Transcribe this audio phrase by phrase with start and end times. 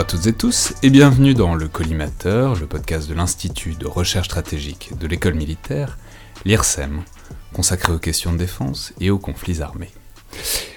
[0.00, 3.86] Bonjour à toutes et tous et bienvenue dans le Collimateur, le podcast de l'Institut de
[3.86, 5.98] recherche stratégique de l'école militaire,
[6.46, 7.02] l'IRSEM,
[7.52, 9.90] consacré aux questions de défense et aux conflits armés.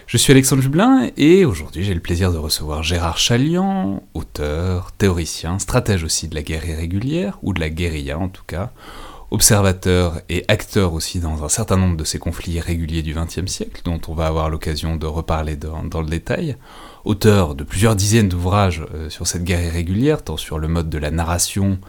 [0.07, 5.57] Je suis Alexandre Jublin et aujourd'hui j'ai le plaisir de recevoir Gérard Chalian, auteur, théoricien,
[5.57, 8.73] stratège aussi de la guerre irrégulière, ou de la guérilla en tout cas,
[9.33, 13.81] observateur et acteur aussi dans un certain nombre de ces conflits irréguliers du XXe siècle,
[13.83, 16.55] dont on va avoir l'occasion de reparler dans, le détail,
[17.03, 20.99] auteur de plusieurs dizaines d'ouvrages euh, sur cette guerre irrégulière, tant sur le mode de
[20.99, 21.79] la narration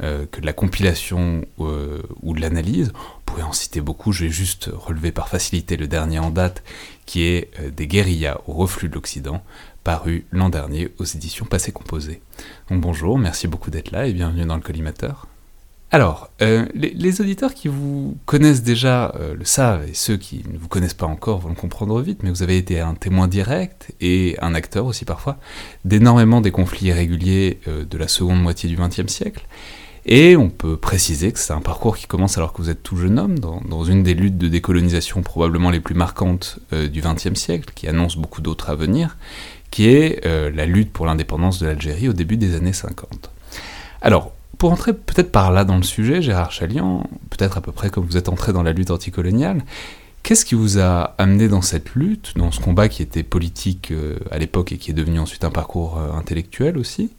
[0.00, 2.90] euh, que de la compilation euh, ou de l'analyse.
[3.18, 6.64] On pourrait en citer beaucoup, je vais juste relever par facilité le dernier en date,
[7.04, 9.44] qui est Des guérillas au reflux de l'Occident,
[9.84, 12.22] paru l'an dernier aux éditions Passé Composé.
[12.70, 15.26] Donc bonjour, merci beaucoup d'être là et bienvenue dans le collimateur.
[15.90, 20.58] Alors, euh, les, auditeurs qui vous connaissent déjà euh, le savent, et ceux qui ne
[20.58, 23.92] vous connaissent pas encore vont le comprendre vite, mais vous avez été un témoin direct
[24.00, 25.38] et un acteur aussi parfois
[25.84, 29.46] d'énormément des conflits irréguliers euh, de la seconde moitié du XXe siècle.
[30.04, 32.96] Et on peut préciser que c'est un parcours qui commence alors que vous êtes tout
[32.96, 37.70] jeune homme, dans, une des luttes de décolonisation probablement les plus marquantes du XXe siècle,
[37.74, 39.16] qui annonce beaucoup d'autres à venir,
[39.70, 43.30] qui est la lutte pour l'indépendance de l'Algérie au début des années 50.
[44.02, 47.90] Alors, pour entrer peut-être par là dans le sujet, Gérard Chalian, peut-être à peu près
[47.90, 49.62] comme vous êtes entré dans la lutte anticoloniale,
[50.22, 54.18] qu'est-ce qui vous a amené dans cette lutte, dans ce combat qui était politique euh,
[54.30, 57.10] à l'époque et qui est devenu ensuite un parcours euh, intellectuel aussi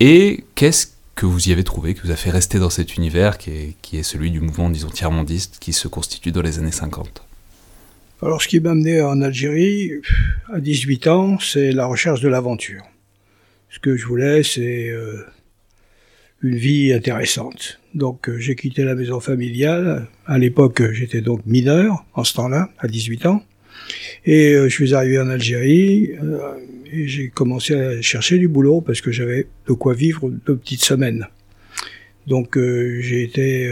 [0.00, 3.38] Et qu'est-ce que vous y avez trouvé, qui vous a fait rester dans cet univers
[3.38, 7.22] qui est, celui du mouvement, disons, tiers-mondiste qui se constitue dans les années 50
[8.22, 9.90] alors, ce qui m'a amené en Algérie,
[10.50, 12.82] à 18 ans, c'est la recherche de l'aventure.
[13.68, 15.26] Ce que je voulais, c'est euh,
[16.44, 17.80] une vie intéressante.
[17.94, 20.06] Donc euh, j'ai quitté la maison familiale.
[20.26, 23.42] À l'époque, j'étais donc mineur, en ce temps-là, à 18 ans.
[24.26, 26.54] Et euh, je suis arrivé en Algérie euh,
[26.92, 30.84] et j'ai commencé à chercher du boulot parce que j'avais de quoi vivre deux petites
[30.84, 31.26] semaines.
[32.26, 33.70] Donc j'ai été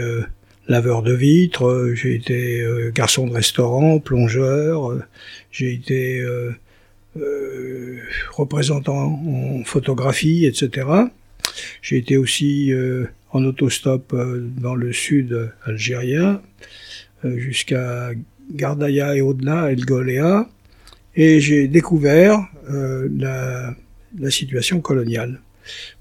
[0.67, 4.95] laveur de vitres, j'ai été garçon de restaurant, plongeur,
[5.49, 6.23] j'ai été
[8.29, 10.85] représentant en photographie, etc.
[11.81, 16.41] J'ai été aussi euh, en autostop euh, dans le sud algérien,
[17.25, 18.11] euh, jusqu'à
[18.51, 20.49] Gardaya et au-delà, El Goléa,
[21.15, 22.39] et j'ai découvert
[22.69, 23.75] la,
[24.17, 25.41] la, situation coloniale.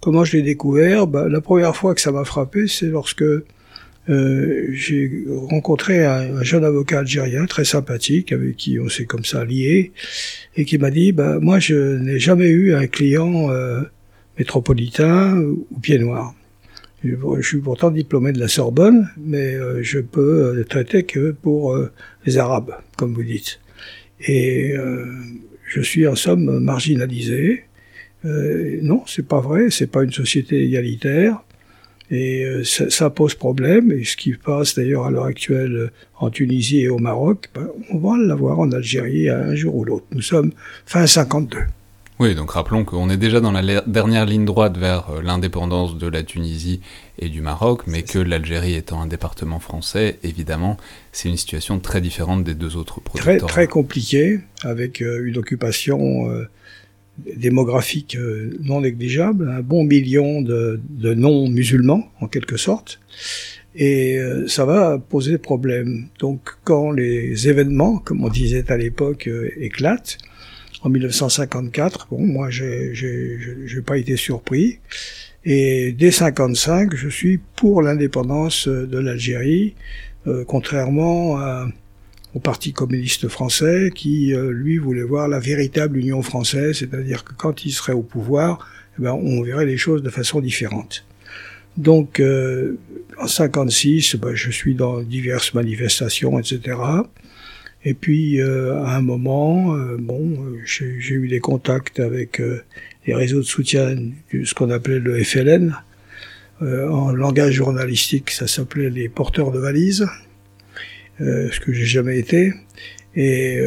[0.00, 1.06] Comment je l'ai découvert?
[1.06, 3.24] Bah, La première fois que ça m'a frappé, c'est lorsque
[4.08, 9.24] euh, j'ai rencontré un, un, jeune avocat algérien très sympathique avec qui on s'est comme
[9.24, 9.92] ça lié
[10.56, 13.82] et qui m'a dit bah moi je n'ai jamais eu un client euh,
[14.38, 16.34] métropolitain ou pied noir.
[17.04, 21.74] Je suis pourtant diplômé de la Sorbonne, mais euh, je peux euh, traiter que pour
[21.74, 21.90] euh,
[22.26, 23.60] les Arabes, comme vous dites.
[24.28, 24.74] Et
[25.66, 27.64] je suis en somme marginalisé.
[28.22, 29.68] non, c'est pas vrai.
[29.70, 31.42] C'est pas une société égalitaire.
[32.12, 33.90] Et ça, pose problème.
[33.90, 35.90] Et ce qui passe d'ailleurs à l'heure actuelle
[36.20, 40.06] en Tunisie et au Maroc, ben, on va l'avoir en Algérie un jour ou l'autre.
[40.12, 40.52] Nous sommes
[40.86, 41.58] fin 52.
[42.22, 46.06] Oui, donc rappelons qu'on est déjà dans la dernière ligne droite vers euh, l'indépendance de
[46.06, 46.80] la Tunisie
[47.18, 50.76] et du Maroc, mais que l'Algérie étant un département français, évidemment,
[51.10, 53.38] c'est une situation très différente des deux autres protectorats.
[53.38, 56.44] Très, très compliquée, avec euh, une occupation euh,
[57.36, 58.16] démographique
[58.60, 63.00] non négligeable, un bon million de, de non-musulmans, en quelque sorte.
[63.74, 66.06] Et ça va poser problème.
[66.20, 70.18] Donc quand les événements, comme on disait à l'époque, éclatent,
[70.82, 72.08] en 1954.
[72.10, 72.92] Bon, moi, j'ai,
[73.84, 74.78] pas été surpris.
[75.44, 79.74] Et dès 55, je suis pour l'indépendance de l'Algérie,
[80.26, 81.40] euh, contrairement
[82.34, 87.34] au Parti communiste français qui, euh, lui, voulait voir la véritable Union française, c'est-à-dire que
[87.34, 88.66] quand il serait au pouvoir,
[88.98, 91.04] eh ben, on verrait les choses de façon différente.
[91.76, 92.78] Donc, euh,
[93.18, 96.78] en 56, ben, je suis dans diverses manifestations, etc.
[97.84, 102.62] Et puis, euh, à un moment, euh, bon, j'ai eu des contacts avec euh,
[103.06, 103.96] les réseaux de soutien
[104.32, 105.74] de ce qu'on appelait le FLN.
[106.60, 110.06] en langage journalistique, ça s'appelait les porteurs de valises,
[111.18, 112.52] ce que j'ai jamais été.
[113.16, 113.60] Et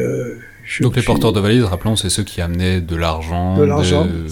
[0.80, 3.58] donc les porteurs de valises, rappelons, c'est ceux qui amenaient de l'argent,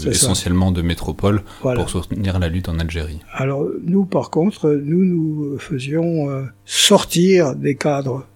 [0.07, 3.21] essentiellement de métropole, pour soutenir la lutte en Algérie.
[3.35, 8.27] Alors nous, par contre, nous nous faisions sortir des cadres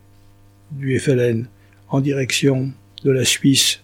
[0.72, 1.46] du FLN
[1.88, 2.70] en direction
[3.04, 3.80] de la Suisse,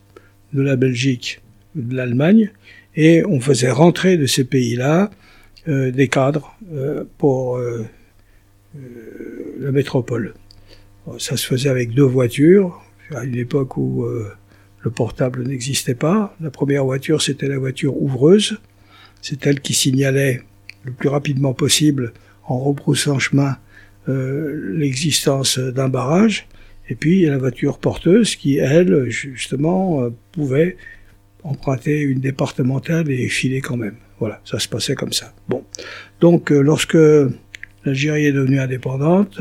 [0.53, 1.41] de la Belgique,
[1.75, 2.51] de l'Allemagne,
[2.97, 5.11] et on faisait rentrer de ces pays-là
[5.69, 7.87] euh, des cadres euh, pour euh,
[9.59, 10.35] la métropole.
[11.19, 12.83] Ça se faisait avec deux voitures,
[13.15, 14.07] à une époque où
[14.81, 16.35] le portable n'existait pas.
[16.41, 18.59] La première voiture, c'était la voiture ouvreuse,
[19.21, 20.43] c'est elle qui signalait
[20.85, 22.13] le plus rapidement possible,
[22.47, 23.57] en rebroussant chemin,
[24.09, 26.47] euh, l'existence d'un barrage.
[26.89, 30.77] Et puis il y a la voiture porteuse qui, elle, justement, euh, pouvait
[31.43, 33.97] emprunter une départementale et filer quand même.
[34.19, 35.33] Voilà, ça se passait comme ça.
[35.49, 35.65] Bon,
[36.21, 36.97] donc euh, lorsque
[37.85, 39.41] l'Algérie est devenue indépendante,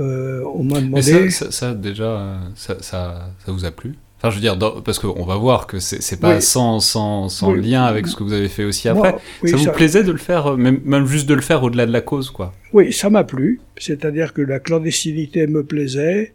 [0.00, 1.30] euh, on m'a demandé.
[1.30, 3.94] Ça, ça, déjà, ça, ça, ça, vous a plu?
[4.18, 7.84] Enfin, je veux dire, parce qu'on va voir que c'est pas sans, sans, sans lien
[7.84, 9.16] avec ce que vous avez fait aussi après.
[9.44, 12.02] ça vous plaisait de le faire, même, même juste de le faire au-delà de la
[12.02, 12.54] cause, quoi?
[12.72, 13.60] Oui, ça m'a plu.
[13.76, 16.34] C'est-à-dire que la clandestinité me plaisait.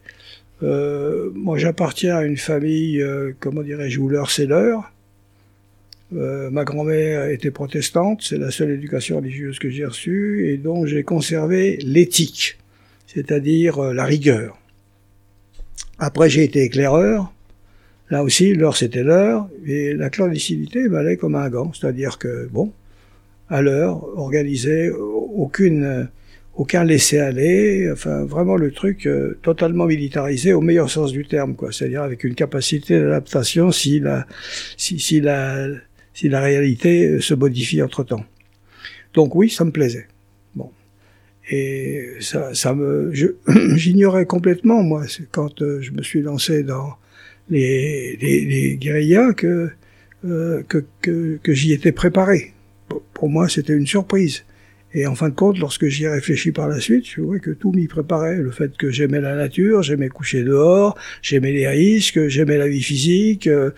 [0.63, 4.91] Euh, moi, j'appartiens à une famille, euh, comment dirais-je, où l'heure c'est l'heure.
[6.15, 10.85] Euh, ma grand-mère était protestante, c'est la seule éducation religieuse que j'ai reçue, et donc
[10.85, 12.57] j'ai conservé l'éthique,
[13.07, 14.57] c'est-à-dire euh, la rigueur.
[15.99, 17.33] Après, j'ai été éclaireur.
[18.09, 22.71] Là aussi, l'heure c'était l'heure, et la clandestinité m'allait comme un gant, c'est-à-dire que, bon,
[23.49, 26.07] à l'heure, organisé, aucune
[26.57, 31.71] aucun laisser-aller, enfin vraiment le truc euh, totalement militarisé au meilleur sens du terme, quoi.
[31.71, 34.25] C'est-à-dire avec une capacité d'adaptation si la,
[34.75, 35.67] si, si la,
[36.15, 38.25] si la réalité euh, se modifie entre temps.
[39.13, 40.07] Donc oui, ça me plaisait.
[40.55, 40.71] Bon.
[41.51, 43.13] Et ça, ça me,
[43.75, 46.95] j'ignorais complètement, moi, quand euh, je me suis lancé dans
[47.51, 49.69] les, les, les guérillas, que,
[50.23, 52.53] que, que, que j'y étais préparé.
[53.13, 54.43] Pour moi, c'était une surprise.
[54.93, 57.51] Et en fin de compte, lorsque j'y ai réfléchi par la suite, je vois que
[57.51, 58.37] tout m'y préparait.
[58.37, 62.81] Le fait que j'aimais la nature, j'aimais coucher dehors, j'aimais les risques, j'aimais la vie
[62.81, 63.71] physique, euh,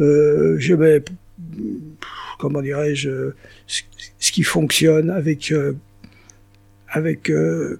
[0.00, 1.02] euh j'aimais,
[2.38, 3.30] comment dirais-je,
[3.66, 5.74] ce qui fonctionne avec, euh,
[6.88, 7.78] avec euh,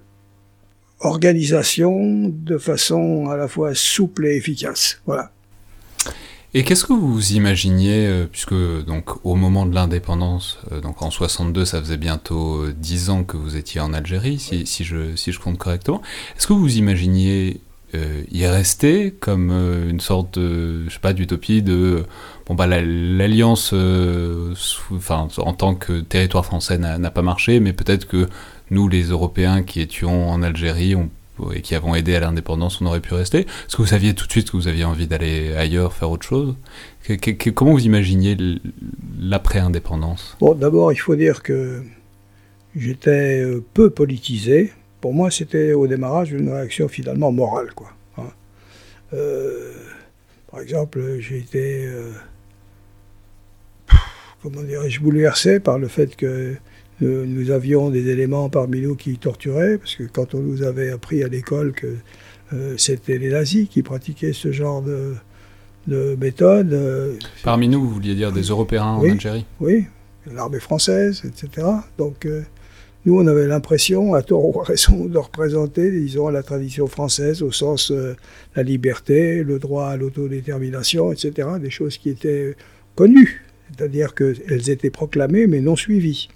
[0.99, 5.01] organisation de façon à la fois souple et efficace.
[5.05, 5.31] Voilà.
[6.53, 8.55] Et qu'est-ce que vous imaginiez, euh, puisque
[8.85, 13.35] donc au moment de l'indépendance, euh, donc en 62, ça faisait bientôt 10 ans que
[13.35, 16.01] vous étiez en Algérie, si, si, je, si je compte correctement,
[16.37, 17.59] est-ce que vous imaginiez
[17.95, 22.05] euh, y rester comme une sorte de, je sais pas, d'utopie de,
[22.45, 23.73] bon bah l'alliance,
[24.91, 28.27] enfin en tant que territoire français n'a pas marché, mais peut-être que
[28.71, 31.09] nous les Européens qui étions en Algérie, on
[31.53, 34.25] et qui avons aidé à l'indépendance, on aurait pu rester Est-ce que vous saviez tout
[34.25, 36.55] de suite que vous aviez envie d'aller ailleurs, faire autre chose?
[37.53, 38.37] Comment vous imaginiez
[39.19, 40.35] l'après-indépendance?
[40.39, 41.83] Bon, d'abord, il faut dire que
[42.75, 44.73] j'étais euh, peu politisé.
[45.01, 47.91] Pour moi, c'était au démarrage une réaction finalement morale, quoi.
[48.17, 48.29] Hein.
[49.13, 49.73] Euh,
[50.51, 52.11] par exemple, j'ai été, euh,
[54.41, 56.55] comment dirais-je, bouleversé par le fait que
[57.01, 61.23] nous avions des éléments parmi nous qui torturaient, parce que quand on nous avait appris
[61.23, 61.95] à l'école que
[62.53, 65.15] euh, c'était les nazis qui pratiquaient ce genre de,
[65.87, 66.71] de méthode.
[66.73, 69.85] Euh, parmi nous, vous vouliez dire des Européens en Algérie Oui,
[70.31, 71.67] l'armée française, etc.
[71.97, 72.43] Donc euh,
[73.05, 77.41] nous, on avait l'impression, à tort ou à raison, de représenter, disons, la tradition française
[77.41, 77.91] au sens
[78.55, 81.49] la liberté, le droit à l'autodétermination, etc.
[81.59, 82.55] Des choses qui étaient
[82.95, 86.29] connues, c'est-à-dire qu'elles étaient proclamées mais non suivies.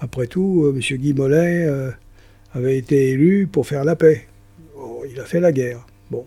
[0.00, 0.98] Après tout, euh, M.
[0.98, 1.90] Guy Mollet euh,
[2.54, 4.26] avait été élu pour faire la paix.
[5.10, 5.86] il a fait la guerre.
[6.10, 6.26] Bon.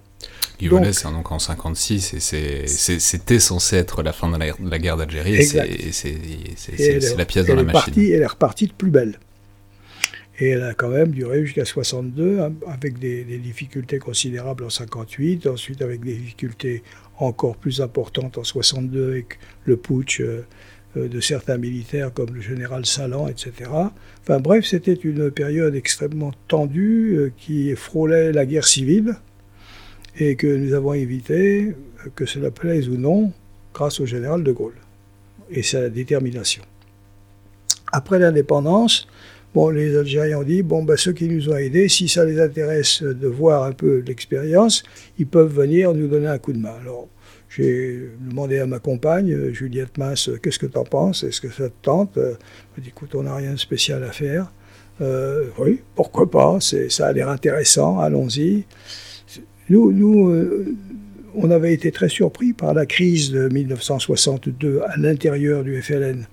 [0.60, 4.98] Guy Mollet, c'est donc en 56 et c'était censé être la fin de la, guerre
[4.98, 7.94] d'Algérie et c'est la pièce dans la machine.
[7.96, 9.20] elle est repartie de plus belle.
[10.42, 15.48] Et elle a quand même duré jusqu'à 62, hein, avec des, difficultés considérables en 58,
[15.48, 16.82] ensuite avec des difficultés
[17.18, 20.46] encore plus importantes en 62 avec le putsch euh,
[20.96, 23.70] de certains militaires comme le général Salan, etc.
[24.22, 29.16] Enfin bref, c'était une période extrêmement tendue euh, qui frôlait la guerre civile
[30.18, 33.32] et que nous avons évité, euh, que cela plaise ou non,
[33.74, 34.78] grâce au général de Gaulle
[35.52, 36.64] et sa détermination.
[37.92, 39.08] Après l'indépendance,
[39.54, 42.40] bon, les Algériens ont dit, bon, ben, ceux qui nous ont aidés, si ça les
[42.40, 44.84] intéresse de voir un peu l'expérience,
[45.18, 46.76] ils peuvent venir nous donner un coup de main.
[46.82, 47.08] Alors,
[47.50, 51.24] j'ai demandé à ma compagne, euh, Juliette Masse, qu'est-ce que tu en penses?
[51.24, 52.12] Est-ce que ça te tente?
[52.18, 52.38] Elle
[52.78, 54.52] m'a dit, écoute, on n'a rien de spécial à faire.
[55.02, 56.60] Euh, oui, pourquoi pas?
[56.60, 58.66] Ça a l'air intéressant, allons-y.
[59.70, 60.76] Nous, nous euh,
[61.36, 66.28] on avait été très surpris par la crise de 1962 à l'intérieur du FLN.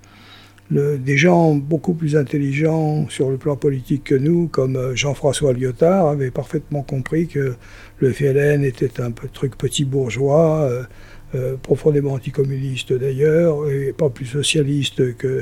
[0.70, 6.32] Des gens beaucoup plus intelligents sur le plan politique que nous, comme Jean-François Lyotard, avaient
[6.32, 7.54] parfaitement compris que
[7.99, 10.68] le FLN était un truc petit bourgeois,
[11.35, 15.40] euh, profondément anticommuniste d'ailleurs, et pas plus socialiste que,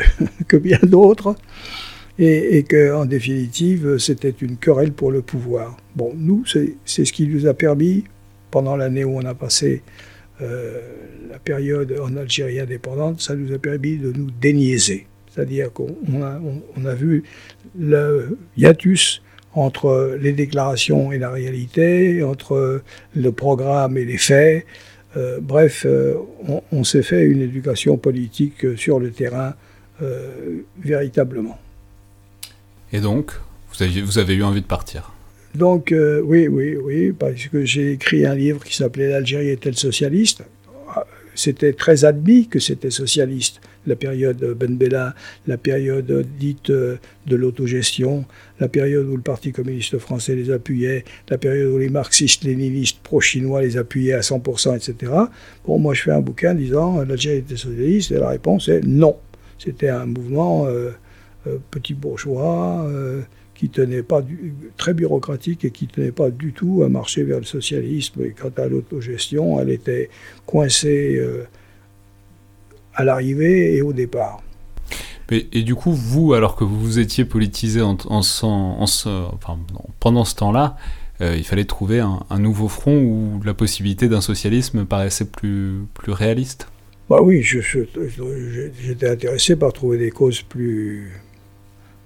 [0.56, 1.36] bien d'autres,
[2.18, 5.76] et, et qu'en définitive, c'était une querelle pour le pouvoir.
[5.96, 8.04] Bon, nous, c'est ce qui nous a permis,
[8.50, 9.82] pendant l'année où on a passé
[10.40, 10.80] euh,
[11.30, 15.06] la période en Algérie indépendante, ça nous a permis de nous déniaiser.
[15.34, 16.40] C'est-à-dire qu'on a,
[16.76, 17.24] on a vu
[17.76, 19.22] le hiatus
[19.52, 22.82] entre les déclarations et la réalité, entre
[23.16, 24.64] le programme et les faits.
[25.16, 26.14] Euh, bref, euh,
[26.48, 29.54] on, on s'est fait une éducation politique sur le terrain
[30.02, 31.58] euh, véritablement.
[32.92, 33.32] Et donc,
[33.72, 35.12] vous avez, vous avez eu envie de partir?
[35.54, 39.76] Donc, euh, oui, oui, oui, parce que j'ai écrit un livre qui s'appelait L'Algérie est-elle
[39.76, 40.42] socialiste?
[41.36, 45.14] C'était très admis que c'était socialiste la période Ben Bella,
[45.46, 48.24] la période dite euh, de l'autogestion,
[48.60, 53.62] la période où le Parti communiste français les appuyait, la période où les marxistes-léninistes pro-chinois
[53.62, 55.12] les appuyaient à 100%, etc.
[55.66, 59.16] Bon, moi je fais un bouquin disant l'Algérie était socialiste et la réponse est non.
[59.58, 60.90] C'était un mouvement euh,
[61.46, 63.20] euh, petit bourgeois euh,
[63.54, 64.24] qui tenait pas
[64.78, 68.24] très bureaucratique et qui tenait pas du tout à marcher vers le socialisme.
[68.24, 70.08] Et quant à l'autogestion, elle était
[70.46, 71.44] coincée euh,
[72.94, 74.42] à l'arrivée et au départ.
[75.30, 79.58] Et, et, du coup, vous, alors que vous étiez politisé en, en, en, enfin,
[79.98, 80.76] pendant ce temps-là,
[81.20, 85.84] euh, il fallait trouver un, un, nouveau front où la possibilité d'un socialisme paraissait plus,
[85.94, 86.68] plus réaliste
[87.10, 91.12] bah oui, j'étais intéressé par trouver des causes plus,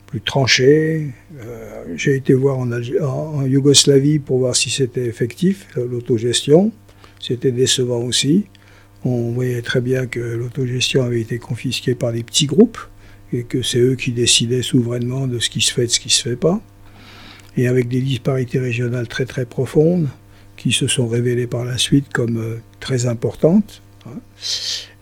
[0.07, 1.11] plus tranchées.
[1.40, 6.73] Euh, J'ai été voir en, en, Yougoslavie pour voir si c'était effectif, l'autogestion.
[7.21, 8.47] C'était décevant aussi.
[9.05, 12.78] On voyait très bien que l'autogestion avait été confisquée par des petits groupes
[13.33, 16.00] et que c'est eux qui décidaient souverainement de ce qui se fait et de ce
[16.00, 16.61] qui ne se fait pas.
[17.57, 20.09] Et avec des disparités régionales très très profondes
[20.57, 23.83] qui se sont révélées par la suite comme euh, très importantes.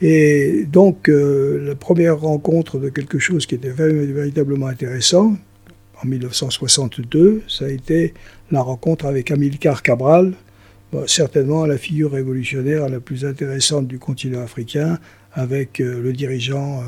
[0.00, 5.36] Et donc, euh, la première rencontre de quelque chose qui était véritablement intéressant,
[6.02, 8.14] en 1962, ça a été
[8.50, 10.34] la rencontre avec Amilcar Cabral,
[11.06, 14.98] certainement la figure révolutionnaire la plus intéressante du continent africain,
[15.36, 16.84] avec euh, le dirigeant euh,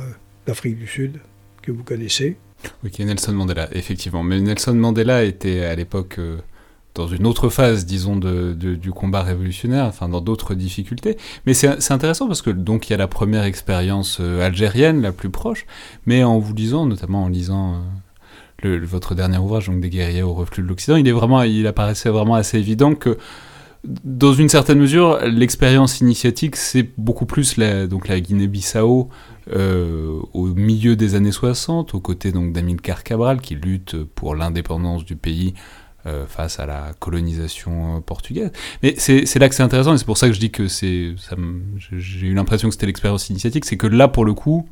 [0.46, 1.18] d'Afrique du Sud,
[1.62, 2.36] que vous connaissez.
[2.82, 4.24] Oui, qui est Nelson Mandela, effectivement.
[4.24, 6.38] Mais Nelson Mandela était à l'époque euh,
[6.94, 11.16] dans une autre phase, disons, de, du combat révolutionnaire, enfin dans d'autres difficultés.
[11.46, 15.30] Mais c'est intéressant parce que donc il y a la première expérience algérienne, la plus
[15.30, 15.64] proche,
[16.06, 17.84] mais en vous lisant, notamment en lisant
[18.64, 22.10] votre dernier ouvrage, donc des guerriers au reflux de l'Occident, il est vraiment, il apparaissait
[22.10, 23.16] vraiment assez évident que
[23.84, 29.08] dans une certaine mesure, l'expérience initiatique, c'est beaucoup plus la, donc la Guinée-Bissau
[29.54, 35.16] euh, au milieu des années 60, aux côtés d'Amilcar Cabral qui lutte pour l'indépendance du
[35.16, 35.54] pays
[36.06, 38.50] euh, face à la colonisation portugaise.
[38.82, 40.66] Mais c'est là que c'est intéressant, et c'est pour ça que je dis que.
[40.68, 44.68] J'ai eu l'impression que c'était l'expérience initiatique, c'est que là, pour le coup,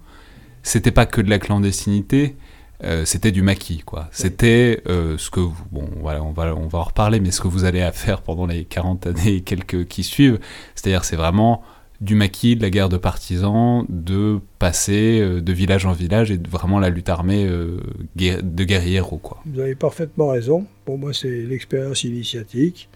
[0.62, 2.36] c'était pas que de la clandestinité,
[2.84, 4.08] euh, c'était du maquis, quoi.
[4.12, 7.40] C'était euh, ce que vous, bon, voilà, on va, on va en reparler, mais ce
[7.40, 10.38] que vous allez à faire pendant les 40 années et quelques qui suivent,
[10.74, 11.62] c'est-à-dire c'est vraiment
[12.02, 16.36] du maquis, de la guerre de partisans, de passer euh, de village en village et
[16.36, 17.80] de vraiment la lutte armée euh,
[18.14, 19.42] de guerriers quoi.
[19.46, 20.66] Vous avez parfaitement raison.
[20.84, 22.90] Pour moi, c'est l'expérience initiatique.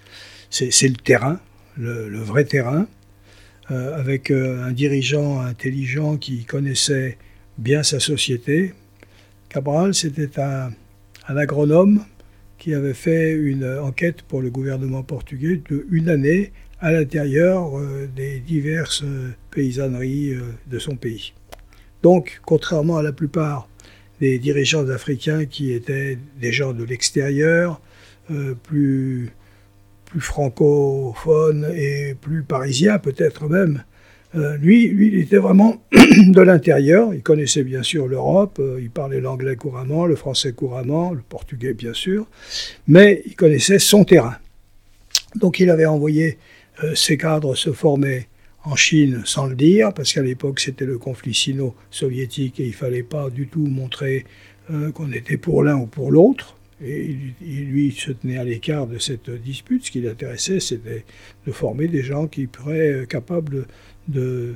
[0.51, 1.41] C'est le terrain,
[1.79, 2.89] le, le, vrai terrain,
[3.69, 7.19] avec un dirigeant intelligent qui connaissait
[7.57, 8.75] bien sa société.
[9.51, 10.71] Cabral, c'était un,
[11.27, 12.05] agronome
[12.57, 18.09] qui avait fait une enquête pour le gouvernement portugais de une année à l'intérieur euh,
[18.15, 19.05] des diverses
[19.51, 21.33] paysanneries euh, de son pays.
[22.05, 23.69] Donc, contrairement à la plupart
[24.21, 27.81] des dirigeants africains qui étaient des gens de l'extérieur,
[28.31, 29.33] euh, plus
[30.19, 33.83] francophones et plus parisiens peut-être même,
[34.37, 37.13] euh, lui, lui, il était vraiment de l'intérieur.
[37.15, 41.75] Il connaissait bien sûr l'Europe, euh, il parlait l'anglais couramment, le français couramment, le portugais
[41.75, 42.27] bien sûr,
[42.87, 44.37] mais il connaissait son terrain.
[45.35, 46.39] Donc il avait envoyé
[46.85, 48.29] euh, ces cadres se former
[48.63, 53.03] en Chine sans le dire, parce qu'à l'époque c'était le conflit sino-soviétique et il fallait
[53.03, 54.25] pas du tout montrer
[54.95, 56.57] qu'on était pour l'un ou pour l'autre.
[56.81, 59.85] Et il, lui se tenait à l'écart de cette dispute.
[59.85, 61.05] Ce qui l'intéressait, c'était
[61.45, 63.65] de former des gens qui seraient capables de,
[64.11, 64.55] de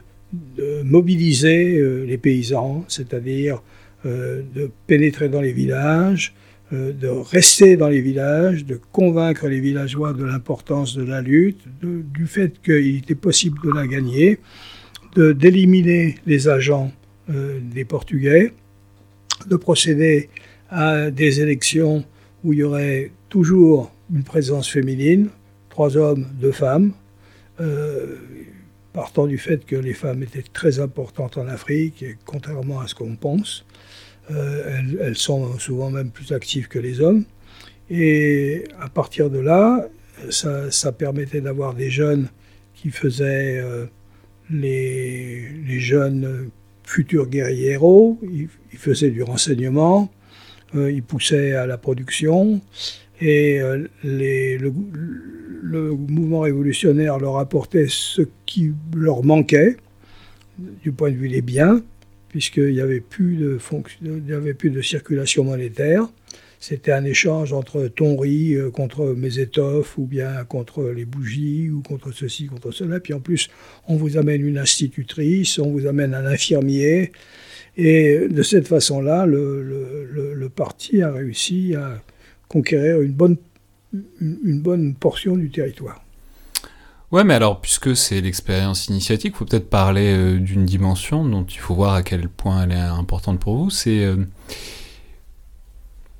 [0.82, 3.62] mobiliser euh, les paysans, c'est-à-dire
[4.06, 6.34] euh, de pénétrer dans les villages,
[6.73, 11.62] euh, de rester dans les villages, de convaincre les villageois de l'importance de la lutte,
[11.82, 14.38] du fait qu'il était possible de la gagner,
[15.16, 16.90] d'éliminer les agents
[17.28, 18.52] des Portugais,
[19.49, 20.28] de procéder
[20.70, 22.04] à des élections
[22.42, 25.28] où il y aurait toujours une présence féminine,
[25.70, 26.94] trois hommes, deux femmes,
[28.94, 32.94] partant du fait que les femmes étaient très importantes en Afrique, et contrairement à ce
[32.94, 33.66] qu'on pense.
[34.30, 37.24] Euh, elles, sont souvent même plus actives que les hommes.
[37.90, 39.86] Et à partir de là,
[40.30, 42.28] ça, permettait d'avoir des jeunes
[42.74, 43.84] qui faisaient euh,
[44.48, 46.48] les, jeunes
[46.84, 48.48] futurs guerriers héros, ils,
[48.78, 50.10] faisaient du renseignement,
[50.74, 52.60] euh, ils poussaient à la production,
[53.20, 53.60] et
[54.02, 54.72] les, le,
[55.64, 59.76] mouvement révolutionnaire leur apportait ce qui leur manquait
[60.83, 61.83] du point de vue des biens,
[62.28, 63.59] puisqu'il n'y avait, plus de
[64.33, 66.09] avait plus de circulation monétaire.
[66.61, 71.68] C'était un échange entre ton riz euh, contre mes étoffes, ou bien contre les bougies,
[71.68, 73.00] ou contre ceci, contre cela.
[73.00, 73.50] Puis en plus,
[73.87, 77.12] on vous amène une institutrice, on vous amène un infirmier.
[77.76, 82.02] Et de cette façon-là, le, parti a réussi à
[82.49, 83.37] conquérir une bonne,
[84.20, 86.04] une bonne portion du territoire.
[87.14, 91.44] Ouais, mais alors, puisque c'est l'expérience initiatique, il faut peut-être parler euh, d'une dimension dont
[91.44, 93.70] il faut voir à quel point elle est importante pour vous.
[93.70, 94.04] C'est.
[94.04, 94.16] Euh,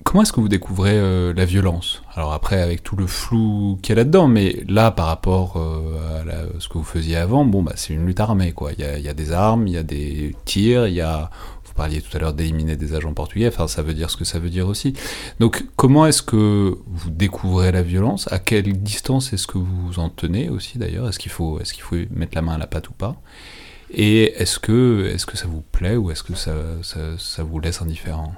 [0.05, 2.03] Comment est-ce que vous découvrez euh, la violence?
[2.15, 6.61] Alors après, avec tout le flou qu'il y a là-dedans, mais là, par rapport à
[6.61, 8.73] ce que vous faisiez avant, bon, bah, c'est une lutte armée, quoi.
[8.79, 11.31] Il y, a, des armes, il y a des tirs, il y a...
[11.75, 14.25] Vous parliez tout à l'heure d'éliminer des agents portugais, enfin, ça veut dire ce que
[14.25, 14.93] ça veut dire aussi.
[15.41, 18.31] Donc, comment est-ce que vous découvrez la violence?
[18.31, 21.09] À quelle distance est-ce que vous en tenez aussi, d'ailleurs?
[21.09, 23.21] Est-ce qu'il faut, est faut mettre la main à la pâte ou pas?
[23.91, 27.83] Et est-ce que, est que ça vous plaît ou est-ce que ça, ça vous laisse
[27.83, 28.35] indifférent?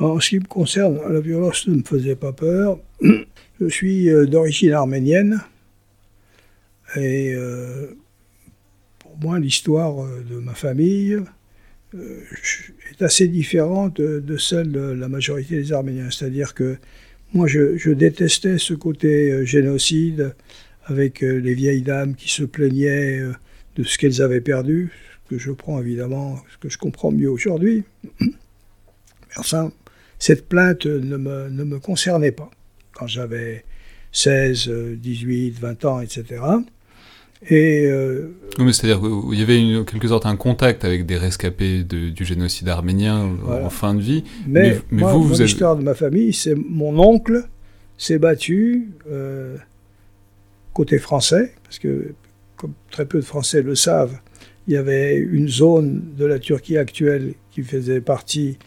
[0.00, 2.78] En ce qui me concerne, la violence ne me faisait pas peur.
[3.60, 5.40] Je suis euh, d'origine arménienne.
[6.96, 7.96] Et euh,
[9.00, 11.18] pour moi l'histoire euh, de ma famille
[11.94, 16.10] est assez différente de celle de la majorité des Arméniens.
[16.10, 16.76] C'est-à-dire que
[17.32, 20.34] moi je, détestais ce côté génocide
[20.84, 23.20] avec les vieilles dames qui se plaignaient
[23.76, 24.90] de ce qu'elles avaient perdu,
[25.24, 27.84] ce que je prends évidemment, que je comprends mieux aujourd'hui.
[29.36, 29.70] Enfin,
[30.18, 32.50] cette plainte ne me, ne me concernait pas
[32.92, 33.64] quand j'avais
[34.12, 36.40] 16, 18, 20 ans, etc.
[37.50, 41.84] Et euh, mais c'est-à-dire qu'il y avait en quelque sorte un contact avec des rescapés
[41.84, 44.24] du génocide arménien en fin de vie.
[44.46, 47.44] Mais, vous, vous l'histoire de ma famille, c'est mon oncle
[47.96, 49.56] s'est battu euh,
[50.72, 52.14] côté français, parce que
[52.56, 54.18] comme très peu de Français le savent,
[54.66, 58.58] il y avait une zone de la Turquie actuelle qui faisait partie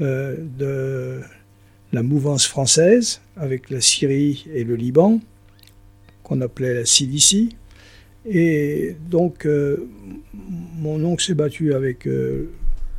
[0.00, 1.20] euh, de
[1.92, 5.20] la mouvance française avec la Syrie et le Liban,
[6.22, 7.56] qu'on appelait la Cilicie.
[8.26, 9.88] Et donc, euh,
[10.78, 12.50] mon oncle s'est battu avec euh,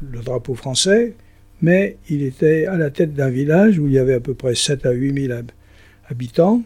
[0.02, 1.16] le drapeau français,
[1.62, 4.56] mais il était à la tête d'un village où il y avait à peu près
[4.56, 5.40] 7 à 8 000
[6.10, 6.62] habitants.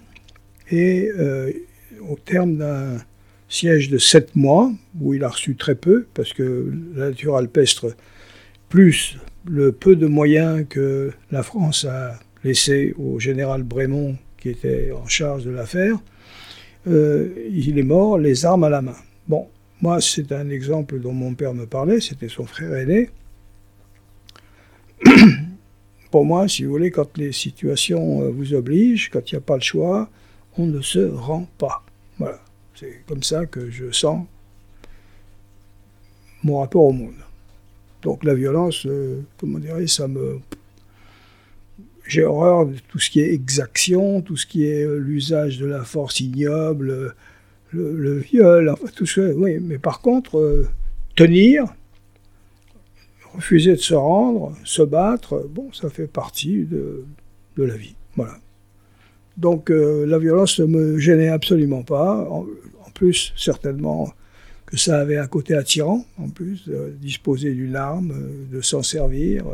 [0.71, 1.09] Et
[2.01, 2.97] au terme d'un
[3.49, 7.95] siège de 7 mois, où il a reçu très peu, parce que la nature alpestre,
[8.69, 14.91] plus le peu de moyens que la France a laissé au général Brémond, qui était
[14.91, 15.97] en charge de l'affaire,
[16.87, 18.95] euh, il est mort les armes à la main.
[19.27, 19.47] Bon,
[19.81, 23.09] moi, c'est un exemple dont mon père me parlait, c'était son frère aîné.
[26.11, 29.41] Pour moi, si vous voulez, quand les situations euh, vous obligent, quand il n'y a
[29.41, 30.09] pas le choix,
[30.57, 31.83] on ne se rend pas.
[32.17, 32.39] Voilà,
[32.73, 34.25] c'est comme ça que je sens
[36.43, 37.13] mon rapport au monde.
[38.01, 40.39] Donc la violence, euh, comment dirais ça me...
[42.07, 45.65] J'ai horreur de tout ce qui est exaction, tout ce qui est euh, l'usage de
[45.65, 47.13] la force ignoble,
[47.71, 49.21] le, viol, enfin tout ça.
[49.35, 50.67] Oui, mais par contre, euh,
[51.15, 51.65] tenir,
[53.33, 57.03] refuser de se rendre, se battre, bon, ça fait partie de,
[57.57, 57.95] la vie.
[58.15, 58.37] Voilà.
[59.35, 62.27] Donc la violence ne me gênait absolument pas.
[62.29, 62.45] en
[62.93, 64.11] plus, certainement,
[64.67, 66.69] que ça avait un côté attirant, en plus,
[67.01, 69.45] disposer d'une arme, euh, de s'en servir.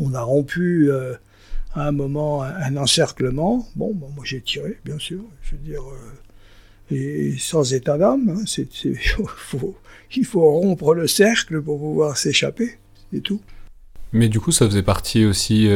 [0.00, 1.14] On a rompu euh,
[1.74, 3.66] à un moment un, encerclement.
[3.76, 5.82] Bon, moi j'ai tiré, bien sûr, je veux dire,
[6.92, 8.36] euh, sans état d'âme.
[8.36, 8.44] Hein,
[10.16, 12.78] il faut rompre le cercle pour pouvoir s'échapper,
[13.12, 13.40] c'est tout.
[14.12, 15.68] Mais du coup, ça faisait partie aussi.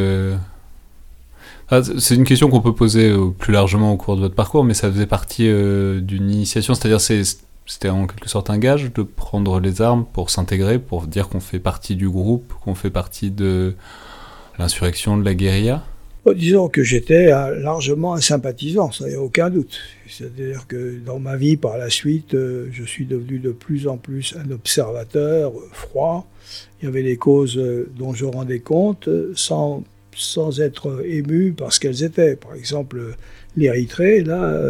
[1.68, 4.74] Ah, c'est une question qu'on peut poser plus largement au cours de votre parcours, mais
[4.74, 7.22] ça faisait partie d'une initiation, c'est-à-dire c'est
[7.70, 11.38] c'était en quelque sorte un gage de prendre les armes pour s'intégrer, pour dire qu'on
[11.38, 13.76] fait partie du groupe, qu'on fait partie de
[14.60, 15.84] l'insurrection, de la guérilla?
[16.34, 19.80] Disons que j'étais largement un sympathisant, ça n'y a aucun doute.
[20.06, 23.96] C'est-à-dire que dans ma vie, par la suite, euh, je suis devenu de plus en
[23.96, 26.28] plus un observateur euh, froid.
[26.80, 29.82] Il y avait des causes euh, dont je rendais compte sans,
[30.14, 32.36] sans être ému parce qu'elles étaient.
[32.36, 33.16] Par exemple,
[33.56, 34.60] l'Érythrée, là,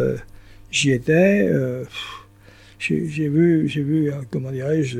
[0.71, 1.49] j'y étais
[2.79, 4.99] j'ai vu, vu, comment dirais-je,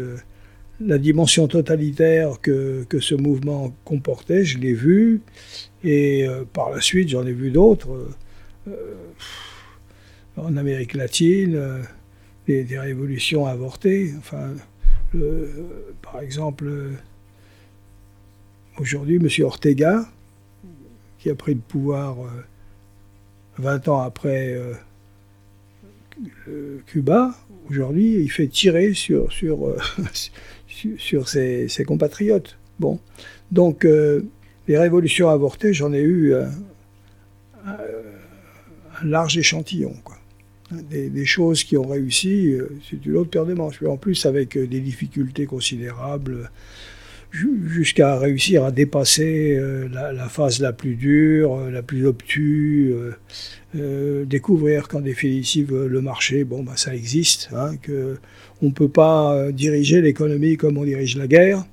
[0.86, 5.22] la dimension totalitaire que, que, ce mouvement comportait, je l'ai vu,
[5.84, 8.10] et euh, par la suite, j'en ai vu d'autres.
[8.68, 8.76] Euh,
[10.38, 11.60] en Amérique latine,
[12.48, 14.14] des, révolutions avortées.
[14.18, 14.54] Enfin,
[16.02, 16.72] par exemple,
[18.80, 19.28] aujourd'hui, M.
[19.46, 20.06] Ortega,
[21.20, 22.18] qui a pris le pouvoir
[23.58, 24.58] 20 ans après
[26.88, 27.36] Cuba,
[27.70, 29.76] aujourd'hui, il fait tirer sur, sur,
[30.98, 32.58] sur ses, compatriotes.
[32.80, 33.00] Bon.
[33.52, 37.78] Donc, les révolutions avortées, j'en ai eu un,
[39.04, 39.94] large échantillon.
[40.04, 40.18] Quoi.
[40.72, 43.82] Des, choses qui ont réussi, euh, c'est une autre paire de manches.
[43.84, 46.50] En plus, avec euh, des difficultés considérables,
[47.32, 52.94] jusqu'à réussir à dépasser euh, la, phase la plus dure, la plus obtuse,
[53.74, 58.18] découvrir qu'en définitive le marché, bon, bah, ça existe, hein, que
[58.62, 61.64] on ne peut pas diriger l'économie comme on dirige la guerre.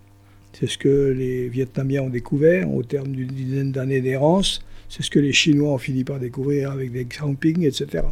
[0.52, 4.60] C'est ce que les Vietnamiens ont découvert au terme d'une dizaine d'années d'errance.
[4.88, 8.04] C'est ce que les Chinois ont fini par découvrir avec des campings, etc.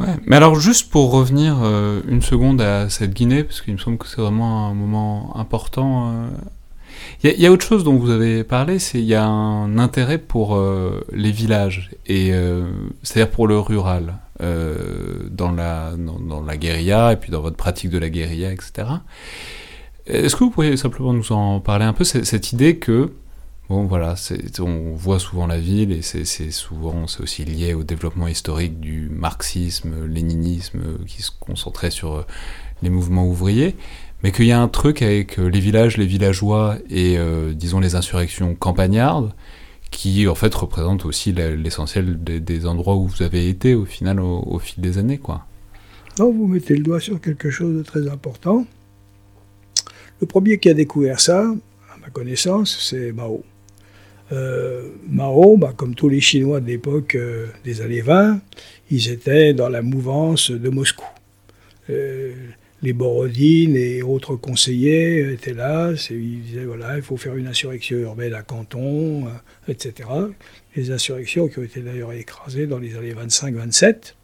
[0.00, 3.78] Ouais, mais alors juste pour revenir euh, une seconde à cette Guinée, parce qu'il me
[3.78, 6.30] semble que c'est vraiment un moment important.
[7.22, 9.76] Il euh, y, a autre chose dont vous avez parlé, c'est il y a un
[9.76, 12.32] intérêt pour euh, les villages, et
[13.02, 17.98] c'est-à-dire pour le rural, dans, la, dans, la guérilla, et puis dans votre pratique de
[17.98, 18.88] la guérilla, etc.
[20.06, 23.10] Est-ce que vous pourriez simplement nous en parler un peu, cette idée que
[23.70, 24.16] Bon, voilà,
[24.58, 29.08] on voit souvent la ville et c'est souvent, c'est aussi lié au développement historique du
[29.08, 32.26] marxisme, léninisme, qui se concentrait sur euh,
[32.82, 33.76] les mouvements ouvriers,
[34.24, 37.78] mais qu'il y a un truc avec euh, les villages, les villageois et, euh, disons,
[37.78, 39.32] les insurrections campagnardes,
[39.90, 44.58] qui en fait représentent aussi l'essentiel des, endroits où vous avez été au final au,
[44.58, 45.46] fil des années, quoi.
[46.18, 48.66] Non, vous mettez le doigt sur quelque chose de très important.
[50.20, 53.42] Le premier qui a découvert ça, à ma connaissance, c'est Mao.
[54.32, 58.40] Euh, Mao, bah, comme tous les Chinois de l'époque euh, des années 20,
[58.90, 61.06] ils étaient dans la mouvance de Moscou.
[61.88, 62.32] Euh,
[62.82, 67.98] les Borodines et autres conseillers étaient là, ils disaient voilà, il faut faire une insurrection
[67.98, 69.26] urbaine à Canton,
[69.68, 70.08] etc.
[70.76, 74.14] Les insurrections qui ont été d'ailleurs écrasées dans les années 25-27.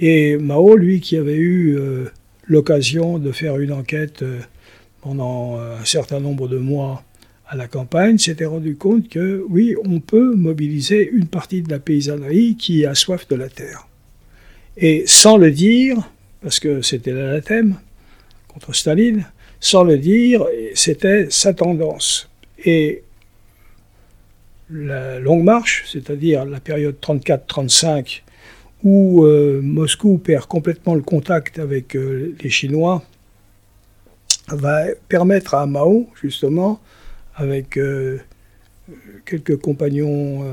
[0.00, 1.78] Et Mao, lui, qui avait eu
[2.46, 4.24] l'occasion de faire une enquête
[5.00, 7.04] pendant un certain nombre de mois
[7.46, 11.78] à la campagne s'était rendu compte que oui, on peut mobiliser une partie de la
[11.78, 13.86] paysannerie qui a soif de la terre.
[14.76, 16.10] Et sans le dire,
[16.44, 17.76] parce que c'était l'anathème
[18.48, 19.26] contre Staline,
[19.60, 22.28] sans le dire, c'était sa tendance.
[22.66, 23.02] Et
[24.70, 28.20] la longue marche, c'est-à-dire la période 34-35,
[28.82, 33.02] où euh, Moscou perd complètement le contact avec euh, les Chinois,
[34.48, 36.78] va permettre à Mao, justement,
[37.36, 38.18] avec euh,
[39.24, 40.44] quelques compagnons,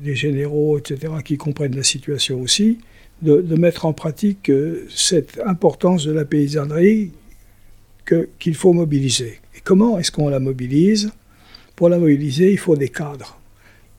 [0.00, 2.78] des généraux, etc., qui comprennent la situation aussi,
[3.22, 4.50] de, mettre en pratique
[4.88, 7.12] cette importance de la paysannerie
[8.38, 9.38] qu'il faut mobiliser.
[9.56, 11.12] Et comment est-ce qu'on la mobilise?
[11.76, 13.38] Pour la mobiliser, il faut des cadres.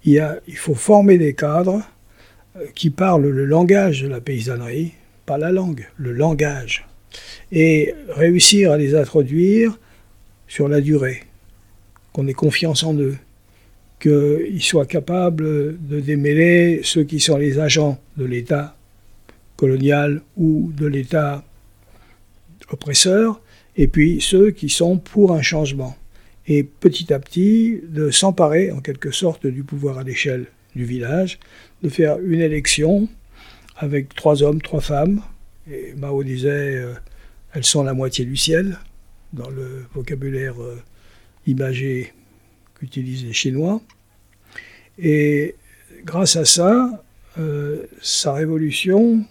[0.03, 1.81] Il, a, il faut former des cadres
[2.75, 4.91] qui parlent le langage de la paysannerie,
[5.25, 6.85] pas la langue, le langage.
[7.51, 9.79] Et réussir à les introduire
[10.47, 11.23] sur la durée,
[12.11, 13.17] qu'on ait confiance en eux,
[13.99, 18.75] qu'ils soient capables de démêler ceux qui sont les agents de l'État
[19.63, 21.41] colonial ou de l'État
[22.69, 23.39] oppresseur,
[23.77, 25.95] et puis ceux qui sont pour un changement.
[26.47, 31.39] Et petit à petit, de s'emparer en quelque sorte du pouvoir à l'échelle du village,
[31.81, 33.07] de faire une élection
[33.77, 35.21] avec trois hommes, trois femmes.
[35.71, 36.93] Et Mao disait, euh,
[37.53, 38.77] elles sont la moitié du ciel
[39.31, 40.75] dans le vocabulaire euh,
[41.47, 42.11] imagé
[42.77, 43.81] qu'utilisent les Chinois.
[44.99, 45.55] Et
[46.03, 47.01] grâce à ça,
[47.39, 49.25] euh, sa révolution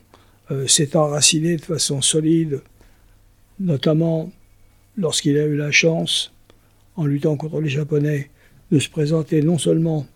[0.53, 2.61] euh, s'est enracinée de façon solide,
[3.59, 4.31] notamment
[4.99, 6.33] lorsqu'il a eu la chance,
[6.95, 8.29] en luttant contre les Japonais,
[8.71, 10.07] de se présenter non seulement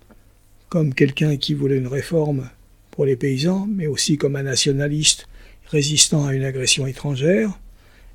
[0.69, 2.51] comme quelqu'un qui voulait une réforme
[2.91, 5.27] pour les paysans, mais aussi comme un nationaliste
[5.69, 7.59] résistant à une agression étrangère.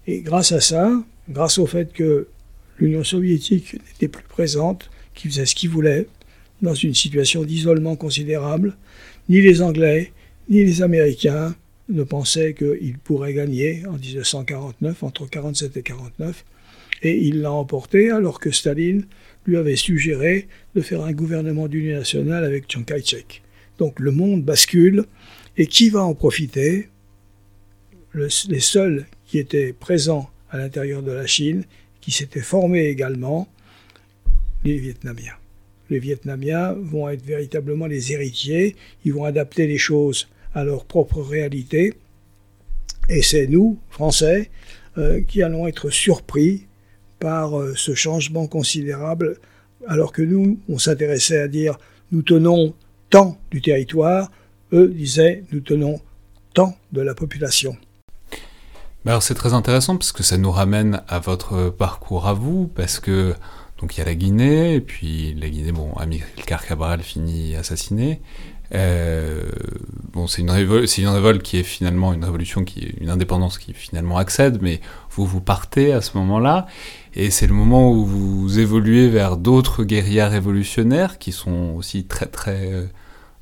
[0.05, 0.91] Et grâce à ça,
[1.27, 2.27] grâce au fait que
[2.77, 6.07] l'Union soviétique n'était plus présente, qui faisait ce qu'il voulait,
[6.61, 8.77] dans une situation d'isolement considérable,
[9.27, 10.13] ni les Anglais,
[10.49, 11.55] ni les Américains
[11.91, 16.45] ne pensaient qu'il pourrait gagner en 1949, entre 1947 et 1949,
[17.03, 19.05] et il l'a emporté alors que Staline
[19.45, 23.41] lui avait suggéré de faire un gouvernement d'union nationale avec Chiang Kai-shek.
[23.77, 25.05] Donc le monde bascule,
[25.57, 26.89] et qui va en profiter?
[28.13, 31.63] Les seuls qui étaient présents à l'intérieur de la Chine,
[32.01, 33.47] qui s'était formé également,
[34.63, 35.35] les Vietnamiens.
[35.89, 38.75] Les Vietnamiens vont être véritablement les héritiers,
[39.05, 41.93] ils vont adapter les choses à leur propre réalité,
[43.09, 44.49] Et c'est nous, Français,
[44.97, 46.67] euh, qui allons être surpris
[47.19, 49.37] par euh, ce changement considérable,
[49.87, 51.77] alors que nous, on s'intéressait à dire
[52.11, 52.73] nous tenons
[53.09, 54.31] tant du territoire,
[54.73, 55.99] eux disaient nous tenons
[56.53, 57.75] tant de la population.
[59.05, 62.99] alors c'est très intéressant parce que ça nous ramène à votre parcours à vous, parce
[62.99, 63.33] que
[63.79, 68.21] donc il y a la Guinée, et puis la Guinée, bon, Amilcar Cabral finit assassiné.
[68.73, 69.41] Euh,
[70.13, 73.73] bon, c'est une, une révolte qui est finalement une révolution, qui est une indépendance qui
[73.73, 74.79] finalement accède, mais
[75.09, 76.67] vous vous partez à ce moment-là,
[77.13, 82.27] et c'est le moment où vous évoluez vers d'autres guérillas révolutionnaires qui sont aussi très
[82.27, 82.85] très euh,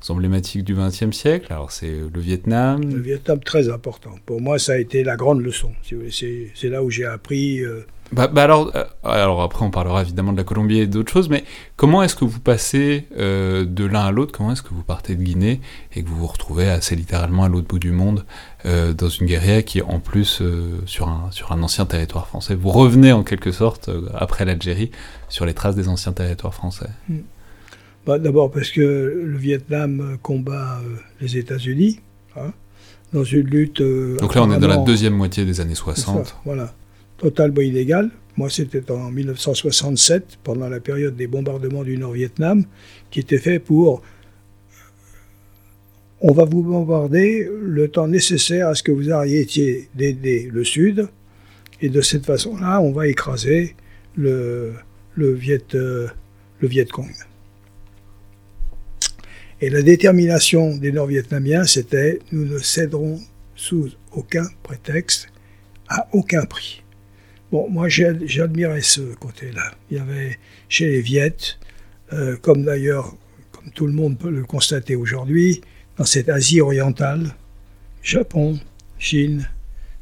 [0.08, 1.52] emblématiques du XXe siècle.
[1.52, 2.82] Alors c'est le Vietnam.
[2.82, 4.14] Le Vietnam très important.
[4.24, 5.72] Pour moi, ça a été la grande leçon.
[6.14, 7.60] C'est là où j'ai appris.
[7.60, 11.12] Euh, bah, bah, alors, euh, alors après on parlera évidemment de la Colombie et d'autres
[11.12, 11.44] choses, mais
[11.76, 14.32] comment est-ce que vous passez euh, de l'un à l'autre?
[14.36, 15.60] Comment est-ce que vous partez de Guinée
[15.94, 18.24] et que vous vous retrouvez assez littéralement à l'autre bout du monde
[18.66, 20.42] euh, dans une guérilla qui est en plus
[20.86, 22.56] sur, un, sur un ancien territoire français?
[22.56, 24.90] Vous revenez en quelque sorte après l'Algérie
[25.28, 26.90] sur les traces des anciens territoires français.
[27.08, 27.20] Hmm.
[28.06, 30.80] Bah, D'abord parce que le Vietnam combat
[31.20, 32.00] les États-Unis.
[32.36, 32.52] Hein,
[33.12, 33.82] dans une lutte.
[33.82, 36.36] Donc là, on est dans la deuxième moitié des années 60.
[36.44, 36.72] voilà
[37.20, 38.10] totalement illégal.
[38.36, 42.64] Moi, c'était en 1967, pendant la période des bombardements du Nord-Vietnam,
[43.10, 44.00] qui était fait pour euh,
[46.22, 51.08] on va vous bombarder le temps nécessaire à ce que vous arrêtiez d'aider le Sud,
[51.82, 53.74] et de cette façon-là, on va écraser
[54.16, 54.72] le,
[55.14, 56.08] le, Viet, euh,
[56.60, 57.10] le Viet Cong.
[59.62, 63.20] Et la détermination des Nord-Vietnamiens, c'était nous ne céderons
[63.54, 65.28] sous aucun prétexte,
[65.86, 66.82] à aucun prix.
[67.52, 69.74] Bon, moi j'admirais ce côté-là.
[69.90, 70.38] Il y avait
[70.70, 71.58] chez les Viettes,
[72.14, 73.14] euh, comme d'ailleurs,
[73.52, 75.60] comme tout le monde peut le constater aujourd'hui,
[75.98, 77.34] dans cette Asie orientale,
[78.02, 78.58] Japon,
[78.98, 79.46] Chine,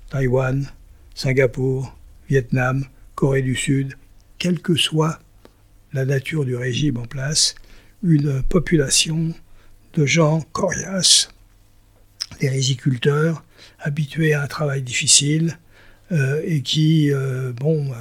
[0.08, 0.70] Taïwan,
[1.16, 2.84] Singapour, Vietnam,
[3.16, 3.94] Corée du Sud,
[4.38, 5.18] quelle que soit
[5.92, 7.56] la nature du régime en place,
[8.04, 9.34] une population
[9.98, 11.28] de gens coriaces,
[12.40, 13.42] des riziculteurs,
[13.80, 15.58] habitués à un travail difficile,
[16.12, 17.92] euh, et qui, euh, bon,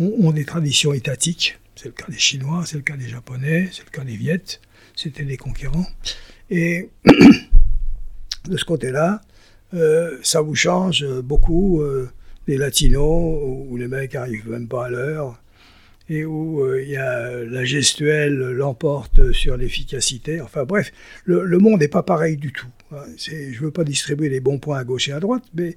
[0.00, 1.60] ont, des traditions étatiques.
[1.76, 4.60] C'est le cas des Chinois, c'est le cas des Japonais, c'est le cas des Viettes.
[4.96, 5.86] C'était des conquérants.
[6.50, 6.90] Et
[8.48, 9.20] de ce côté-là,
[9.74, 11.82] euh, ça vous change beaucoup
[12.48, 15.40] des latinos où les mecs arrivent même pas à l'heure
[16.08, 20.40] et où il y a la gestuelle l'emporte sur l'efficacité.
[20.40, 20.92] Enfin bref,
[21.24, 22.68] le, monde n'est pas pareil du tout.
[22.92, 23.04] Hein.
[23.16, 25.76] Je ne veux pas distribuer les bons points à gauche et à droite, mais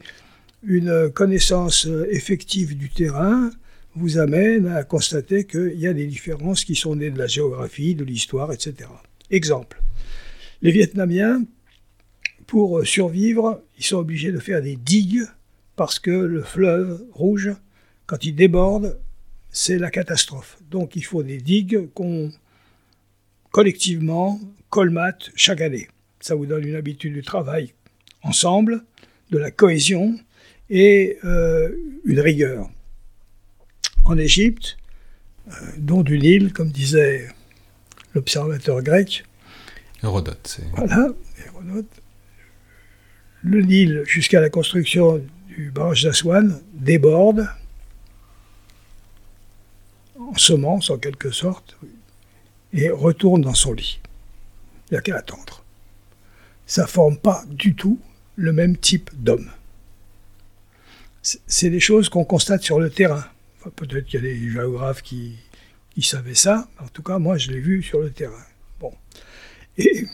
[0.64, 3.50] une connaissance effective du terrain
[3.96, 7.96] vous amène à constater qu'il y a des différences qui sont nées de la géographie,
[7.96, 8.90] de l'histoire, etc.
[9.30, 9.82] Exemple.
[10.62, 11.44] Les Vietnamiens,
[12.48, 15.26] pour survivre, ils sont obligés de faire des digues
[15.76, 17.52] parce que le fleuve rouge,
[18.06, 19.00] quand il déborde,
[19.52, 20.58] c'est la catastrophe.
[20.70, 22.32] Donc il faut des digues qu'on
[23.52, 25.90] collectivement colmate chaque année.
[26.20, 27.74] Ça vous donne une habitude du travail
[28.24, 28.84] ensemble,
[29.32, 30.18] de la cohésion,
[30.70, 31.70] et euh,
[32.06, 32.70] une rigueur.
[34.06, 34.78] En Égypte,
[35.48, 37.28] euh, dont du Nil, comme disait
[38.14, 39.24] l'observateur grec.
[40.02, 40.64] Hérodote, c'est.
[40.76, 41.10] Voilà,
[41.46, 42.02] Hérodote.
[43.44, 47.48] Le Nil, jusqu'à la construction du barrage d'Aswan, déborde
[50.30, 51.78] en semence en quelque sorte
[52.74, 54.00] et retourne dans son lit.
[54.90, 55.64] Il n'y a qu'à attendre.
[56.66, 58.00] Ça ne forme pas du tout
[58.36, 59.50] le même type d'homme
[61.22, 63.24] c'est des choses qu'on constate sur le terrain.
[63.76, 65.38] Peut-être qu'il y a des géographes qui,
[66.02, 66.68] savaient ça.
[66.80, 68.44] En tout cas, moi, je l'ai vu sur le terrain.
[68.80, 68.92] Bon.
[69.78, 70.08] Et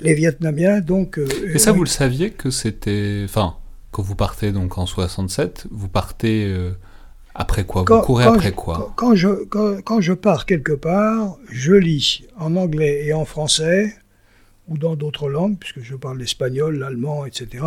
[0.00, 1.18] les Vietnamiens, donc.
[1.18, 3.22] Euh, Et ça, vous le saviez que c'était.
[3.24, 3.56] Enfin,
[3.92, 6.46] quand vous partez donc en 67, vous partez.
[6.46, 6.72] Euh,
[7.40, 8.92] après quoi Vous courez après quoi?
[8.96, 13.94] quand je, quand, je pars quelque part, je lis en anglais et en français,
[14.68, 17.64] ou dans d'autres langues, puisque je parle l'espagnol, l'allemand, etc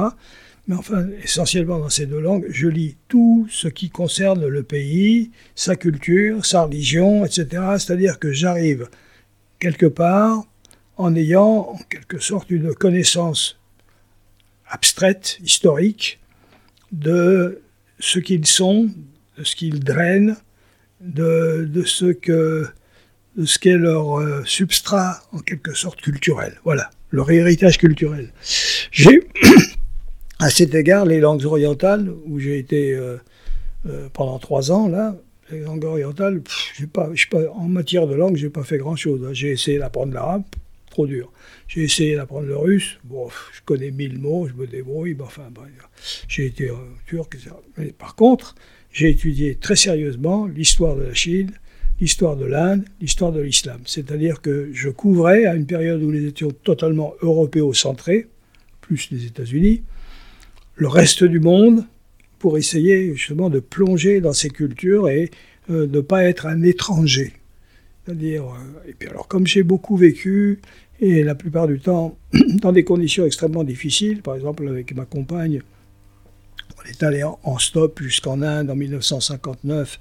[0.67, 5.31] mais enfin essentiellement dans ces deux langues, je lis tout ce qui concerne le pays,
[5.55, 7.47] sa culture, sa religion, etc.
[7.77, 8.87] C'est-à-dire que j'arrive
[9.59, 10.43] quelque part
[10.97, 13.59] en ayant en quelque sorte une connaissance
[14.67, 16.19] abstraite, historique,
[16.91, 17.61] de
[17.99, 18.89] ce qu'ils sont,
[19.37, 20.35] de ce qu'ils drainent,
[21.01, 22.67] de, ce que
[23.37, 26.59] de ce qu'est leur euh, substrat en quelque sorte culturel.
[26.63, 28.31] Voilà, leur héritage culturel.
[28.91, 29.21] J'ai
[30.39, 33.17] à cet égard, les langues orientales, où j'ai été euh,
[33.87, 35.15] euh, pendant trois ans, là,
[35.49, 36.41] les langues orientales,
[36.93, 39.25] pas, pas, en matière de langue, j'ai pas fait grand-chose.
[39.25, 39.33] Hein.
[39.33, 40.43] J'ai essayé d'apprendre l'arabe,
[40.89, 41.31] trop dur.
[41.67, 42.99] J'ai essayé d'apprendre le russe.
[43.05, 45.13] Bon, je connais mille mots, je me débrouille.
[45.13, 45.49] Mais enfin,
[46.27, 46.69] j'ai été
[47.05, 47.51] turc, etc.
[47.77, 48.55] Mais par contre,
[48.91, 51.51] j'ai étudié très sérieusement l'histoire de la Chine,
[51.99, 53.79] l'histoire de l'Inde, l'histoire de l'islam.
[53.85, 58.27] C'est-à-dire que je couvrais, à une période où nous étions totalement européocentrés,
[58.81, 59.83] plus les États-Unis,
[60.75, 61.85] le reste du monde
[62.39, 65.29] pour essayer justement de plonger dans ces cultures et
[65.69, 67.33] euh, ne pas être un étranger.
[68.03, 70.59] C'est-à-dire, euh, et puis alors comme j'ai beaucoup vécu,
[70.99, 75.61] et la plupart du temps dans des conditions extrêmement difficiles, par exemple avec ma compagne,
[76.83, 79.99] on est allé en, stop jusqu'en Inde en 1959,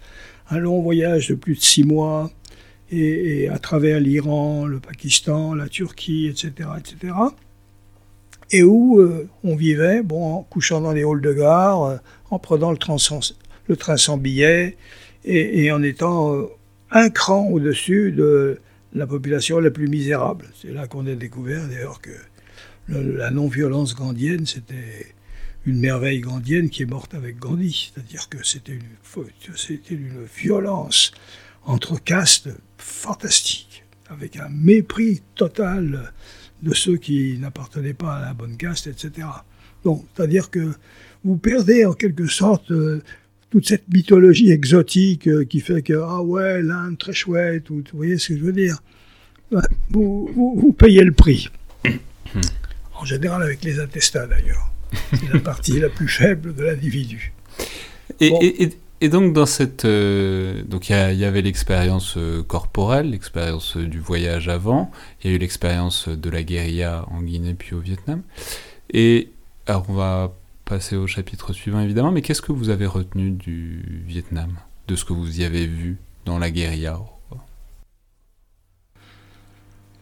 [0.51, 2.31] un long voyage de plus de six mois,
[2.91, 7.15] et, à travers l'Iran, le Pakistan, la Turquie, etc., etc.,
[8.53, 11.97] et où euh, on vivait, bon, en couchant dans les halls de gare, euh,
[12.31, 14.77] en prenant le train sans, billet,
[15.25, 16.47] et, en étant euh,
[16.91, 18.59] un cran au-dessus de
[18.93, 20.47] la population la plus misérable.
[20.61, 22.11] C'est là qu'on a découvert d'ailleurs que
[22.89, 25.15] la non-violence gandhienne, c'était
[25.67, 27.93] une merveille gandhienne qui est morte avec Gandhi.
[27.93, 31.13] C'est-à-dire que c'était une, c'était une violence
[31.65, 36.13] entre castes fantastique, avec un mépris total
[36.63, 39.27] de ceux qui n'appartenaient pas à la bonne caste, etc.
[39.85, 40.73] Donc, c'est-à-dire que
[41.25, 43.03] vous perdez en quelque sorte euh,
[43.51, 47.97] toute cette mythologie exotique euh, qui fait que, ah ouais, l'Inde, très chouette, ou, vous
[47.97, 48.83] voyez ce que je veux dire?
[49.91, 51.49] Vous, vous, payez le prix.
[52.95, 54.70] En général, avec les attestats d'ailleurs.
[55.13, 57.33] C'est la partie la plus faible de l'individu.
[58.21, 59.85] Et, et, donc, dans cette.
[59.85, 64.91] Euh, donc, il y, avait l'expérience euh, corporelle, l'expérience du voyage avant,
[65.23, 68.23] il y a eu l'expérience de la guérilla en Guinée puis au Vietnam.
[68.93, 69.31] Et
[69.67, 74.05] alors, on va passer au chapitre suivant évidemment, mais qu'est-ce que vous avez retenu du
[74.07, 74.53] Vietnam,
[74.87, 77.01] de ce que vous y avez vu dans la guérilla?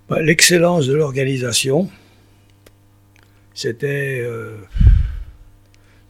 [0.08, 1.88] Bah, L'excellence de l'organisation,
[3.58, 4.56] c'était euh,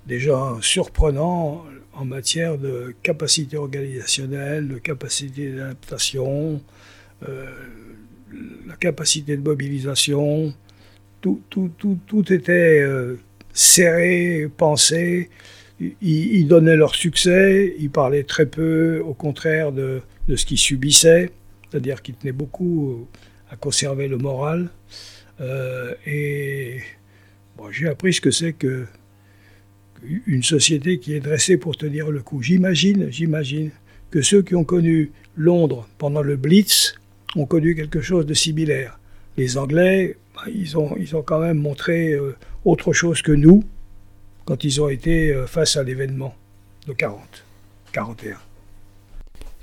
[0.07, 6.61] déjà surprenant en matière de capacité organisationnelle, de capacité d'adaptation,
[7.27, 7.47] euh,
[8.67, 10.53] la capacité de mobilisation,
[11.23, 13.19] tout, tout, tout, tout était euh,
[13.55, 15.31] serrés, pensés.
[16.03, 21.31] Ils, donnaient leur succès, ils parlaient très peu, au contraire, de, ce qu'ils subissaient,
[21.71, 23.09] c'est-à-dire qu'ils tenaient beaucoup
[23.51, 24.69] à conserver le moral.
[26.05, 26.81] Et
[27.71, 28.87] j'ai appris ce que c'est que
[30.27, 32.43] une société qui est dressée pour tenir le coup.
[32.43, 33.71] J'imagine, j'imagine
[34.11, 36.95] que ceux qui ont connu Londres pendant le Blitz
[37.37, 38.99] ont connu quelque chose de similaire.
[39.37, 43.65] Les Anglais, bah, ils, ont, ils ont quand même montré euh, autre chose que nous
[44.45, 46.35] quand ils ont été euh, face à l'événement
[46.87, 47.21] de 40,
[47.93, 48.37] 41.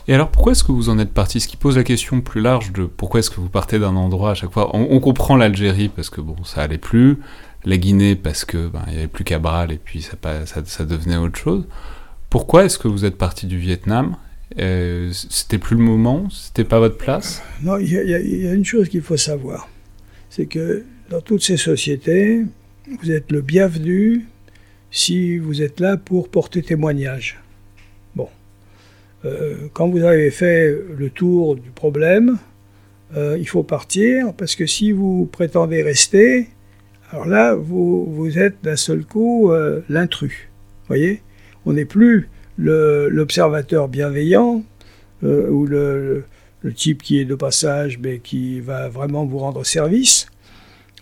[0.07, 1.39] Et alors pourquoi est-ce que vous en êtes parti?
[1.39, 4.31] Ce qui pose la question plus large de pourquoi est-ce que vous partez d'un endroit
[4.31, 4.75] à chaque fois?
[4.75, 7.17] On, comprend l'Algérie parce que bon, ça allait plus,
[7.65, 10.85] la Guinée parce que ben, il y avait plus Cabral et puis ça, ça, ça
[10.85, 11.65] devenait autre chose.
[12.29, 14.17] Pourquoi est-ce que vous êtes parti du Vietnam?
[14.59, 16.29] Euh, C'était plus le moment?
[16.29, 17.41] C'était pas votre place?
[17.61, 19.69] Non, il y, y, a une chose qu'il faut savoir,
[20.29, 22.43] c'est que dans toutes ces sociétés,
[23.01, 24.25] vous êtes le bienvenu
[24.91, 27.39] si vous êtes là pour porter témoignage.
[28.15, 28.29] Bon.
[29.25, 32.37] Euh, quand vous avez fait le tour du problème,
[33.15, 36.49] euh, il faut partir parce que si vous prétendez rester,
[37.11, 40.49] alors là, vous, vous êtes d'un seul coup euh, l'intrus.
[40.87, 41.21] voyez?
[41.65, 44.63] On n'est plus l'observateur bienveillant
[45.23, 46.23] ou le,
[46.75, 50.27] type qui est de passage mais qui va vraiment vous rendre service.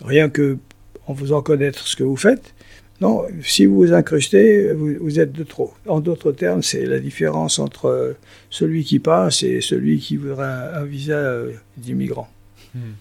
[0.02, 0.58] Rien que
[1.06, 2.54] en faisant connaître ce que vous faites.
[3.00, 5.74] Non, si vous vous incrustez, vous, êtes de trop.
[5.86, 8.16] En d'autres termes, c'est la différence entre
[8.50, 12.28] celui qui passe et celui qui voudrait un, visa euh, d'immigrant.
[12.74, 12.92] Hmm.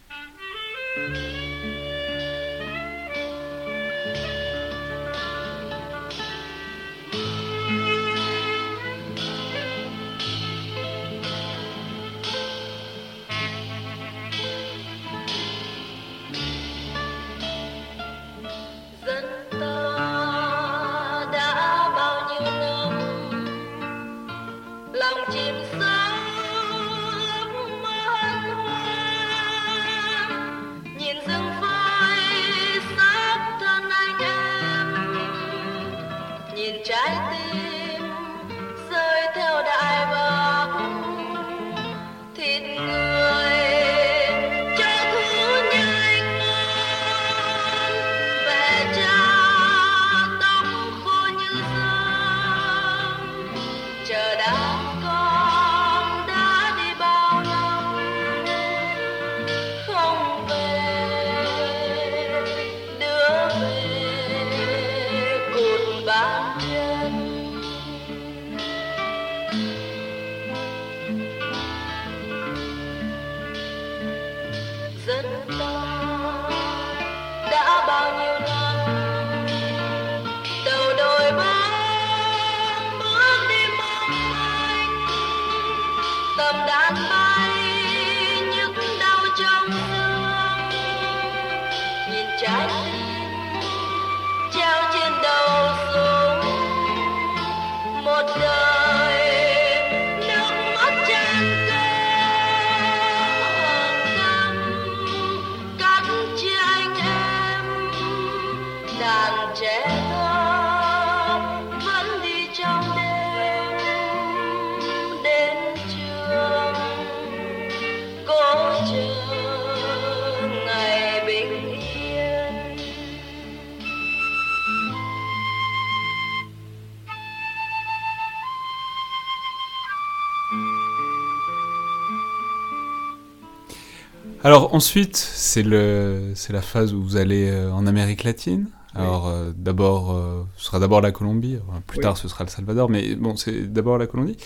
[134.54, 138.68] Alors ensuite, c'est la phase où vous allez en Amérique latine.
[138.94, 140.16] Alors d'abord,
[140.58, 143.98] ce sera d'abord la Colombie, plus tard ce sera le Salvador, mais bon, c'est d'abord
[143.98, 144.38] la Colombie.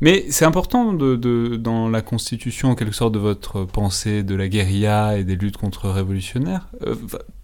[0.00, 4.46] Mais c'est important de, dans la constitution, en quelque sorte, de votre pensée de la
[4.46, 6.94] guérilla et des luttes contre-révolutionnaires, euh,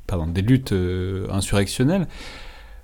[0.07, 2.07] pardon, des luttes euh, insurrectionnelles,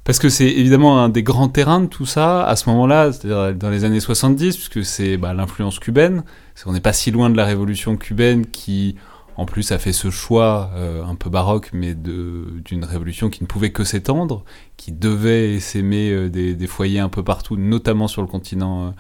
[0.03, 3.55] parce que c'est évidemment un des grands terrains de tout ça, à ce moment-là, c'est-à-dire
[3.55, 6.25] dans les années 70, puisque c'est bah, l'influence cubaine,
[6.67, 8.97] on n'est pas si loin de la révolution cubaine qui,
[9.37, 13.47] en plus, a fait ce choix euh, un peu baroque, mais d'une révolution qui ne
[13.47, 14.45] pouvait que s'étendre,
[14.77, 18.95] qui devait s'aimer des, des, foyers un peu partout, notamment sur le continent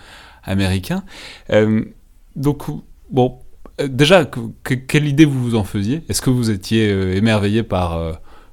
[0.45, 1.05] américain.
[1.51, 1.85] Euh,
[2.37, 2.64] donc,
[3.11, 3.39] bon,
[3.80, 4.28] euh, déjà,
[4.89, 6.03] quelle idée vous vous en faisiez?
[6.09, 7.99] Est-ce que vous étiez euh, émerveillé par,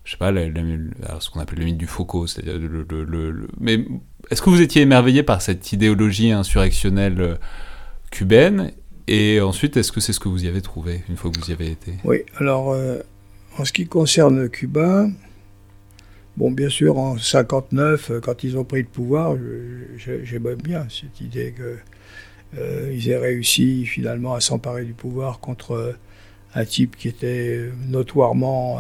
[0.04, 3.86] je sais pas, ce qu'on appelle le mythe du Foucault, c'est-à-dire le, mais
[4.30, 7.40] est-ce que vous étiez émerveillé par cette idéologie insurrectionnelle
[8.12, 8.72] cubaine?
[9.12, 11.50] Et ensuite, est-ce que c'est ce que vous y avez trouvé une fois que vous
[11.50, 11.94] y avez été?
[12.04, 12.78] Oui, alors,
[13.58, 15.08] en ce qui concerne Cuba,
[16.40, 19.36] Bon, bien sûr, en 59, euh, quand ils ont pris le pouvoir,
[19.98, 25.92] j'aimais bien cette idée qu'ils euh, aient réussi finalement à s'emparer du pouvoir contre euh,
[26.56, 28.80] un type qui était notoirement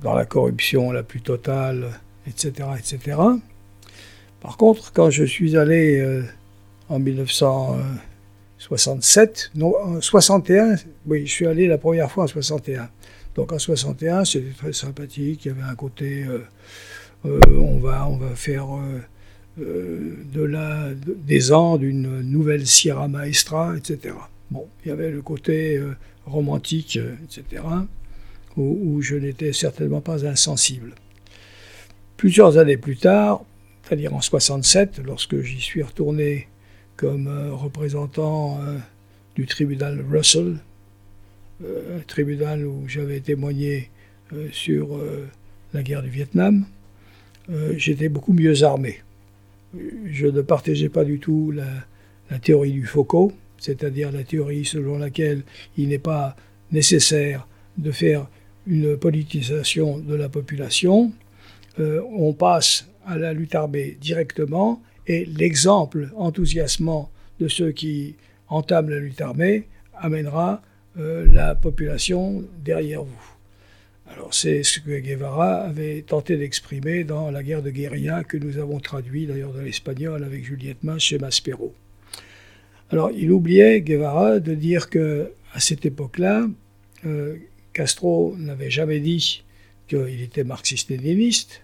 [0.00, 3.18] dans la corruption la plus totale, etc., etc.
[4.40, 6.22] Par contre, quand je suis allé
[6.88, 6.98] en
[8.68, 10.74] 1967, non, en 61,
[11.06, 12.90] oui, je suis allé la première fois en 61.
[13.36, 15.44] Donc en 61, c'était très sympathique.
[15.44, 16.44] Il y avait un côté, euh,
[17.26, 18.66] euh, on, va, on va faire
[19.60, 24.16] euh, de la, des Andes une nouvelle Sierra Maestra, etc.
[24.50, 25.80] Bon, il y avait le côté
[26.24, 27.62] romantique, etc.,
[28.56, 30.94] où je n'étais certainement pas insensible.
[32.16, 33.44] Plusieurs années plus tard,
[33.84, 36.48] c'est-à-dire en 67, lorsque j'y suis retourné
[36.96, 38.58] comme représentant
[39.34, 40.58] du tribunal Russell,
[41.64, 43.90] euh, un tribunal où j'avais témoigné
[44.32, 45.26] euh, sur euh,
[45.72, 46.66] la guerre du Vietnam,
[47.76, 49.02] j'étais beaucoup mieux armé.
[50.06, 55.42] Je ne partageais pas du tout la, théorie du Foucault, c'est-à-dire la théorie selon laquelle
[55.76, 56.34] il n'est pas
[56.72, 57.46] nécessaire
[57.78, 58.26] de faire
[58.66, 61.12] une politisation de la population.
[61.78, 68.14] on passe à la lutte armée directement et l'exemple enthousiasmant de ceux qui
[68.48, 70.62] entament la lutte armée amènera
[70.98, 73.36] euh, la population derrière vous.
[74.08, 78.58] Alors c'est ce que Guevara avait tenté d'exprimer dans la guerre de guérilla que nous
[78.58, 81.74] avons traduit d'ailleurs dans l'espagnol avec Juliette Main chez Maspero.
[82.90, 86.46] Alors il oubliait Guevara de dire que à cette époque-là,
[87.04, 87.36] euh,
[87.72, 89.44] Castro n'avait jamais dit
[89.88, 91.62] qu'il était marxiste-léniniste.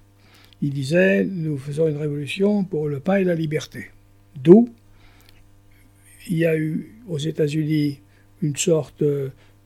[0.62, 3.90] Il disait nous faisons une révolution pour le pain et la liberté.
[4.42, 4.68] D'où
[6.28, 8.00] il y a eu aux États-Unis
[8.42, 9.02] une sorte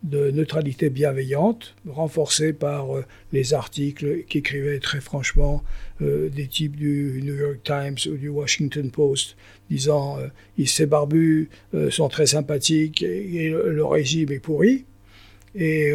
[0.02, 5.64] de neutralité bienveillante, renforcée par euh, les articles qu'écrivaient très franchement
[6.00, 9.36] euh, des types du New York Times ou du Washington Post,
[9.68, 11.48] disant euh, ces barbus
[11.90, 14.84] sont très sympathiques et, le, régime est pourri.
[15.58, 15.90] Et,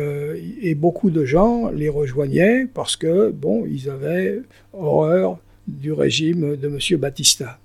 [0.62, 4.42] et, beaucoup de gens les rejoignaient parce que, bon, ils avaient
[4.74, 5.38] horreur
[5.68, 7.00] du régime de M.
[7.00, 7.60] Batista.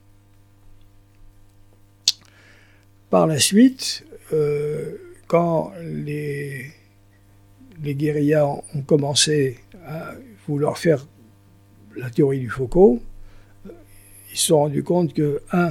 [3.09, 4.05] Par la suite,
[5.27, 6.67] quand les,
[7.83, 10.13] les guérillas ont commencé à
[10.47, 11.07] vouloir faire
[11.97, 13.01] la théorie du Foucault,
[14.33, 15.71] ils se sont rendus compte que, un,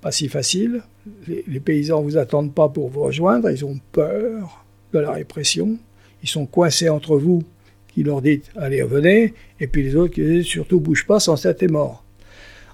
[0.00, 0.82] pas si facile,
[1.26, 5.78] les, paysans ne vous attendent pas pour vous rejoindre, ils ont peur de la répression,
[6.22, 7.42] ils sont coincés entre vous
[7.88, 11.36] qui leur dites allez venez, et puis les autres qui disent surtout bouge pas, sans
[11.36, 12.04] ça t'es mort.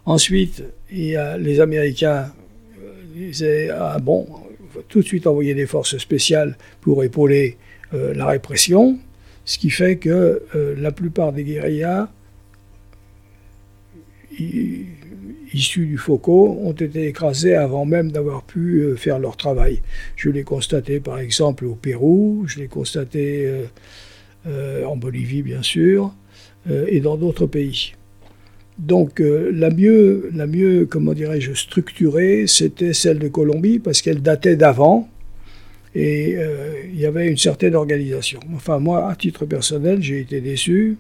[0.07, 2.33] Ensuite, il y a les Américains
[2.83, 4.27] euh, disaient ah bon,
[4.89, 7.57] tout de suite envoyer des forces spéciales pour épauler
[7.95, 8.99] euh, la répression,
[9.45, 12.09] ce qui fait que euh, la plupart des guérillas
[15.55, 19.81] issus du Foucault ont été écrasés avant même d'avoir pu euh, faire leur travail.
[20.17, 23.51] Je l'ai constaté par exemple au Pérou, je l'ai constaté
[24.47, 26.13] en Bolivie bien sûr,
[26.69, 27.95] et dans d'autres pays.
[28.79, 34.21] Donc euh, la mieux, la mieux, comment dirais-je, structurée, c'était celle de Colombie parce qu'elle
[34.21, 35.09] datait d'avant
[35.95, 38.41] et euh, il y avait une certaine organisation.
[38.55, 40.97] Enfin moi, à titre personnel, j'ai été déçu.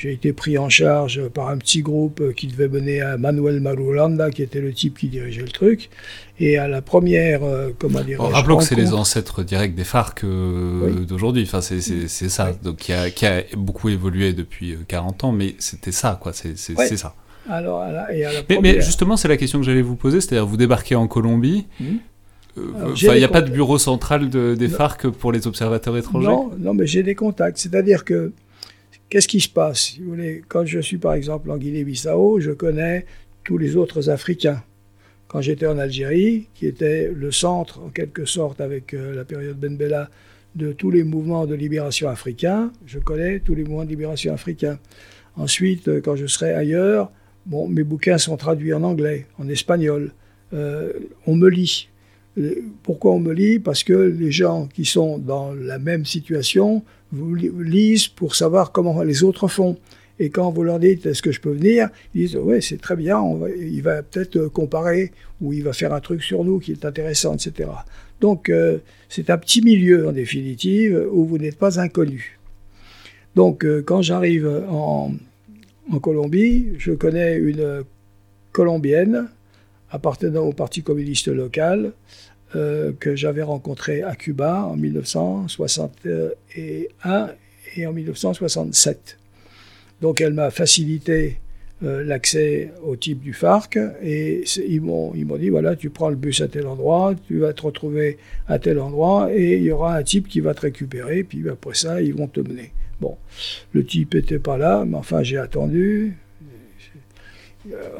[0.00, 4.30] J'ai été pris en charge par un petit groupe qui devait mener à Manuel Marulanda,
[4.30, 5.90] qui était le type qui dirigeait le truc.
[6.38, 8.22] Et à la première, euh, comment dire.
[8.22, 11.42] Rappelons que c'est les ancêtres directs des FARC euh, d'aujourd'hui.
[11.42, 12.52] Enfin, c'est ça.
[12.62, 16.32] Donc, qui a, qui a, beaucoup évolué depuis 40 euh, ans, mais c'était ça, quoi.
[16.32, 17.14] C'est ça.
[17.48, 20.22] Alors, et à la mais, mais, justement, c'est la question que j'allais vous poser.
[20.22, 21.66] C'est-à-dire, vous débarquez en Colombie.
[21.78, 21.84] Mmh.
[22.56, 26.26] il n'y a pas de bureau central des FARC pour les observateurs étrangers?
[26.26, 27.58] Non, non mais j'ai des contacts.
[27.58, 28.32] C'est-à-dire que,
[29.10, 33.04] qu'est-ce qui se passe vous voulez, Quand je suis par exemple en Guinée-Bissau, je connais
[33.44, 34.62] tous les autres Africains.
[35.28, 39.76] Quand j'étais en Algérie, qui était le centre, en quelque sorte, avec la période Ben
[39.76, 40.10] Bella,
[40.56, 44.78] de tous les mouvements de libération africains, je connais tous les mouvements de libération africains.
[45.36, 47.12] Ensuite, quand je serai ailleurs,
[47.46, 50.12] bon, mes bouquins sont traduits en anglais, en espagnol.
[50.52, 50.92] Euh,
[51.26, 51.88] on me lit.
[52.38, 53.58] Euh, pourquoi on me lit?
[53.60, 56.82] Parce que les gens qui sont dans la même situation
[57.12, 59.76] vous lisent pour savoir comment les autres font.
[60.18, 62.96] Et quand vous leur dites est-ce que je peux venir, ils disent oui c'est très
[62.96, 63.22] bien,
[63.58, 67.34] il va peut-être comparer ou il va faire un truc sur nous qui est intéressant,
[67.34, 67.70] etc.
[68.20, 72.38] Donc euh, c'est un petit milieu en définitive où vous n'êtes pas inconnu.
[73.34, 75.12] Donc quand j'arrive en,
[75.90, 77.84] en Colombie, je connais une
[78.52, 79.28] Colombienne
[79.90, 81.92] appartenant au Parti communiste local
[82.56, 87.30] euh, que j'avais rencontrée à Cuba en 1961
[87.76, 89.18] et en 1967.
[90.00, 91.38] Donc elle m'a facilité
[91.84, 96.08] euh, l'accès au type du FARC et ils m'ont, ils m'ont dit voilà, tu prends
[96.08, 99.70] le bus à tel endroit, tu vas te retrouver à tel endroit et il y
[99.70, 102.72] aura un type qui va te récupérer, puis après ça, ils vont te mener.
[103.00, 103.16] Bon,
[103.72, 106.16] le type n'était pas là, mais enfin j'ai attendu.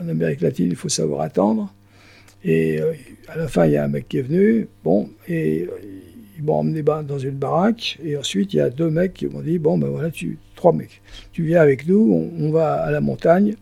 [0.00, 1.72] En Amérique latine, il faut savoir attendre.
[2.44, 2.94] Et euh,
[3.28, 5.78] à la fin, il y a un mec qui est venu, bon, et euh,
[6.36, 7.98] ils m'ont emmené dans une baraque.
[8.02, 10.72] Et ensuite, il y a deux mecs qui m'ont dit Bon, ben voilà, tu, trois
[10.72, 13.56] mecs, tu viens avec nous, on, va à la montagne.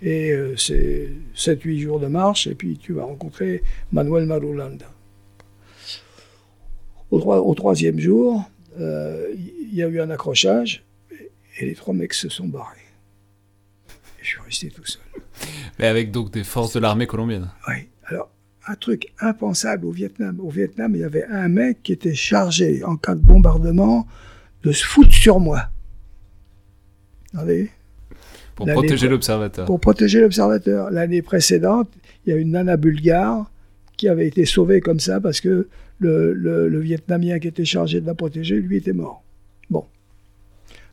[0.00, 3.62] Et euh, c'est 7-8 jours de marche, et puis tu vas rencontrer
[3.92, 4.86] Manuel Marulanda.
[7.10, 8.42] Au, au troisième jour,
[8.78, 10.82] il y a eu un accrochage,
[11.58, 12.78] et les trois mecs se sont barrés.
[14.18, 15.02] Et je suis resté tout seul.
[15.78, 17.86] Mais avec donc des forces de l'armée colombienne Oui.
[18.04, 18.30] Alors,
[18.66, 20.38] un truc impensable au Vietnam.
[20.40, 24.06] Au Vietnam, il y avait un mec qui était chargé, en cas de bombardement,
[24.62, 25.68] de se foutre sur moi.
[28.54, 29.66] Pour protéger l'observateur.
[29.66, 30.90] Pour protéger l'observateur.
[30.90, 31.88] L'année précédente,
[32.26, 33.50] il y a une nana bulgare
[33.96, 38.14] qui avait été sauvée comme ça parce que le, Vietnamien qui était chargé de la
[38.14, 39.22] protéger, lui, était mort.
[39.70, 39.86] Bon.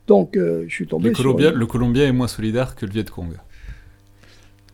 [0.07, 3.05] Donc, euh, je suis tombé le Colombien, Le Colombien est moins solidaire que le Viet
[3.05, 3.33] Cong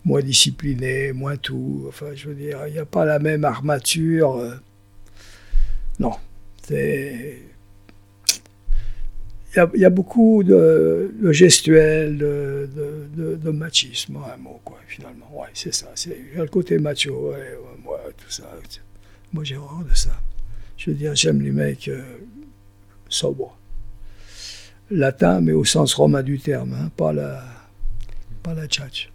[0.05, 1.85] moins discipliné, moins tout.
[1.89, 4.37] Enfin, je veux dire, il n'y a pas la même armature.
[4.37, 4.55] Euh.
[5.99, 6.13] Non,
[6.67, 7.41] c'est.
[9.57, 12.69] Il y, a, beaucoup de, gestuel, de,
[13.15, 15.31] de, machisme, un mot, quoi, finalement.
[15.33, 15.87] Ouais, c'est ça.
[15.95, 18.43] C'est le côté macho, ouais, moi, tout ça.
[19.31, 20.09] Moi, j'ai horreur de ça.
[20.75, 22.03] Je veux dire, j'aime les mecs euh,
[23.07, 23.57] sobres.
[24.91, 27.41] Latin, mais au sens romain du terme, hein, pas la,
[28.43, 29.09] pas la tchatch.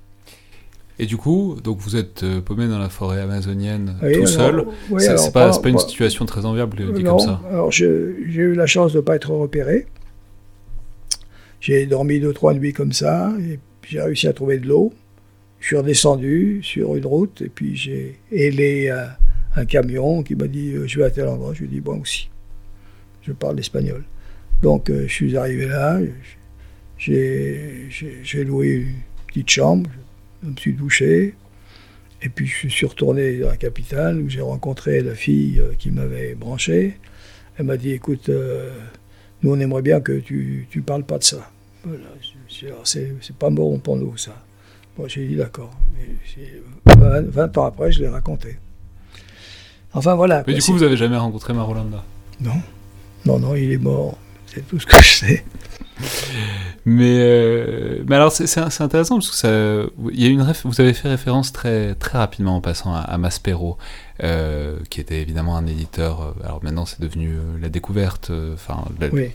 [1.02, 4.66] Et du coup, donc vous êtes euh, paumé dans la forêt amazonienne tout seul.
[4.98, 7.40] c'est pas, une situation très enviable dit comme ça.
[7.48, 9.86] Alors j'ai eu la chance de ne pas être repéré.
[11.60, 13.32] J'ai dormi deux trois nuits comme ça
[13.90, 14.92] j'ai réussi à trouver de l'eau.
[15.58, 18.90] Je suis redescendu sur une route et puis j'ai ailé
[19.56, 21.52] un, camion qui m'a dit euh, je vais à tel endroit.
[21.54, 22.30] Je lui ai dit bon aussi.
[23.22, 24.04] Je parle espagnol.
[24.62, 25.98] Donc euh, je suis arrivé là.
[26.98, 27.88] J'ai
[28.46, 28.94] loué une
[29.26, 29.90] petite chambre
[30.42, 31.34] je me suis douché.
[32.22, 35.90] Et puis je suis retourné dans la capitale où j'ai rencontré la fille euh, qui
[35.90, 36.98] m'avait branché.
[37.56, 38.70] Elle m'a dit écoute, euh,
[39.42, 41.50] nous on aimerait bien que tu ne parles pas de ça.
[41.84, 42.04] Voilà,
[42.84, 44.34] c'est pas bon pour nous ça.
[44.96, 45.72] Bon, j'ai dit d'accord.
[46.86, 48.58] 20, ans après, je l'ai raconté.
[49.94, 50.44] Enfin voilà.
[50.46, 52.04] Mais du coup, vous avez jamais rencontré Marolanda?
[52.40, 52.60] Non.
[53.24, 54.18] Non, non, il est mort.
[54.46, 55.44] C'est tout ce que je sais.
[56.86, 59.48] Mais, euh, mais alors c'est intéressant parce que ça,
[60.12, 63.76] y a une vous avez fait référence très, très rapidement en passant à, Maspero,
[64.22, 66.22] euh, qui était évidemment un éditeur.
[66.22, 68.84] Euh, alors maintenant c'est devenu la découverte, enfin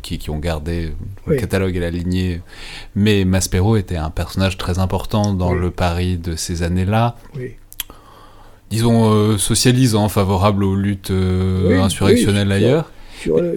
[0.02, 0.94] qui, qui, ont gardé
[1.28, 2.42] le catalogue et la lignée.
[2.96, 7.16] Mais Maspero était un personnage très important dans le Paris de ces années-là.
[8.72, 12.90] Disons socialisant, favorable aux luttes insurrectionnelles ailleurs.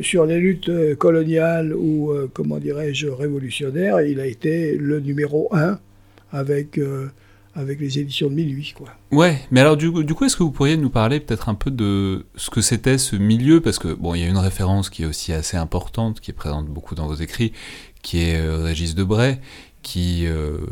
[0.02, 5.48] Sur, les luttes euh, coloniales ou, euh, comment dirais-je, révolutionnaires, il a été le numéro
[5.52, 5.78] un
[6.32, 7.08] avec, euh,
[7.54, 8.74] avec les éditions de minuit.
[8.76, 8.88] Quoi.
[9.10, 11.70] Ouais, mais alors du, du coup, est-ce que vous pourriez nous parler peut-être un peu
[11.70, 13.60] de ce que c'était ce milieu?
[13.60, 16.34] Parce que, bon, il y a une référence qui est aussi assez importante, qui est
[16.34, 17.52] présente beaucoup dans vos écrits,
[18.02, 19.38] qui est Régis Debray,
[19.82, 20.26] qui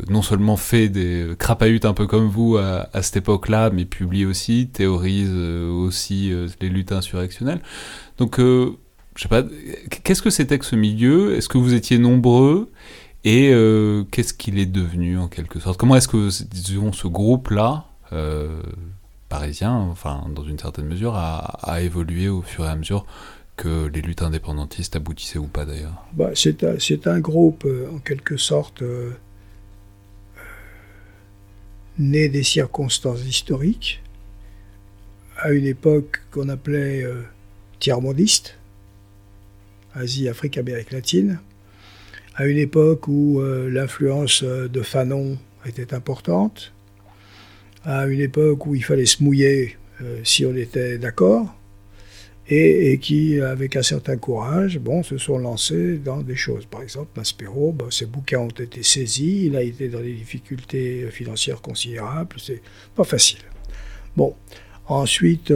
[0.09, 4.67] non seulement fait des crapahutes un peu comme vous à, cette époque-là, mais publie aussi,
[4.67, 6.31] théorise aussi
[6.61, 7.61] les luttes insurrectionnelles.
[8.17, 8.77] Donc, euh,
[9.15, 9.43] je sais pas,
[10.03, 11.35] qu'est-ce que c'était que ce milieu?
[11.35, 12.71] Est-ce que vous étiez nombreux?
[13.23, 15.79] Et euh, qu'est-ce qu'il est devenu en quelque sorte?
[15.79, 18.61] Comment est-ce que, ce groupe-là, euh,
[19.29, 23.05] parisien, enfin dans une certaine mesure, a, évolué au fur et à mesure
[23.57, 26.05] que les luttes indépendantistes aboutissaient ou pas d'ailleurs?
[26.13, 28.83] Bah, C'est un, groupe en quelque sorte
[31.97, 34.01] né des circonstances historiques,
[35.37, 37.05] à une époque qu'on appelait
[37.79, 38.57] tiers-mondiste,
[39.97, 41.39] Asie, Afrique, Amérique latine,
[42.35, 46.71] à une époque où euh, l'influence euh, de Fanon était importante,
[47.83, 51.55] à une époque où il fallait se mouiller euh, si on était d'accord,
[52.49, 56.65] et, qui, avec un certain courage, bon, se sont lancés dans des choses.
[56.65, 61.07] Par exemple, Maspero, bon, ses bouquins ont été saisis, il a été dans des difficultés
[61.11, 62.61] financières considérables, c'est
[62.95, 63.39] pas facile.
[64.15, 64.33] Bon,
[64.87, 65.51] ensuite,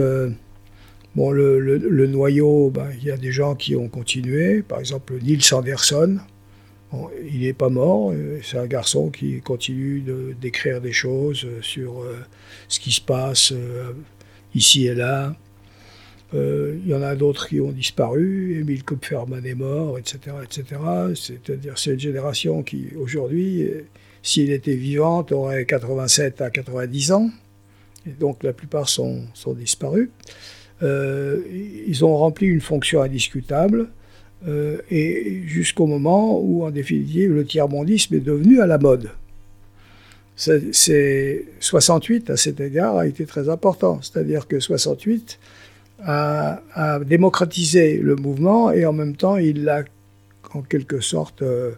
[1.14, 4.62] Bon, le, noyau, ben, il y a des gens qui ont continué.
[4.62, 6.18] Par exemple, Nils Anderson,
[7.30, 8.12] il n'est pas mort.
[8.12, 10.02] Euh, c'est un garçon qui continue
[10.40, 12.18] d'écrire des choses sur euh,
[12.68, 13.92] ce qui se passe euh,
[14.54, 15.36] ici et là.
[16.34, 18.58] Il y en a d'autres qui ont disparu.
[18.58, 20.36] Émile Kupferman est mort, etc..
[21.14, 23.68] C'est-à-dire, c'est une génération qui, aujourd'hui,
[24.22, 27.30] s'il était vivante, aurait 87 à 90 ans.
[28.06, 30.08] Et donc, la plupart sont, sont disparus.
[30.82, 31.40] Euh,
[31.86, 33.88] ils ont rempli une fonction indiscutable,
[34.48, 39.10] euh, et jusqu'au moment où, en définitive, le tiers-mondisme est devenu à la mode.
[40.34, 45.38] C'est 68 à cet égard a été très important, c'est-à-dire que 68
[46.04, 49.84] a, a, démocratisé le mouvement et en même temps il l'a
[50.54, 51.72] en quelque sorte euh,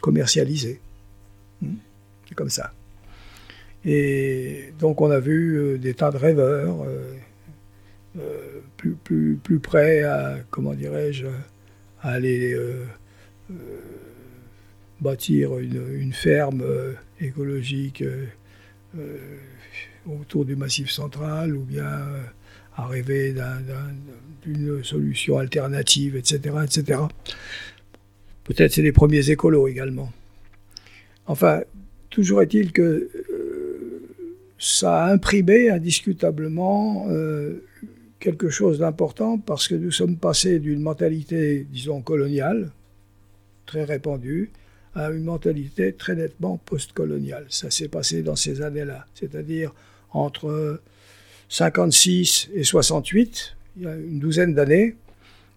[0.00, 0.80] commercialisé.
[1.62, 1.74] Hmm?
[2.28, 2.72] C'est comme ça.
[3.84, 6.84] Et donc on a vu des tas de rêveurs,
[8.18, 9.60] euh, plus, plus, plus
[10.04, 11.26] à, comment dirais-je,
[12.00, 12.84] à aller euh,
[13.50, 13.54] euh,
[15.00, 16.64] bâtir une ferme
[17.20, 18.02] écologique
[20.06, 21.90] autour du massif central ou bien
[22.78, 23.34] à rêver
[24.42, 26.54] d'une solution alternative, etc.
[26.64, 27.00] etc.
[28.44, 30.12] Peut-être c'est les premiers écolos également.
[31.26, 31.60] Enfin,
[32.08, 33.10] toujours est-il que
[34.58, 37.08] ça a imprimé indiscutablement
[38.20, 42.70] quelque chose d'important parce que nous sommes passés d'une mentalité, disons, coloniale,
[43.66, 44.50] très répandue,
[44.94, 47.46] à une mentalité très nettement post-coloniale.
[47.48, 49.74] Ça s'est passé dans ces années-là, c'est-à-dire
[50.10, 50.80] entre
[51.48, 54.96] 56 et 68, il y a une douzaine d'années,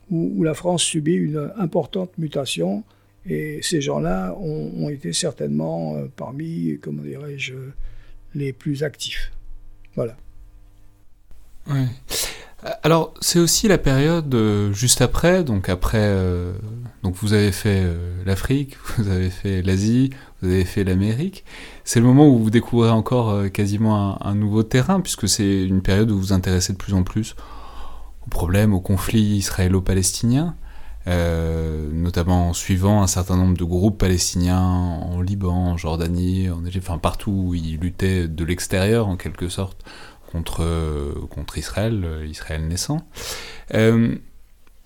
[0.10, 2.84] où, la France subit une importante mutation,
[3.26, 7.54] et ces gens-là ont, été certainement euh, parmi, comment dirais-je,
[8.36, 9.32] les plus actifs.
[9.96, 10.18] Voilà.
[11.68, 11.86] Ouais.
[12.84, 16.54] Alors, c'est aussi la période euh, juste après, donc après, euh,
[17.04, 17.84] donc vous avez fait
[18.26, 20.12] l'Afrique, vous avez fait l'Asie,
[20.42, 21.46] vous avez fait l'Amérique.
[21.92, 26.10] C'est le moment où vous découvrez encore quasiment un, nouveau terrain, puisque c'est une période
[26.10, 27.36] où vous vous intéressez de plus en plus
[28.26, 30.56] aux problèmes, aux conflits israélo-palestiniens,
[31.06, 36.88] notamment en suivant un certain nombre de groupes palestiniens en Liban, en Jordanie, en Égypte,
[36.88, 39.84] enfin partout où ils luttaient de l'extérieur en quelque sorte
[40.32, 40.64] contre,
[41.30, 43.06] contre Israël, Israël naissant.
[43.74, 44.16] Euh,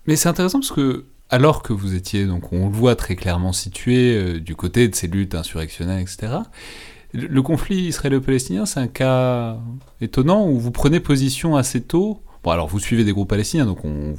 [0.08, 3.52] mais c'est intéressant parce que, alors que vous étiez, donc on le voit très clairement
[3.52, 6.38] situé euh, du côté de ces luttes insurrectionnelles, etc.,
[7.16, 9.58] le, conflit israélo-palestinien, c'est un cas
[10.00, 12.22] étonnant où vous prenez position assez tôt.
[12.44, 14.14] Bon, alors vous suivez des groupes palestiniens, donc on,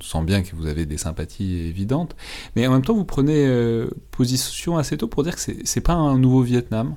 [0.00, 2.16] sent bien que vous avez des sympathies évidentes,
[2.56, 5.92] mais en même temps vous prenez euh, position assez tôt pour dire que c'est pas
[5.92, 6.96] un nouveau Vietnam,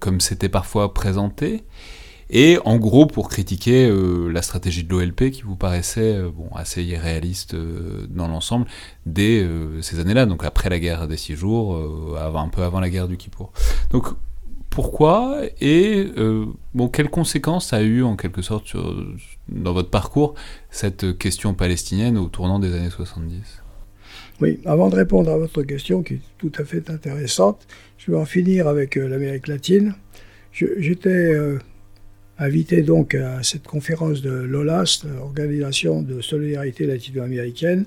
[0.00, 1.64] comme c'était parfois présenté,
[2.30, 6.48] et en gros pour critiquer euh, la stratégie de l'OLP qui vous paraissait euh, bon,
[6.54, 8.66] assez irréaliste euh, dans l'ensemble
[9.06, 9.46] dès
[9.80, 11.76] ces années-là, donc après la guerre des six jours,
[12.18, 13.52] un peu avant la guerre du Kippour.
[13.90, 14.08] Donc
[14.70, 16.06] pourquoi et
[16.74, 18.76] bon, quelles conséquences a eu en quelque sorte
[19.48, 20.34] dans votre parcours
[20.70, 23.62] cette question palestinienne au tournant des années 70
[24.40, 27.66] oui, avant de répondre à votre question qui est tout à fait intéressante,
[27.96, 29.96] je vais en finir avec l'Amérique latine.
[30.52, 31.34] J'étais
[32.38, 37.86] invité donc à cette conférence de l'OLAS, Organisation de solidarité latino-américaine,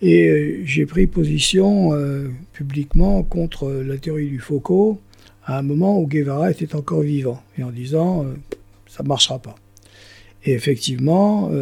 [0.00, 5.00] et euh, j'ai pris position euh, publiquement contre la théorie du Foucault
[5.44, 8.34] à un moment où Guevara était encore vivant, et en disant euh,
[8.86, 9.54] ça ne marchera pas.
[10.44, 11.52] Et effectivement,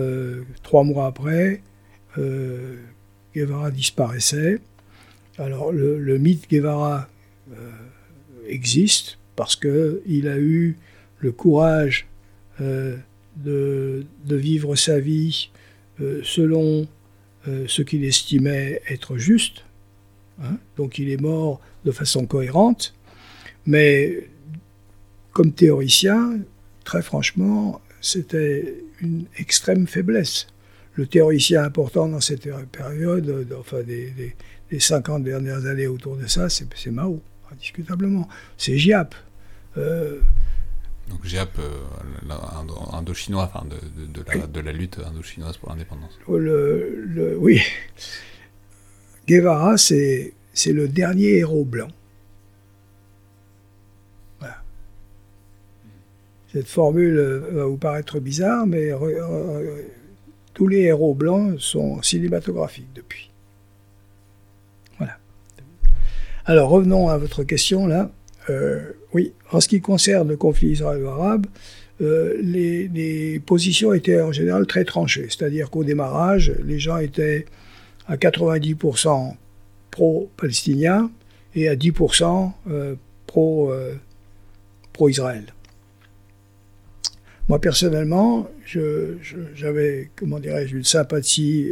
[0.62, 1.60] trois mois après,
[2.16, 4.58] Guevara disparaissait.
[5.36, 7.06] Alors le, mythe Guevara
[8.48, 10.78] existe parce qu'il a eu
[11.18, 12.06] le courage
[12.60, 12.96] euh,
[13.36, 15.50] de, vivre sa vie
[16.00, 16.86] euh, selon
[17.48, 19.64] euh, ce qu'il estimait être juste.
[20.42, 20.58] Hein.
[20.76, 22.94] Donc il est mort de façon cohérente.
[23.66, 24.28] Mais
[25.32, 26.40] comme théoricien,
[26.84, 30.46] très franchement, c'était une extrême faiblesse.
[30.94, 34.34] Le théoricien important dans cette période, enfin des,
[34.70, 37.20] des, 50 dernières années autour de ça, c'est Mao,
[37.52, 38.28] indiscutablement.
[38.56, 39.14] C'est Giap.
[39.76, 40.20] Euh,
[41.08, 42.32] donc Giap, euh,
[42.92, 46.18] indo-chinois, enfin de, de, la, de, la, lutte indo-chinoise pour l'indépendance.
[46.28, 47.60] Le, oui.
[49.26, 50.34] Guevara, c'est
[50.66, 51.88] le dernier héros blanc.
[56.52, 57.16] Cette formule
[57.52, 58.90] va vous paraître bizarre, mais
[60.54, 63.30] tous les héros blancs sont cinématographiques depuis.
[64.98, 65.16] Voilà.
[66.44, 68.10] Alors revenons à votre question là.
[68.48, 71.46] Euh, oui, en ce qui concerne le conflit israélo-arabe,
[72.00, 75.26] euh, les, positions étaient en général très tranchées.
[75.28, 77.46] C'est-à-dire qu'au démarrage, les gens étaient
[78.06, 79.34] à 90%
[79.90, 81.10] pro-palestiniens
[81.54, 82.94] et à 10% euh,
[83.26, 83.72] pro,
[84.92, 85.44] pro-Israël.
[87.50, 88.48] Moi, personnellement,
[89.56, 91.68] j'avais, comment dirais-je, une sympathie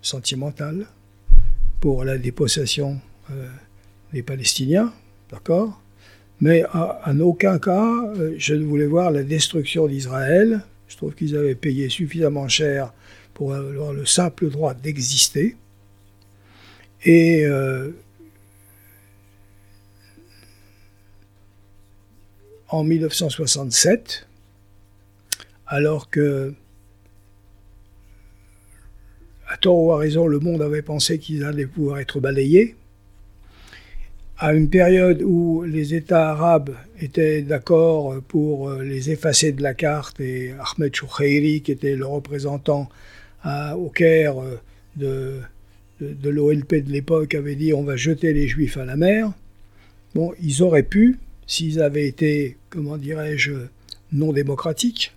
[0.00, 0.86] sentimentale
[1.80, 3.00] pour la dépossession
[3.32, 3.48] euh,
[4.12, 4.92] les Palestiniens,
[5.32, 5.82] d'accord?
[6.40, 10.60] Mais en aucun cas, euh, je ne voulais voir la destruction d'Israël.
[10.86, 12.92] Je trouve qu'ils avaient payé suffisamment cher
[13.32, 15.56] pour avoir le simple droit d'exister.
[17.04, 17.90] Et euh,
[22.74, 24.26] en 1967,
[25.68, 26.52] alors que,
[29.48, 32.74] à tort ou à raison, le monde avait pensé qu'ils allaient pouvoir être balayés,
[34.38, 39.74] à une période où les États arabes étaient d'accord pour euh, les effacer de la
[39.74, 42.88] carte et Ahmed Choucheiri, qui était le représentant
[43.76, 44.58] au Caire euh,
[44.96, 45.38] de,
[46.00, 49.30] de, l'OLP de l'époque, avait dit on va jeter les Juifs à la mer.
[50.16, 53.52] Bon, ils auraient pu, s'ils avaient été, comment dirais-je,
[54.12, 55.12] non démocratiques,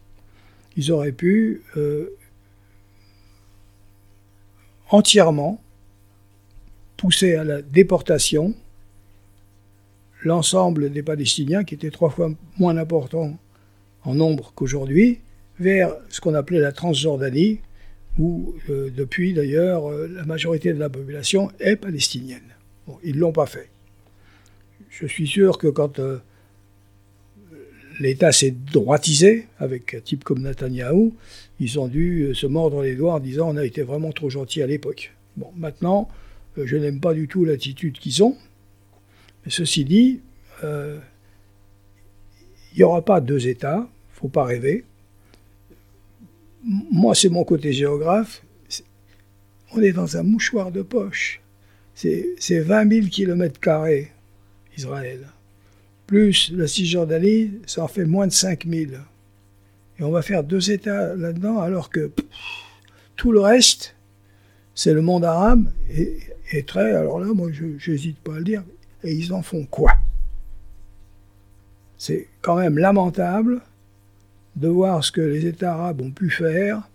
[0.75, 2.15] ils auraient pu euh,
[4.89, 5.61] entièrement
[6.97, 8.55] pousser à la déportation
[10.23, 13.37] l'ensemble des Palestiniens, qui étaient trois fois moins importants
[14.03, 15.19] en nombre qu'aujourd'hui,
[15.59, 17.59] vers ce qu'on appelait la Transjordanie,
[18.17, 22.55] où euh, depuis d'ailleurs euh, la majorité de la population est palestinienne.
[23.03, 23.69] ils ne l'ont pas fait.
[24.99, 26.17] Je suis sûr que quand euh,
[27.99, 31.13] l'État s'est droitisé avec un type comme Netanyahou,
[31.59, 34.63] ils ont dû se mordre les doigts en disant on a été vraiment trop gentil
[34.63, 35.13] à l'époque.
[35.35, 36.09] Bon, maintenant,
[36.57, 38.35] je n'aime pas du tout l'attitude qu'ils ont,
[39.47, 40.21] ceci dit,
[40.63, 40.97] euh,
[42.73, 44.83] il n'y aura pas deux États, il ne faut pas rêver.
[46.63, 48.43] Moi, c'est mon côté géographe.
[49.73, 51.41] On est dans un mouchoir de poche.
[51.93, 53.59] C'est 20 000 km,
[54.77, 55.27] Israël.
[56.05, 58.91] Plus la Cisjordanie, ça en fait moins de 5 000.
[59.99, 62.11] Et on va faire deux États là-dedans, alors que
[63.15, 63.95] tout le reste,
[64.75, 68.63] c'est le monde arabe, et, très, alors là, moi, je n'hésite pas à le dire,
[69.03, 69.91] et ils en font quoi?
[71.97, 73.61] C'est quand même lamentable
[74.55, 76.87] de voir ce que les États arabes ont pu faire,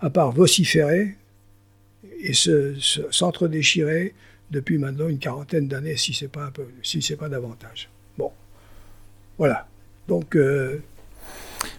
[0.00, 1.16] à part vociférer
[2.20, 4.14] et s'entre-déchirer
[4.54, 7.90] depuis maintenant une quarantaine d'années, si ce n'est pas, un peu, si pas davantage.
[8.16, 8.30] Bon,
[9.36, 9.66] voilà.
[10.08, 10.78] Donc, euh,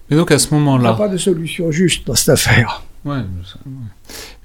[0.09, 2.83] mais donc à ce moment-là, il n'y a pas de solution juste dans cette affaire.
[3.05, 3.21] Ouais,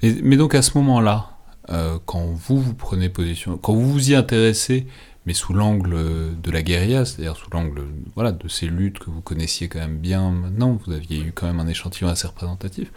[0.01, 1.31] mais, mais donc à ce moment-là,
[1.69, 4.87] euh, quand vous vous prenez position, quand vous vous y intéressez
[5.25, 5.95] mais sous l'angle
[6.41, 7.83] de la guérilla, c'est-à-dire sous l'angle
[8.15, 11.45] voilà, de ces luttes que vous connaissiez quand même bien maintenant, vous aviez eu quand
[11.45, 12.91] même un échantillon assez représentatif.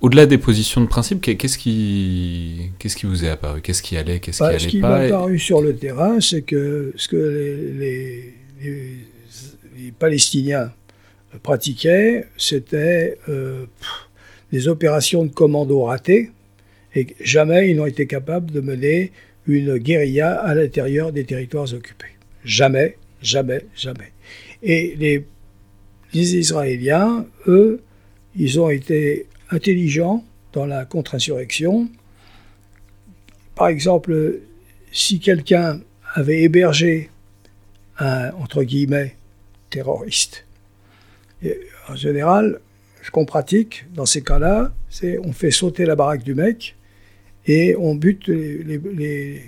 [0.00, 3.60] Au-delà des positions de principe, qu'est-ce qui, qu'est-ce qui vous est apparu?
[3.62, 4.20] Qu'est-ce qui allait?
[4.20, 7.08] Qu'est-ce qui bah, allait pas Ce qui m'est apparu sur le terrain, c'est que ce
[7.08, 10.72] que les, les, Palestiniens
[11.42, 13.66] pratiquaient, c'était euh,
[14.52, 16.30] des opérations de commando ratées,
[16.94, 19.12] et jamais ils n'ont été capables de mener
[19.46, 22.06] une guérilla à l'intérieur des territoires occupés.
[22.44, 24.12] Jamais, jamais, jamais.
[24.62, 25.24] Et les,
[26.14, 27.80] Israéliens, eux,
[28.36, 31.88] ils ont été intelligents dans la contre-insurrection.
[33.54, 34.40] Par exemple,
[34.92, 35.80] si quelqu'un
[36.14, 37.10] avait hébergé
[37.98, 39.16] un, entre guillemets,
[39.70, 40.44] terroriste,
[41.88, 42.60] en général,
[43.02, 46.76] ce qu'on pratique dans ces cas-là, c'est on fait sauter la baraque du mec,
[47.46, 49.42] et on bute les,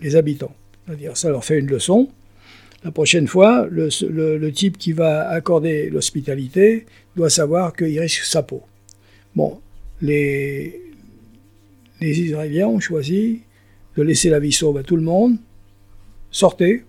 [0.00, 0.54] les, habitants.
[0.86, 2.08] C'est-à-dire, ça leur fait une leçon.
[2.84, 6.86] La prochaine fois, le, type qui va accorder l'hospitalité
[7.16, 8.62] doit savoir qu'il risque sa peau.
[9.34, 9.60] Bon,
[10.00, 10.80] les,
[12.00, 13.40] Israéliens ont choisi
[13.96, 15.36] de laisser la vie sauve à tout le monde.
[16.30, 16.84] Sortez,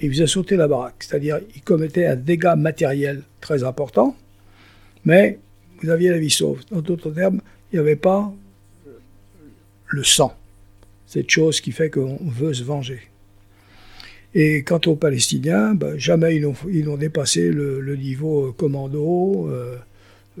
[0.00, 0.96] et il faisait sauter la baraque.
[1.00, 4.16] C'est-à-dire, il commettait un dégât matériel très important,
[5.04, 5.38] mais
[5.82, 6.60] vous aviez la vie sauve.
[6.72, 7.40] En d'autres termes,
[7.72, 8.32] il n'y avait pas
[9.88, 10.36] le sang,
[11.06, 13.00] cette chose qui fait qu'on veut se venger.
[14.34, 19.48] Et quant aux Palestiniens, ben, jamais ils n'ont dépassé le, niveau commando.
[19.48, 19.76] Euh,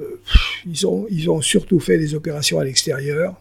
[0.00, 0.20] euh,
[0.66, 3.40] ils, ont, surtout fait des opérations à l'extérieur.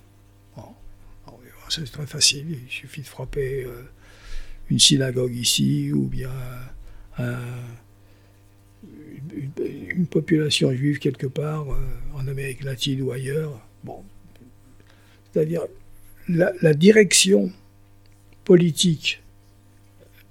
[1.70, 3.82] c'est très facile, il suffit de frapper euh,
[4.70, 6.30] une synagogue ici ou bien
[9.98, 11.66] une, population juive quelque part
[12.14, 13.60] en Amérique latine ou ailleurs.
[15.32, 15.64] C'est-à-dire
[16.30, 17.52] la direction
[18.44, 19.23] politique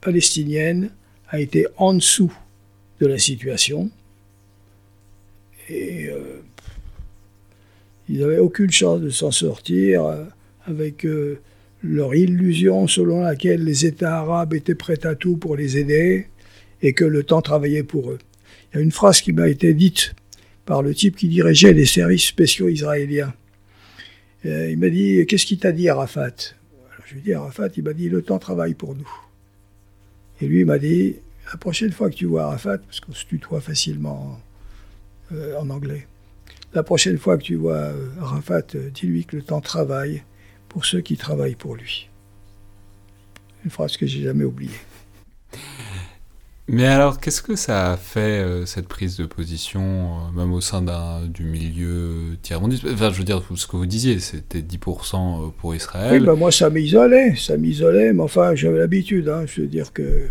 [0.03, 0.91] palestinienne
[1.29, 2.33] a été en dessous
[3.01, 3.91] de la situation.
[5.71, 6.43] Et euh,
[8.09, 10.25] ils n'avaient aucune chance de s'en sortir euh,
[10.67, 11.41] avec euh,
[11.83, 16.27] leur illusion selon laquelle les États arabes étaient prêts à tout pour les aider
[16.83, 18.19] et que le temps travaillait pour eux.
[18.73, 20.15] Il y a une phrase qui m'a été dite
[20.67, 23.35] par le type qui dirigeait les services spéciaux israéliens.
[24.45, 26.55] il m'a dit Qu'est-ce qu'il t'a dit, Arafat?
[27.07, 29.09] Je lui ai dit Arafat, il m'a dit Le temps travaille pour nous.
[30.43, 31.15] Et lui m'a dit,
[31.53, 34.41] la prochaine fois que tu vois Arafat, parce qu'on se tutoie facilement
[35.31, 36.09] euh, en anglais,
[36.75, 40.25] la prochaine fois que tu vois euh, Arafat, euh, dis-lui que le temps travaille
[40.69, 42.09] pour ceux qui travaillent pour lui.
[43.65, 44.71] Une phrase que j'ai jamais oubliée.
[46.73, 50.63] Mais alors, qu'est-ce que ça a fait, euh, cette prise de position, euh, même au
[50.63, 50.83] sein
[51.29, 52.87] du milieu tiers-mondiste?
[52.91, 56.13] Enfin, je veux dire, ce que vous disiez, c'était 10% euh, pour Israël.
[56.13, 59.29] Oui, ben moi, ça m'isolait, ça m'isolait, mais enfin, j'avais l'habitude.
[59.29, 60.29] Hein, je veux dire que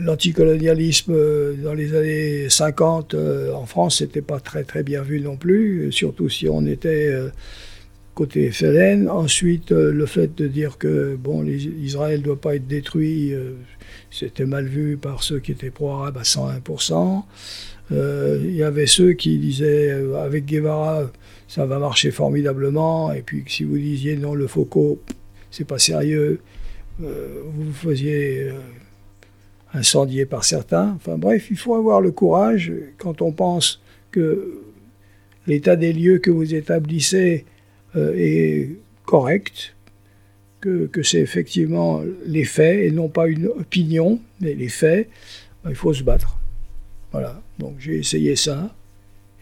[0.00, 1.14] l'anticolonialisme
[1.62, 3.14] dans les années 50
[3.54, 7.14] en France, c'était pas très très bien vu non plus, surtout si on était
[8.14, 9.08] côté FLN.
[9.08, 13.34] Ensuite, le fait de dire que bon, Israël ne doit pas être détruit
[14.14, 17.24] c'était mal vu par ceux qui étaient pro-arabes à 101%.
[17.90, 21.10] Euh, il y avait ceux qui disaient euh, avec Guevara,
[21.48, 23.12] ça va marcher formidablement.
[23.12, 25.00] Et puis si vous disiez non, le Foucault,
[25.50, 26.40] c'est pas sérieux,
[27.02, 28.50] euh, vous vous faisiez
[29.72, 30.92] incendier par certains.
[30.94, 34.60] Enfin bref, il faut avoir le courage quand on pense que
[35.48, 37.44] l'état des lieux que vous établissez
[37.96, 38.70] est
[39.04, 39.74] correct,
[40.60, 45.10] que, c'est effectivement les faits et non pas une opinion, mais les faits,
[45.62, 46.38] ben, il faut se battre.
[47.12, 48.74] Voilà, donc j'ai essayé ça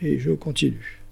[0.01, 1.03] et je continue.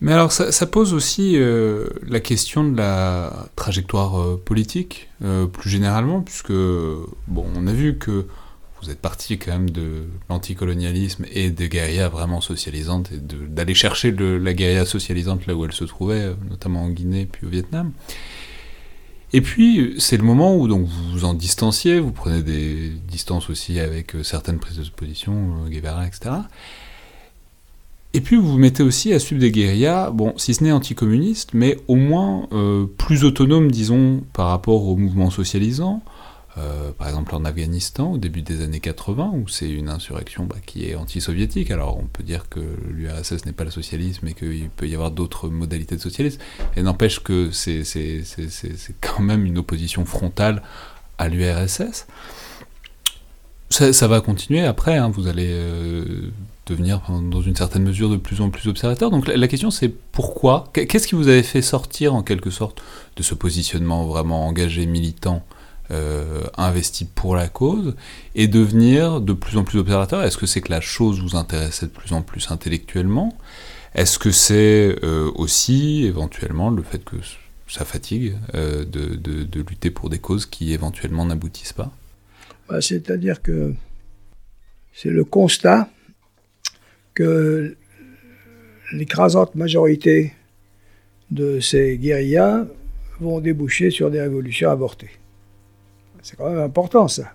[0.00, 5.68] Mais alors ça, pose aussi euh, la question de la trajectoire euh, politique, euh, plus
[5.68, 8.26] généralement, puisque bon, on a vu que
[8.82, 14.12] vous êtes parti quand même de l'anticolonialisme et des guérillas vraiment socialisantes et d'aller chercher
[14.12, 17.92] la guérilla socialisante là où elle se trouvait, euh, notamment en Guinée puis au Vietnam.
[19.32, 23.50] Et puis, c'est le moment où donc, vous vous en distanciez, vous prenez des distances
[23.50, 26.30] aussi avec euh, certaines prises de position, euh, Guevara, etc.
[28.14, 31.50] Et puis, vous vous mettez aussi à suivre des guérillas, bon, si ce n'est anticommunistes,
[31.52, 32.48] mais au moins
[32.96, 36.02] plus autonomes, disons, par rapport au mouvement socialisant,
[36.58, 40.56] euh, par exemple en Afghanistan au début des années 80, où c'est une insurrection bah,
[40.64, 41.70] qui est anti-soviétique.
[41.70, 45.10] Alors on peut dire que l'URSS n'est pas le socialisme et qu'il peut y avoir
[45.10, 46.40] d'autres modalités de socialisme,
[46.76, 47.84] et n'empêche que c'est
[49.00, 50.62] quand même une opposition frontale
[51.18, 52.06] à l'URSS.
[53.70, 55.10] Ça, va continuer après, hein.
[55.10, 56.32] vous allez euh,
[56.66, 59.10] devenir dans une certaine mesure de plus en plus observateur.
[59.10, 60.64] Donc la question c'est pourquoi?
[60.72, 62.82] Qu'est-ce qui vous avait fait sortir en quelque sorte
[63.16, 65.44] de ce positionnement vraiment engagé, militant
[65.90, 67.96] euh, investi pour la cause
[68.34, 71.86] et devenir de plus en plus observateur Est-ce que c'est que la chose vous intéressait
[71.86, 73.36] de plus en plus intellectuellement?
[73.94, 77.16] Est-ce que c'est euh, aussi éventuellement le fait que
[77.66, 81.90] ça fatigue euh, de, de, lutter pour des causes qui éventuellement n'aboutissent pas?
[82.68, 83.72] Bah, C'est-à-dire que
[84.92, 85.88] c'est le constat
[87.14, 87.76] que
[88.92, 90.34] l'écrasante majorité
[91.30, 92.66] de ces guérillas
[93.20, 95.10] vont déboucher sur des révolutions avortées.
[96.22, 97.32] C'est quand même important ça.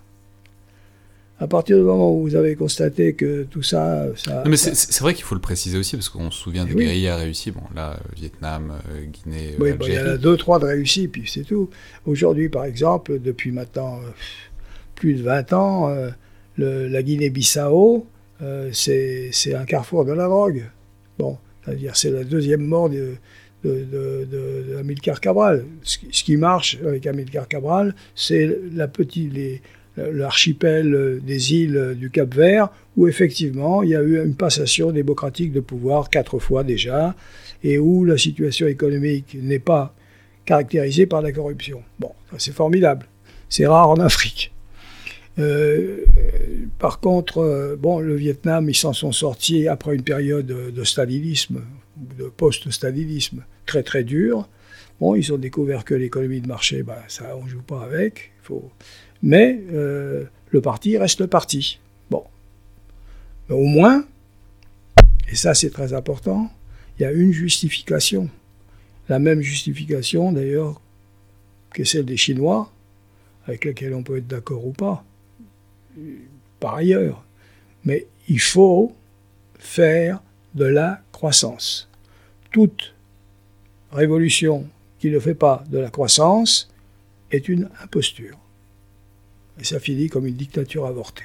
[1.40, 4.06] À partir du moment où vous avez constaté que tout ça.
[4.16, 7.16] ça mais c'est vrai qu'il faut le préciser aussi, parce qu'on se souvient des guérillas
[7.16, 7.50] réussis.
[7.50, 9.56] Bon, là, euh, Vietnam, euh, Guinée.
[9.58, 11.70] Oui, il y en a deux, trois de réussis, puis c'est tout.
[12.06, 14.10] Aujourd'hui, par exemple, depuis maintenant euh,
[14.94, 15.92] plus de 20 ans,
[16.56, 18.06] la Guinée-Bissau,
[18.72, 20.70] c'est un carrefour de la drogue.
[21.18, 23.14] Bon, c'est-à-dire, c'est la deuxième mort de,
[23.64, 25.64] de, Cabral.
[25.82, 29.32] Ce, qui marche avec Amilcar Cabral, c'est la petite,
[29.96, 35.52] l'archipel des îles du Cap Vert, où effectivement il y a eu une passation démocratique
[35.52, 37.14] de pouvoir quatre fois déjà,
[37.62, 39.94] et où la situation économique n'est pas
[40.44, 41.82] caractérisée par la corruption.
[41.98, 43.06] Bon, c'est formidable.
[43.48, 44.52] C'est rare en Afrique.
[45.38, 46.04] Euh,
[46.78, 51.62] par contre, euh, bon, le Vietnam, ils s'en sont sortis après une période de stalinisme,
[51.96, 54.48] de post-stalinisme très très dur.
[55.00, 58.32] Bon, ils ont découvert que l'économie de marché, bah, ça, on joue pas avec.
[58.42, 58.70] Faut...
[59.22, 61.80] Mais euh, le parti reste le parti.
[62.10, 62.24] Bon.
[63.48, 64.04] Mais au moins,
[65.28, 66.50] et ça c'est très important,
[66.98, 68.28] il y a une justification.
[69.08, 70.80] La même justification d'ailleurs
[71.72, 72.70] que celle des Chinois,
[73.46, 75.04] avec laquelle on peut être d'accord ou pas,
[76.60, 77.24] par ailleurs.
[77.84, 78.94] Mais il faut
[79.58, 80.22] faire
[80.54, 81.88] de la croissance.
[82.52, 82.93] Toute
[83.94, 84.66] révolution
[84.98, 86.70] qui ne fait pas de la croissance
[87.30, 88.36] est une imposture.
[89.60, 91.24] Et ça finit comme une dictature avortée.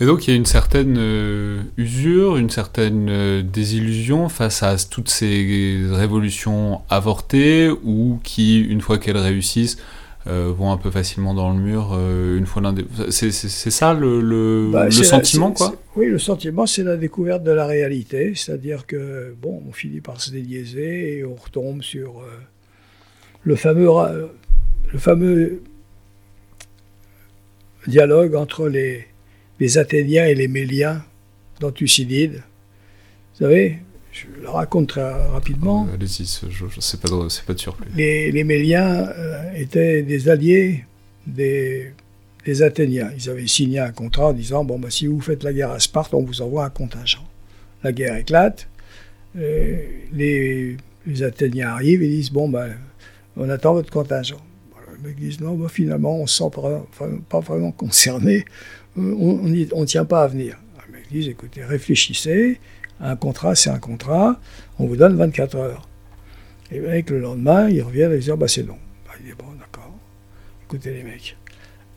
[0.00, 4.76] Et donc il y a une certaine euh, usure, une certaine euh, désillusion face à
[4.78, 9.76] toutes ces révolutions avortées ou qui, une fois qu'elles réussissent,
[10.26, 11.98] euh, vont un peu facilement dans le mur
[12.36, 12.74] une fois l'un
[13.10, 17.66] C'est ça le, le, bah, sentiment, quoi Oui, le sentiment, c'est la découverte de la
[17.66, 18.34] réalité.
[18.34, 22.22] C'est-à-dire que, bon, on finit par se déliaiser et on retombe sur
[23.42, 23.88] le fameux,
[24.92, 25.62] le fameux
[27.86, 29.06] dialogue entre les
[29.60, 31.04] les Athéniens et les Méliens
[31.60, 32.42] dans Thucydide.
[33.34, 33.78] Vous savez,
[34.12, 35.86] je le raconte très rapidement.
[35.88, 37.88] Euh, allez-y, c'est pas, pas de surprise.
[37.94, 40.84] Les, les Méliens euh, étaient des alliés
[41.26, 41.92] des,
[42.44, 43.10] des, Athéniens.
[43.16, 45.80] Ils avaient signé un contrat en disant bon, bah, si vous faites la guerre à
[45.80, 47.24] Sparte, on vous envoie un contingent.
[47.82, 48.68] La guerre éclate.
[49.36, 49.78] Euh,
[50.12, 52.66] les, les, Athéniens arrivent et disent bon, bah,
[53.36, 54.40] on attend votre contingent.
[55.02, 56.86] Les mecs disent non, bah, finalement, on ne se sent pas,
[57.28, 58.44] pas vraiment concerné
[58.96, 60.56] on ne tient pas à venir.
[61.10, 62.60] Ils disent, écoutez, réfléchissez,
[63.00, 64.40] un contrat, c'est un contrat,
[64.78, 65.88] on vous donne 24 heures.
[66.72, 68.76] Et le lendemain, ils reviennent et ils disent, bah, c'est non.
[69.06, 69.92] Bah, il dit, bon, d'accord,
[70.64, 71.36] écoutez les mecs,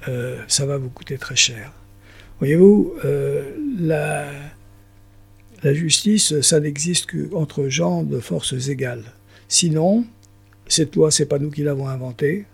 [0.08, 1.72] euh, ça va vous coûter très cher.
[2.40, 4.26] Voyez-vous, euh, la,
[5.74, 9.06] justice, ça n'existe qu'entre gens de forces égales.
[9.48, 10.06] Sinon,
[10.68, 12.46] cette loi, c'est pas nous qui l'avons inventée.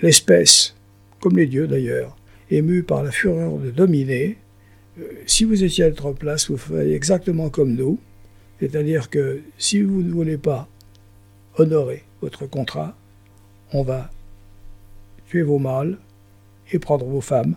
[0.00, 0.74] L'espèce,
[1.20, 2.16] comme les dieux d'ailleurs,
[2.50, 4.38] ému par la fureur de dominer,
[5.26, 7.98] si vous étiez à notre place, vous feriez exactement comme nous,
[8.60, 10.68] c'est-à-dire que si vous ne voulez pas
[11.56, 12.96] honorer votre contrat,
[13.72, 14.10] on va
[15.28, 15.98] tuer vos mâles
[16.72, 17.54] et prendre vos femmes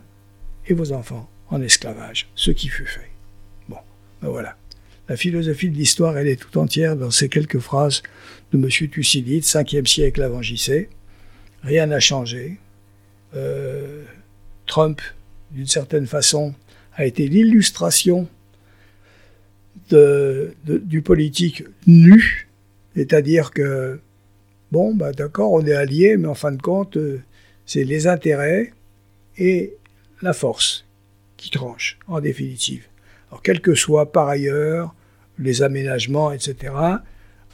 [0.67, 3.09] et vos enfants en esclavage, ce qui fut fait.
[3.67, 3.77] Bon,
[4.21, 4.55] ben voilà.
[5.09, 8.01] La philosophie de l'histoire, elle est tout entière dans ces quelques phrases
[8.53, 8.69] de M.
[8.69, 10.89] Thucydide, 5e siècle avant JC.
[11.63, 12.57] Rien n'a changé.
[13.35, 14.03] Euh,
[14.67, 15.01] Trump,
[15.51, 16.53] d'une certaine façon,
[16.95, 18.27] a été l'illustration
[19.89, 22.47] du politique nu,
[22.95, 23.99] c'est-à-dire que,
[24.71, 27.21] bon, bah, d'accord, on est alliés, mais en fin de compte, euh,
[27.65, 28.73] c'est les intérêts
[29.37, 29.73] et
[30.21, 30.85] la force
[31.37, 32.85] qui tranchent, en définitive.
[33.29, 34.93] Alors, quels que soient par ailleurs
[35.39, 36.73] les aménagements, etc.,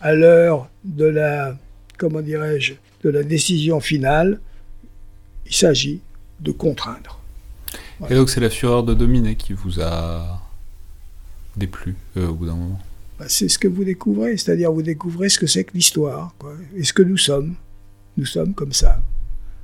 [0.02, 1.58] à l'heure de la,
[1.98, 2.74] comment dirais-je,
[3.04, 4.40] de la décision finale,
[5.46, 6.02] il s'agit
[6.40, 7.17] de contraindre.
[8.10, 10.42] Et donc c'est la fureur de dominer qui vous a
[11.56, 12.80] déplu euh, au bout d'un moment
[13.20, 16.36] bah, C'est ce que vous découvrez, c'est-à-dire vous découvrez ce que c'est que l'histoire,
[16.76, 17.56] et ce que nous sommes.
[18.18, 19.02] Nous sommes comme ça.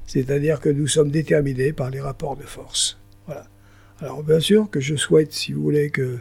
[0.05, 2.97] C'est-à-dire que nous sommes déterminés par les rapports de force.
[3.99, 6.19] Alors bien sûr que je souhaite, si vous voulez, que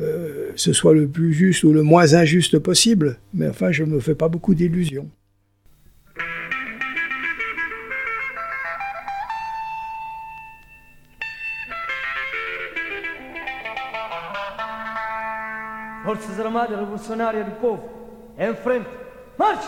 [0.00, 3.90] euh, ce soit le plus juste ou le moins injuste possible, mais enfin je ne
[3.90, 5.08] me fais pas beaucoup d'illusions.
[16.12, 17.88] Forças Armadas Revolucionárias do Povo,
[18.38, 18.86] em frente,
[19.38, 19.66] marche!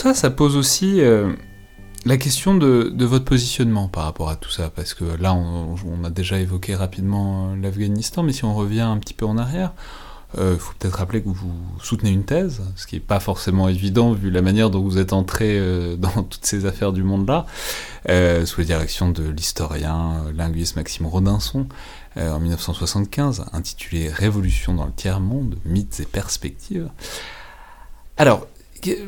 [0.00, 1.32] Ça, ça pose aussi euh,
[2.06, 6.10] la question de, votre positionnement par rapport à tout ça, parce que là, on, a
[6.10, 9.72] déjà évoqué rapidement euh, l'Afghanistan, mais si on revient un petit peu en arrière,
[10.38, 14.12] il faut peut-être rappeler que vous soutenez une thèse, ce qui n'est pas forcément évident
[14.12, 17.46] vu la manière dont vous êtes entré euh, dans toutes ces affaires du monde-là,
[18.08, 21.66] euh, sous la direction de l'historien euh, linguiste Maxime Rodinson,
[22.16, 26.88] euh, en 1975, intitulé Révolution dans le tiers-monde, mythes et perspectives.
[28.16, 28.46] Alors,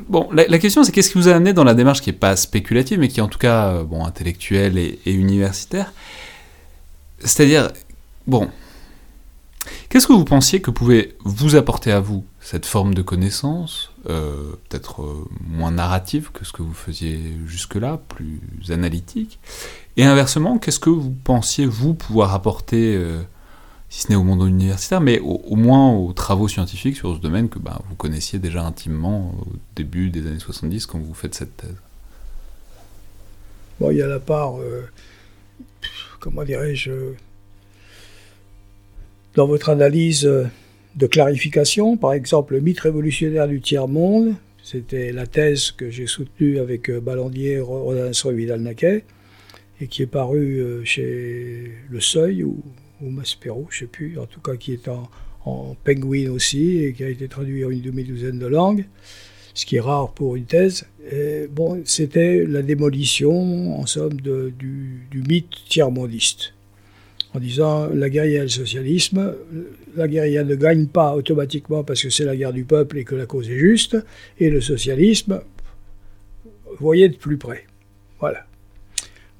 [0.08, 2.36] bon, la, question c'est qu'est-ce qui vous a amené dans la démarche qui n'est pas
[2.36, 5.92] spéculative, mais qui est en tout cas euh, bon, intellectuelle et, universitaire?
[7.20, 7.70] C'est-à-dire,
[8.26, 8.50] bon,
[9.88, 14.52] qu'est-ce que vous pensiez que pouvait vous apporter à vous cette forme de connaissance, euh,
[14.68, 19.38] peut-être euh, moins narrative que ce que vous faisiez jusque-là, plus analytique?
[19.96, 22.98] Et inversement, qu'est-ce que vous pensiez vous pouvoir apporter
[23.92, 27.50] si ce n'est au monde universitaire, mais au, moins aux travaux scientifiques sur ce domaine
[27.50, 31.54] que ben, vous connaissiez déjà intimement au début des années 70 quand vous faites cette
[31.58, 31.76] thèse.
[33.78, 34.88] Bon, il y a la part, euh,
[36.20, 37.16] comment dirais-je, euh,
[39.34, 40.44] dans votre analyse euh,
[40.96, 44.32] de clarification, par exemple, le mythe révolutionnaire du tiers-monde,
[44.64, 49.04] c'était la thèse que j'ai soutenue avec Ballandier, Ro- Rodinson et Vidal-Naquet,
[49.82, 52.62] et qui est parue chez Le Seuil ou,
[53.02, 55.10] ou Maspero, je ne sais plus, en tout cas qui est en,
[55.44, 58.84] en penguin aussi, et qui a été traduit en une demi-douzaine de langues
[59.54, 60.86] ce qui est rare pour une thèse.
[61.50, 66.54] Bon, c'était la démolition, en somme, du, mythe tiers-mondiste.
[67.34, 69.34] En disant, la guérilla et le socialisme,
[69.96, 73.14] la guérilla ne gagne pas automatiquement parce que c'est la guerre du peuple et que
[73.14, 73.96] la cause est juste,
[74.38, 75.40] et le socialisme,
[76.78, 77.64] voyez de plus près.
[78.20, 78.46] Voilà.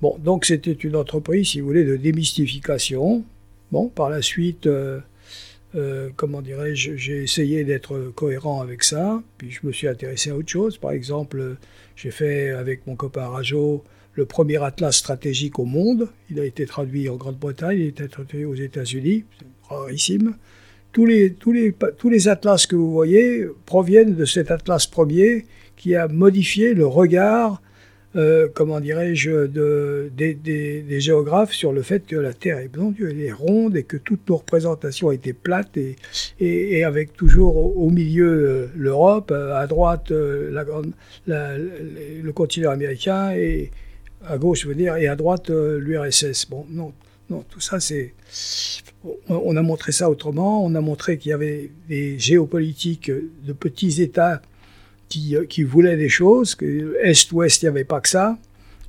[0.00, 3.24] Bon, donc c'était une entreprise, si vous voulez, de démystification.
[3.72, 5.00] Bon, par la suite, euh,
[5.74, 10.36] euh, comment dirais-je, j'ai essayé d'être cohérent avec ça, puis je me suis intéressé à
[10.36, 10.76] autre chose.
[10.76, 11.56] Par exemple,
[11.96, 13.82] j'ai fait avec mon copain Rajo
[14.12, 16.10] le premier atlas stratégique au monde.
[16.30, 19.24] Il a été traduit en Grande-Bretagne, il a été traduit aux États-Unis,
[19.70, 20.36] rarissime.
[20.92, 25.46] Tous les atlas que vous voyez proviennent de cet atlas premier
[25.78, 27.62] qui a modifié le regard
[28.14, 33.20] euh, comment dirais-je, de, des, géographes sur le fait que la Terre est blanche, elle
[33.20, 35.78] est ronde et que toutes nos représentations étaient plates
[36.38, 40.50] et, avec toujours au, milieu euh, l'Europe, euh, à droite le
[42.32, 43.70] continent américain et
[44.26, 46.46] à gauche, je veux dire, et à droite l'URSS.
[46.50, 46.92] Bon, non,
[47.30, 48.12] non, tout ça c'est.
[49.28, 50.64] On a montré ça autrement.
[50.64, 54.42] On a montré qu'il y avait des géopolitiques de petits États
[55.12, 58.38] qui, euh, qui voulaient des choses, que Est-Ouest, il n'y avait pas que ça.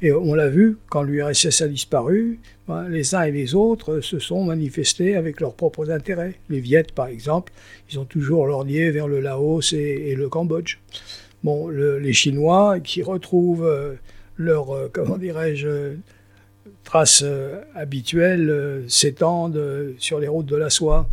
[0.02, 4.20] Et on l'a vu, quand l'URSS a disparu, ben, les uns et les autres se
[4.20, 6.36] sont manifestés avec leurs propres intérêts.
[6.50, 7.52] Les Viettes, par exemple,
[7.90, 10.78] ils ont toujours lorgné vers le Laos et, le Cambodge.
[11.44, 13.96] Bon, le- les Chinois qui retrouvent euh,
[14.38, 15.96] leur, euh, comment dirais-je, euh,
[16.86, 21.10] traces euh, habituelles s'étendent sur les routes de la soie.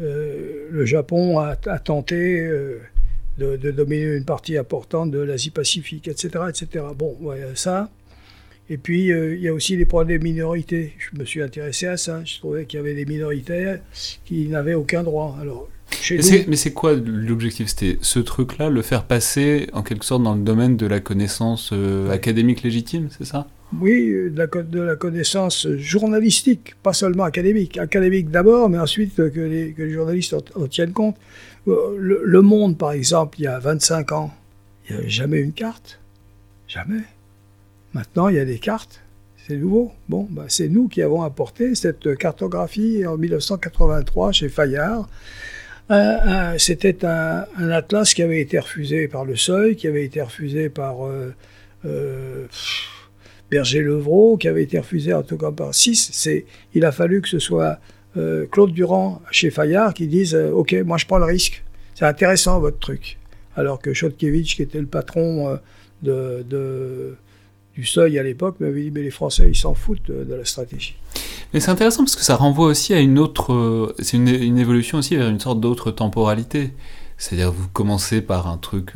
[0.00, 2.48] Le Japon a, tenté
[3.38, 6.84] de, de dominer une partie importante de l'Asie-Pacifique, etc., etc.
[6.96, 7.88] Bon, voilà ça.
[8.68, 10.92] Et puis, euh, il y a aussi les problèmes des minorités.
[10.98, 12.22] Je me suis intéressé à ça.
[12.24, 13.76] Je trouvais qu'il y avait des minorités
[14.24, 15.36] qui n'avaient aucun droit.
[15.40, 17.66] Alors, chez Mais nous, c'est- Mais c'est quoi l'objectif?
[17.68, 21.70] C'était ce truc-là, le faire passer en quelque sorte dans le domaine de la connaissance
[21.72, 22.14] euh, Ouais.
[22.14, 23.48] académique légitime, c'est ça?
[23.78, 27.78] Oui, euh, de la, connaissance journalistique, pas seulement académique.
[27.78, 31.16] Académique d'abord, mais ensuite euh, que les, journalistes en, en tiennent compte.
[31.68, 34.34] Euh, Le, Monde, par exemple, il y a 25 ans,
[34.88, 36.00] il n'y avait jamais une carte.
[36.66, 37.02] Jamais.
[37.94, 39.00] Maintenant, il y a des cartes.
[39.46, 39.92] C'est nouveau.
[40.08, 45.08] Bon, bah, c'est nous qui avons apporté cette cartographie en 1983 chez Fayard.
[46.58, 50.98] C'était un, atlas qui avait été refusé par le Seuil, qui avait été refusé par...
[53.50, 56.10] Berger-Levrault, qui avait été refusé en tout cas par 6.
[56.12, 56.44] C'est,
[56.74, 57.78] il a fallu que ce soit
[58.16, 61.62] euh, Claude Durand chez Fayard qui dise euh, Ok, moi je prends le risque.
[61.94, 63.18] C'est intéressant votre truc.
[63.56, 67.16] Alors que Chodkiewicz, qui était le patron euh, de,
[67.74, 70.96] du seuil à l'époque, m'avait dit Mais les Français, ils s'en foutent de, la stratégie.
[71.52, 73.94] Mais c'est intéressant parce que ça renvoie aussi à une autre.
[73.98, 76.72] C'est une, évolution aussi vers une sorte d'autre temporalité.
[77.18, 78.92] C'est-à-dire, vous commencez par un truc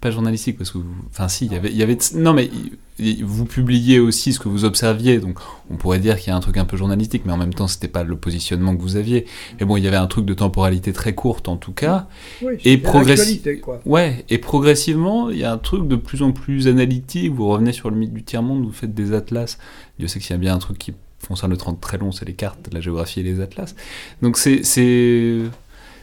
[0.00, 0.78] pas journalistique, parce que.
[0.78, 1.70] vous- Enfin, si, il y avait.
[1.70, 2.50] il y avait non, mais
[2.98, 5.38] vous publiez aussi ce que vous observiez, donc
[5.70, 7.66] on pourrait dire qu'il y a un truc un peu journalistique, mais en même temps,
[7.66, 9.26] c'était pas le positionnement que vous aviez.
[9.60, 12.08] Mais bon, il y avait un truc de temporalité très courte en tout cas.
[12.42, 13.42] Oui, Et progressi-.
[13.84, 17.32] Ouais, et progressivement, il y a un truc de plus en plus analytique.
[17.32, 19.58] Vous revenez sur le mythe du tiers-monde, vous faites des atlas.
[19.98, 20.94] Dieu sait qu'il y a bien un truc qui
[21.28, 23.74] concerne le 30 très long, c'est les cartes, la géographie et les atlas.
[24.22, 24.62] Donc c'est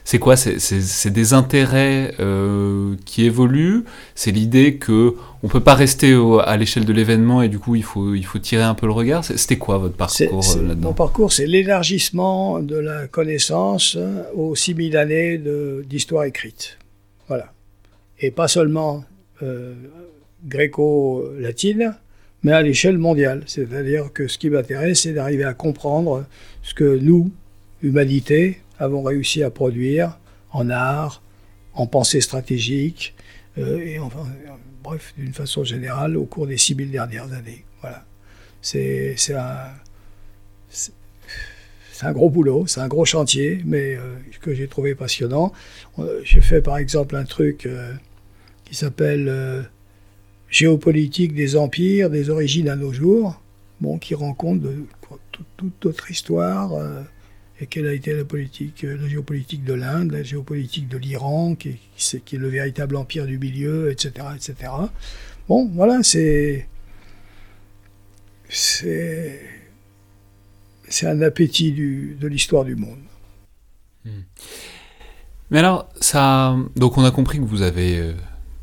[0.05, 0.35] c'est quoi?
[0.35, 3.83] C'est des intérêts euh, qui évoluent.
[4.15, 7.75] C'est l'idée que on peut pas rester au- à l'échelle de l'événement et du coup
[7.75, 9.23] il faut il faut tirer un peu le regard.
[9.23, 14.55] C'était quoi votre parcours euh, mon là-dedans parcours, c'est l'élargissement de la connaissance hein, aux
[14.55, 15.41] 6000 années
[15.89, 16.77] d'histoire écrite.
[17.29, 17.51] Voilà.
[18.19, 19.03] Et pas seulement
[19.41, 19.73] euh,
[20.45, 21.95] gréco-latine,
[22.43, 23.43] mais à l'échelle mondiale.
[23.45, 26.25] C'est-à-dire que ce qui m'intéresse, c'est d'arriver à comprendre
[26.61, 27.31] ce que nous,
[27.81, 30.19] humanité, avons réussi à produire
[30.51, 31.21] en art,
[31.73, 33.15] en pensée stratégique,
[33.57, 34.25] euh, et enfin,
[34.83, 37.65] bref, d'une façon générale, au cours des 6000 dernières années.
[37.81, 38.05] Voilà.
[38.61, 39.71] C'est un,
[42.01, 45.53] un gros boulot, c'est un gros chantier, mais euh, que j'ai trouvé passionnant.
[45.99, 47.67] Euh, j'ai fait par exemple un truc
[48.65, 49.67] qui s'appelle
[50.49, 53.41] Géopolitique des empires, des origines à nos jours,
[53.81, 54.85] bon, qui rend compte de
[55.31, 56.73] toute, toute notre histoire
[57.63, 61.55] et quelle a été la politique, euh, la géopolitique de l'Inde, la géopolitique de l'Iran,
[61.55, 64.71] qui, qui, c'est- qui est le véritable empire du milieu, etc., etc.
[65.47, 66.67] Bon, voilà, c'est
[68.49, 69.39] c'est
[70.89, 72.99] c'est un appétit du, de l'histoire du monde.
[75.49, 76.55] Mais alors, ça.
[76.75, 78.13] Donc, on a compris que vous avez euh,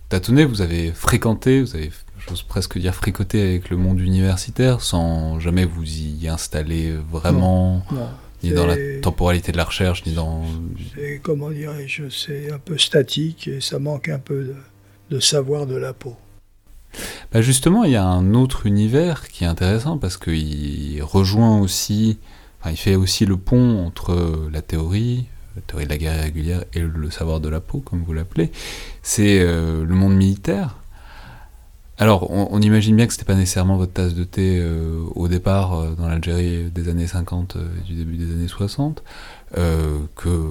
[0.08, 1.90] tâtonné, vous avez fréquenté, vous avez,
[2.28, 8.08] j'ose presque dire, fricoté avec le monde universitaire sans jamais vous y installer vraiment, Non,
[8.42, 10.42] ni dans la temporalité de la recherche, ni dans.
[10.94, 14.54] c'est comment dirais-je, c'est un peu statique et ça manque un peu de,
[15.10, 16.16] de savoir de la peau.
[17.32, 22.18] Bah justement, il y a un autre univers qui est intéressant parce qu'il rejoint aussi.
[22.60, 25.26] Enfin, il fait aussi le pont entre la théorie,
[25.56, 28.50] la théorie de la guerre irrégulière et le savoir de la peau, comme vous l'appelez.
[29.02, 30.76] C'est euh, le monde militaire.
[32.00, 35.74] Alors, on, imagine bien que c'était pas nécessairement votre tasse de thé euh, au départ
[35.74, 39.04] euh, dans l'Algérie des années 50 euh, et du début des années 60,
[39.58, 40.48] euh, que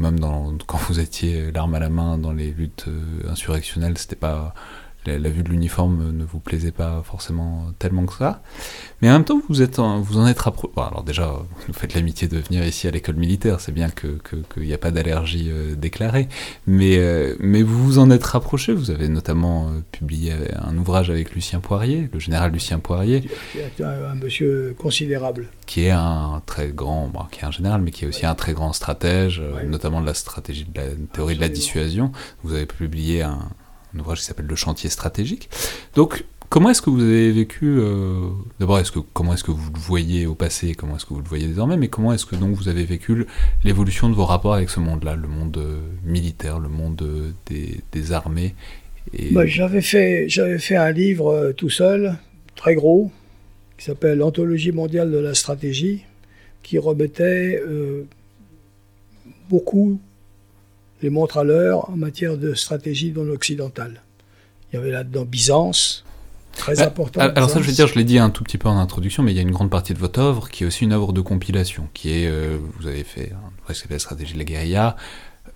[0.00, 0.18] même
[0.66, 2.86] quand vous étiez l'arme à la main dans les luttes
[3.28, 4.52] insurrectionnelles, c'était pas
[5.06, 8.42] la, la vue de l'uniforme ne vous plaisait pas forcément tellement que ça.
[9.02, 10.72] Mais en même temps, vous, êtes en- vous en êtes rapproché.
[10.76, 13.88] Bon, alors déjà, vous nous faites l'amitié de venir ici à l'école militaire, c'est bien
[13.90, 16.28] qu'il que, n'y a pas d'allergie euh, déclarée.
[16.66, 18.72] Mais, euh, mais vous vous en êtes rapproché.
[18.72, 20.32] Vous avez notamment euh, publié
[20.62, 23.22] un ouvrage avec Lucien Poirier, le général Lucien Poirier,
[23.52, 25.48] qui est un, un monsieur considérable.
[25.66, 28.34] qui est un très grand, bon, qui est un général, mais qui est aussi un
[28.34, 29.64] très grand stratège, euh, Ouais.
[29.66, 32.12] notamment de la stratégie, de la théorie de la dissuasion.
[32.44, 33.38] Vous avez publié un,
[33.94, 35.48] un ouvrage qui s'appelle Le chantier stratégique.
[35.94, 39.72] Donc, comment est-ce que vous avez vécu euh, D'abord, est-ce que comment est-ce que vous
[39.72, 42.36] le voyez au passé Comment est-ce que vous le voyez désormais Mais comment est-ce que
[42.36, 43.26] donc vous avez vécu
[43.64, 47.30] l'évolution de vos rapports avec ce monde-là, le monde euh, militaire, le monde euh,
[47.92, 48.54] des, armées.
[49.32, 52.16] Bah, j'avais fait, j'avais fait un livre tout seul,
[52.56, 53.10] très gros,
[53.78, 56.04] qui s'appelle Anthologie mondiale de la stratégie,
[56.62, 57.62] qui remettait
[59.48, 60.00] beaucoup
[61.02, 64.02] les montres à l'heure en matière de stratégie non occidentale.
[64.72, 66.04] Il y avait là-dedans Byzance,
[66.52, 67.20] très Ah, important.
[67.20, 69.32] Alors ça, je veux dire, je l'ai dit un tout petit peu en introduction, mais
[69.32, 71.20] il y a une grande partie de votre œuvre qui est aussi une œuvre de
[71.20, 74.96] compilation, qui est, euh, vous avez fait un ouvrage qui s'appelle stratégie de la guérilla,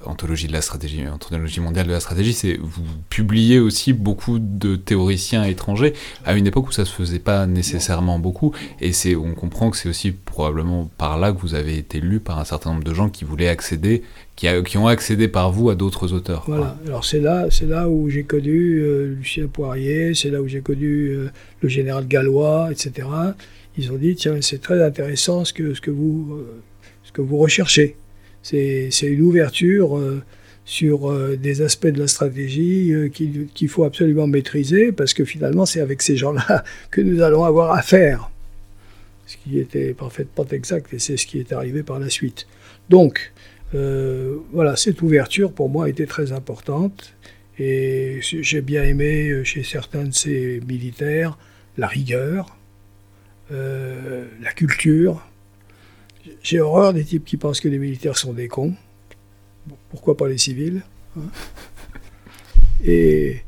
[0.05, 4.77] anthologie de la stratégie, anthologie mondiale de la stratégie, c'est vous publiez aussi beaucoup de
[4.77, 5.95] théoriciens étrangers
[6.25, 9.77] à une époque où ça se faisait pas nécessairement beaucoup, et c'est, on comprend que
[9.77, 12.95] c'est aussi probablement par là que vous avez été lu par un certain nombre de
[12.95, 14.03] gens qui voulaient accéder,
[14.37, 16.45] qui, a- qui ont accédé par vous à d'autres auteurs.
[16.45, 16.57] quoi.
[16.57, 16.77] Voilà.
[16.87, 20.61] Alors c'est là, c'est là où j'ai connu euh, Lucien Poirier, c'est là où j'ai
[20.61, 21.31] connu euh,
[21.63, 23.09] le général Gallois, etc.
[23.79, 26.61] Ils ont dit tiens c'est très intéressant ce que ce que vous euh,
[27.05, 27.97] ce que vous recherchez.
[28.45, 30.23] C'est une ouverture euh,
[30.67, 35.65] sur euh, des aspects de la stratégie euh, qu'il faut absolument maîtriser parce que finalement
[35.65, 38.31] c'est avec ces gens-là que nous allons avoir affaire.
[39.27, 42.47] Ce qui était parfaitement exact et c'est ce qui est arrivé par la suite.
[42.91, 43.33] Donc
[44.53, 47.13] voilà, cette ouverture pour moi était très importante
[47.59, 51.37] et j'ai bien aimé chez certains de ces militaires
[51.77, 52.57] la rigueur,
[53.51, 55.27] la culture.
[56.43, 58.75] J'ai horreur des types qui pensent que les militaires sont des cons.
[59.91, 60.83] Pourquoi pas les civils
[61.17, 61.23] hein
[62.85, 63.39] Et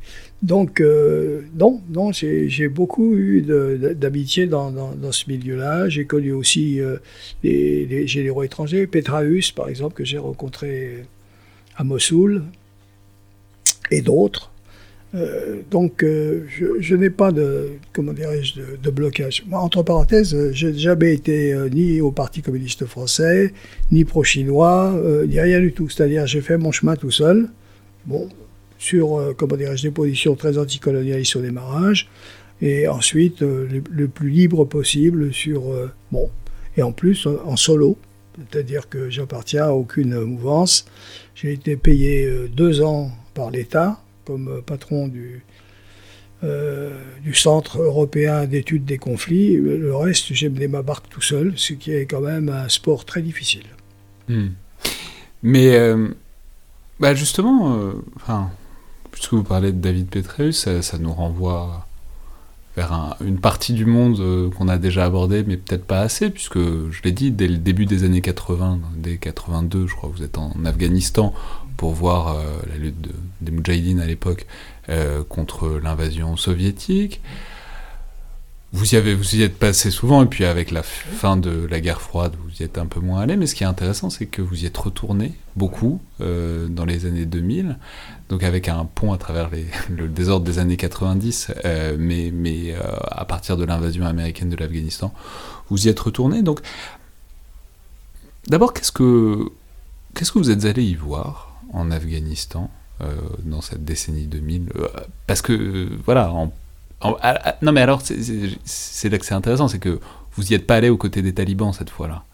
[0.43, 5.89] donc, euh, non, non, j'ai beaucoup eu d'amitié dans ce milieu-là.
[5.89, 6.99] J'ai connu aussi euh,
[7.43, 11.05] les, les généraux étrangers, Petraeus, par exemple, que j'ai rencontré
[11.77, 12.45] à Mossoul,
[13.91, 14.53] et d'autres.
[15.15, 19.45] Euh, donc, euh, je, je n'ai pas de, comment dirais-je, de, blocage.
[19.47, 23.53] Moi, entre parenthèses, euh, j'ai jamais été ni au Parti communiste français,
[23.93, 25.89] ni pro-chinois, ni rien du tout.
[25.89, 27.49] C'est-à-dire, j'ai fait mon chemin tout seul.
[28.05, 28.29] Bon,
[28.79, 32.09] sur, comment dirais-je, des positions très anticolonialistes au démarrage,
[32.61, 35.63] et ensuite le, plus libre possible sur,
[36.13, 36.31] bon,
[36.77, 37.97] et en plus en, en solo,
[38.37, 40.85] c'est-à-dire que j'appartiens à aucune mouvance.
[41.35, 45.43] J'ai été payé deux ans par l'État comme patron du,
[46.45, 46.91] euh,
[47.23, 49.57] du Centre européen d'études des conflits.
[49.57, 53.05] Le reste, j'ai mené ma barque tout seul, ce qui est quand même un sport
[53.05, 53.65] très difficile.
[54.29, 54.49] Hmm.
[55.43, 56.09] Mais euh,
[57.01, 57.93] bah justement, euh,
[59.13, 61.87] puisque vous parlez de David Petraeus, ça, nous renvoie
[62.77, 66.59] vers un- une partie du monde qu'on a déjà abordé, mais peut-être pas assez, puisque
[66.59, 70.37] je l'ai dit, dès le début des années 80, dès 82, je crois, vous êtes
[70.37, 71.33] en Afghanistan
[71.77, 74.47] pour voir euh, la lutte de- des Moudjahidines à l'époque
[74.89, 77.21] euh, contre l'invasion soviétique.
[78.73, 81.81] Vous y, avez, vous y êtes passé souvent, et puis avec la fin de la
[81.81, 83.37] guerre froide, vous y êtes un peu moins allé.
[83.37, 87.07] Mais ce qui est intéressant, c'est que vous y êtes retourné beaucoup euh, dans les
[87.07, 87.79] années 2000,
[88.29, 89.49] donc avec un pont à travers
[89.89, 92.75] le désordre des années 90, euh, mais,
[93.11, 95.15] à partir de l'invasion américaine de l'Afghanistan,
[95.71, 96.43] vous y êtes retourné.
[96.43, 96.61] Donc,
[98.49, 99.49] d'abord, qu'est-ce que,
[100.15, 101.46] qu'est-ce que vous êtes allé y voir?
[101.73, 102.71] En Afghanistan
[103.03, 103.13] euh,
[103.45, 104.87] dans cette décennie 2000 Euh,
[105.27, 106.53] Parce que, euh, voilà, en
[107.03, 107.17] en-
[107.61, 110.01] non, mais alors, c'est- là que c'est intéressant, c'est que
[110.35, 112.25] vous y êtes pas allé aux côtés des talibans cette fois-là.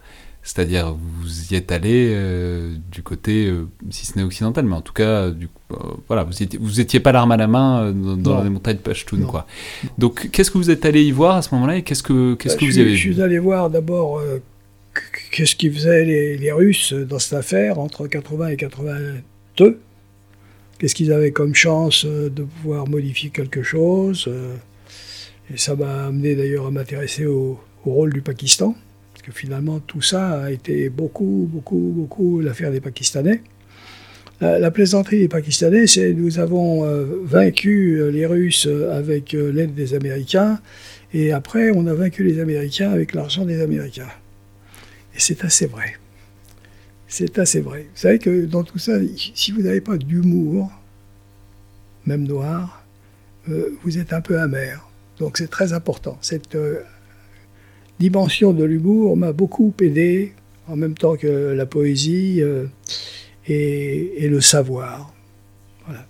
[0.44, 4.80] C'est-à-dire, vous y êtes allé euh, du côté, euh, si ce n'est occidental, mais en
[4.80, 5.76] tout cas, du, euh,
[6.09, 9.46] voilà, vous étiez, vous étiez pas l'arme à la main dans, les montagnes Pashtun, quoi.
[9.98, 12.54] Donc, qu'est-ce que vous êtes allé y voir à ce moment-là et qu'est-ce que, qu'est-ce
[12.54, 14.20] Bah, que vous y avez Je suis allé voir d'abord
[15.32, 19.80] qu- qu'est-ce qu'ils faisaient les, Russes dans cette affaire entre 80 et 82.
[20.78, 24.26] Qu'est-ce qu'ils avaient comme chance euh, de pouvoir modifier quelque chose.
[24.28, 24.54] euh,
[25.52, 28.76] et ça m'a amené d'ailleurs à m'intéresser au, rôle du Pakistan.
[29.12, 33.42] Parce que finalement, tout ça a été beaucoup, beaucoup, beaucoup l'affaire des Pakistanais.
[34.40, 39.94] La, la plaisanterie des Pakistanais, c'est nous avons euh, vaincu les Russes avec l'aide des
[39.94, 40.60] Américains.
[41.12, 44.09] Et après, on a vaincu les Américains avec l'argent des Américains.
[45.14, 45.94] Et c'est assez vrai.
[47.09, 47.82] C'est assez vrai.
[47.94, 48.94] Vous savez que dans tout ça,
[49.34, 50.70] si vous n'avez pas d'humour,
[52.06, 52.84] même noir,
[53.48, 54.89] euh, vous êtes un peu amer.
[55.18, 56.16] Donc c'est très important.
[56.20, 56.80] Cette euh,
[57.98, 60.32] dimension de l'humour m'a beaucoup aidé,
[60.68, 62.66] en même temps que la poésie euh,
[63.47, 65.12] et, le savoir.
[65.84, 66.06] Voilà.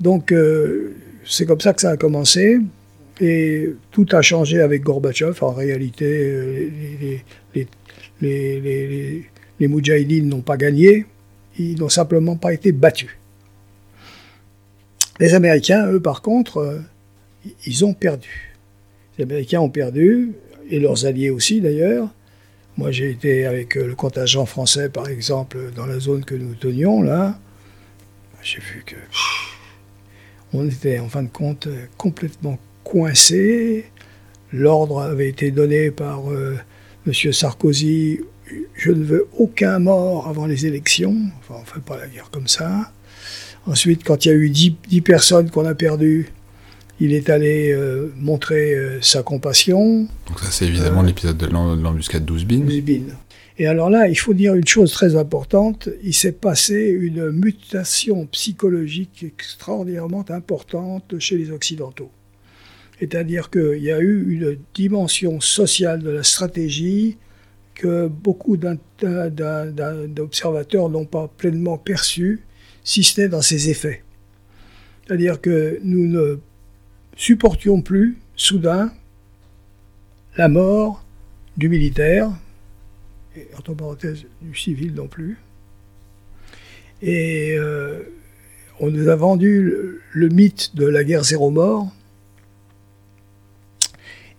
[0.00, 0.34] Donc
[1.26, 2.58] c'est comme ça que ça a commencé.
[3.22, 5.36] Et tout a changé avec Gorbatchev.
[5.42, 6.70] En réalité,
[7.54, 7.66] les,
[8.20, 8.60] les,
[9.58, 9.68] les,
[10.22, 11.06] n'ont pas gagné,
[11.58, 13.16] ils n'ont simplement pas été battus.
[15.18, 16.80] Les Américains, eux, par contre, euh,
[17.66, 18.54] ils ont perdu.
[19.18, 20.32] Les Américains ont perdu,
[20.70, 22.08] et leurs alliés aussi d'ailleurs.
[22.78, 26.54] Moi, j'ai été avec euh, le contingent français, par exemple, dans la zone que nous
[26.54, 27.38] tenions, là.
[28.42, 28.96] J'ai vu que
[30.52, 33.84] on était, en fin de compte, complètement coincé.
[34.52, 36.56] L'ordre avait été donné par euh,
[37.06, 37.32] M.
[37.32, 38.20] Sarkozy.
[38.74, 41.16] Je ne veux aucun mort avant les élections.
[41.40, 42.92] Enfin, on ne fait pas la guerre comme ça.
[43.66, 46.30] Ensuite, quand il y a eu 10, 10 personnes qu'on a perdues,
[46.98, 50.08] il est allé euh, montrer euh, sa compassion.
[50.26, 52.68] Donc ça, c'est évidemment Euh, l'épisode de l'em- de l'embuscade 12 bin.
[52.68, 53.02] Zbin.
[53.58, 55.88] Et alors là, il faut dire une chose très importante.
[56.02, 62.10] Il s'est passé une mutation psychologique extraordinairement importante chez les Occidentaux.
[63.00, 67.16] C'est-à-dire qu'il y a eu une dimension sociale de la stratégie
[67.74, 72.42] que beaucoup d'observateurs n'ont pas pleinement perçu,
[72.84, 74.04] si ce n'est dans ses effets.
[75.06, 76.40] C'est-à-dire que nous ne
[77.16, 78.92] supportions plus, soudain,
[80.36, 81.02] la mort
[81.56, 82.30] du militaire,
[83.34, 85.38] et entre parenthèses du civil non plus.
[87.00, 88.02] Et euh,
[88.78, 89.72] on nous a vendu
[90.12, 91.90] le mythe de la guerre zéro mort.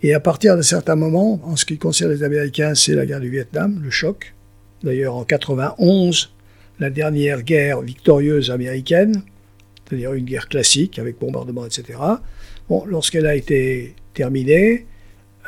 [0.02, 3.20] Et à partir d'un certain moment, en ce qui concerne les Américains, c'est la guerre
[3.20, 4.34] du Vietnam, le choc.
[4.82, 6.34] D'ailleurs, en 91,
[6.80, 9.22] la dernière guerre victorieuse américaine,
[9.84, 11.98] c'est-à-dire une guerre classique avec bombardement, etc.
[12.68, 14.86] Bon, lorsqu'elle a été terminé,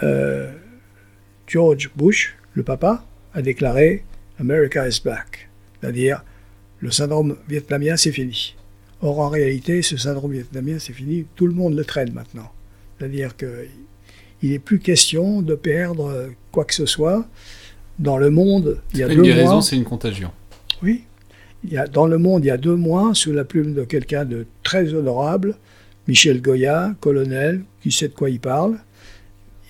[0.05, 0.52] euh,
[1.48, 4.05] George Bush, le papa, a déclaré
[4.39, 5.48] America is back,
[5.81, 6.24] c'est-à-dire
[6.78, 8.55] le syndrome vietnamien c'est fini.
[9.02, 12.52] Or en réalité, ce syndrome vietnamien c'est fini, tout le monde le traîne maintenant.
[12.98, 13.66] C'est-à-dire que
[14.44, 17.26] il n'est plus question de perdre quoi que ce soit.
[17.98, 19.62] Dans le monde, il y a Une deux guérison, mois.
[19.62, 20.30] c'est une contagion.
[20.82, 21.04] Oui.
[21.64, 23.84] Il y a, dans le monde, il y a deux mois, sous la plume de
[23.84, 25.56] quelqu'un de très honorable,
[26.08, 28.78] Michel Goya, colonel, qui sait de quoi il parle,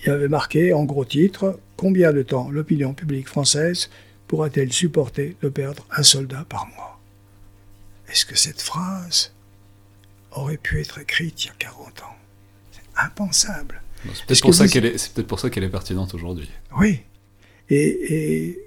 [0.03, 3.89] il avait marqué en gros titre Combien de temps l'opinion publique française
[4.27, 6.99] pourra-t-elle supporter de perdre un soldat par mois?
[8.09, 9.33] Est-ce que cette phrase
[10.31, 12.15] aurait pu être écrite il y a 40 ans?
[12.71, 13.81] C'est impensable.
[14.13, 16.49] C'est peut-être pour, ça vous- qu'elle est- c'est peut-être pour ça qu'elle est pertinente aujourd'hui.
[16.79, 16.99] Oui.
[17.69, 18.59] Et, et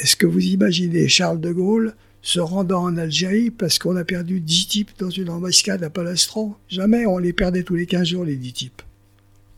[0.00, 4.40] est-ce que vous imaginez Charles de Gaulle se rendant en Algérie parce qu'on a perdu
[4.40, 8.24] 10 types dans une embuscade à Palestro Jamais, on les perdait tous les 15 jours,
[8.24, 8.82] les 10 types.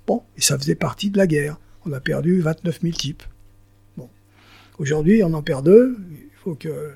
[0.06, 1.58] Bon, et ça faisait partie de la guerre.
[1.86, 3.22] On a perdu 29 000 types.
[3.96, 4.08] Bon.
[4.78, 5.96] Aujourd'hui, on en perd deux.
[6.12, 6.90] Il faut que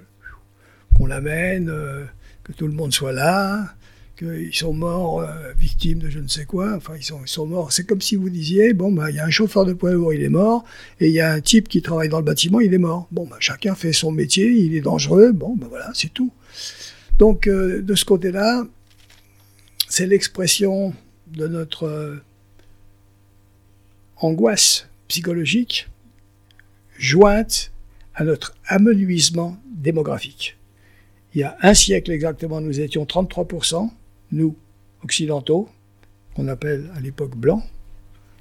[0.97, 2.05] qu'on l'amène, euh,
[2.45, 3.75] que tout le monde soit là,
[4.23, 6.75] qu'ils sont morts euh, victimes de je ne sais quoi.
[6.77, 7.73] Enfin, ils sont, morts.
[7.73, 10.15] C'est comme si vous disiez, bon, bah, il y a un chauffeur de poids lourd,
[10.15, 10.65] il est mort,
[11.01, 13.09] et il y a un type qui travaille dans le bâtiment, il est mort.
[13.11, 16.33] Bon, bah, chacun fait son métier, il est dangereux, bon, bah, voilà, c'est tout.
[17.19, 18.65] Donc, euh, de ce côté-là,
[19.89, 20.95] c'est l'expression
[21.29, 22.17] de notre euh,
[24.17, 25.89] angoisse psychologique
[26.97, 27.73] jointe
[28.15, 30.57] à notre amenuisement démographique.
[31.35, 33.91] Il y a un siècle exactement, nous étions 33%,
[34.33, 34.57] nous,
[35.05, 35.69] occidentaux,
[36.35, 37.63] qu'on appelle à l'époque blancs,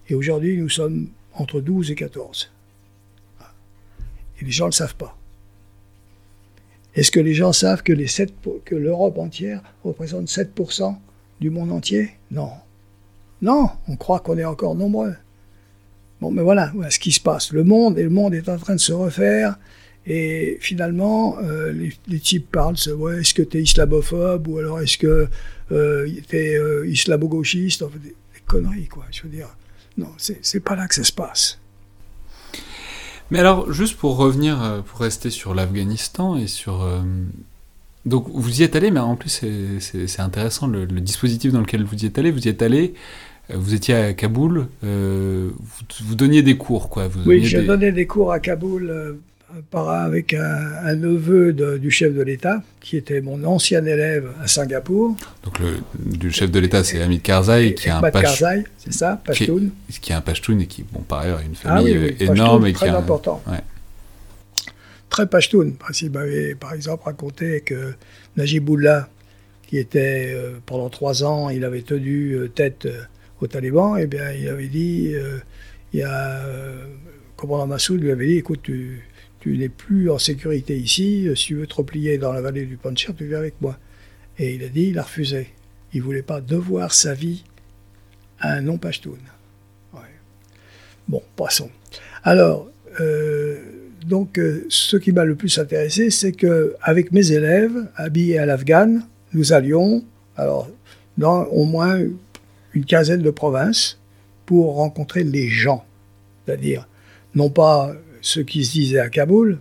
[0.07, 2.51] et aujourd'hui nous sommes entre 12 et 14.
[4.39, 5.17] Et les gens ne le savent pas.
[6.95, 10.99] Est-ce que les gens savent que, les 7 pour- que l'Europe entière représente 7%
[11.39, 12.11] du monde entier?
[12.31, 12.51] Non.
[13.41, 15.15] Non, on croit qu'on est encore nombreux.
[16.19, 17.51] Bon, mais voilà, voilà ce qui se passe.
[17.53, 19.57] Le monde, et le monde est en train de se refaire.
[20.07, 24.57] Et finalement, euh, les, les types parlent, c'est, ouais, est-ce que tu es islamophobe ou
[24.57, 25.27] alors est-ce que
[25.71, 29.05] euh, tu es islamo-gauchiste Enfin, des, des conneries, quoi.
[29.11, 29.47] Je veux dire,
[29.97, 31.59] non, c'est pas là que ça se passe.
[33.29, 36.81] Mais alors, juste pour revenir, euh, pour rester sur l'Afghanistan et sur.
[36.81, 37.01] euh,
[38.05, 39.29] donc, vous y êtes allé, mais en plus,
[39.79, 42.31] c'est- intéressant le, le dispositif dans lequel vous y êtes allé.
[42.31, 42.93] Vous y êtes allé,
[43.51, 47.07] euh, vous étiez à Kaboul, euh, vous, vous donniez des cours, quoi.
[47.07, 49.13] Vous Oui, j'ai des- donné des cours à Kaboul euh,
[49.73, 54.47] avec un, un neveu de- du chef de l'État, qui était mon ancien élève à
[54.47, 55.15] Singapour.
[55.43, 59.43] Donc, le, chef de l'État, c'est Hamid Karzai, qui est un Karzai, c'est ça, qui
[59.43, 59.69] est- Pashtun.
[60.01, 62.27] qui est un Pashtun et qui, bon, par ailleurs, a une Ah famille oui, oui,
[62.27, 62.97] euh, énorme et qui très a.
[62.97, 63.41] important.
[63.47, 63.59] ouais.
[65.09, 65.71] Très Pashtun.
[65.79, 67.93] Parce qu'il m'avait, par exemple, raconté que
[68.37, 69.09] Najibullah,
[69.67, 73.01] qui était euh, pendant trois ans, il avait tenu euh, tête euh,
[73.41, 75.13] aux talibans, et bien il avait dit,
[75.93, 76.73] il y a, le
[77.35, 79.01] commandant Massoud lui avait dit, écoute, tu,
[79.41, 82.65] tu n'es plus en sécurité ici, euh, si tu veux te replier dans la vallée
[82.65, 83.77] du Panjshir, tu viens avec moi.
[84.37, 85.47] Et il a dit, il a refusé.
[85.93, 87.43] Il voulait pas devoir sa vie
[88.39, 89.09] à un non-Pashtun.
[89.93, 89.99] Ouais.
[91.07, 91.71] Bon, passons.
[92.23, 92.69] Alors,
[92.99, 93.57] euh,
[94.05, 98.45] donc, euh, ce qui m'a le plus intéressé, c'est que avec mes élèves, habillés à
[98.45, 98.99] l'Afghan,
[99.33, 100.05] nous allions,
[100.37, 100.69] alors,
[101.17, 101.99] dans au moins
[102.73, 103.99] une quinzaine de provinces
[104.45, 105.83] pour rencontrer les gens.
[106.45, 106.87] C'est-à-dire,
[107.33, 109.59] non pas ce qui se disait à Kaboul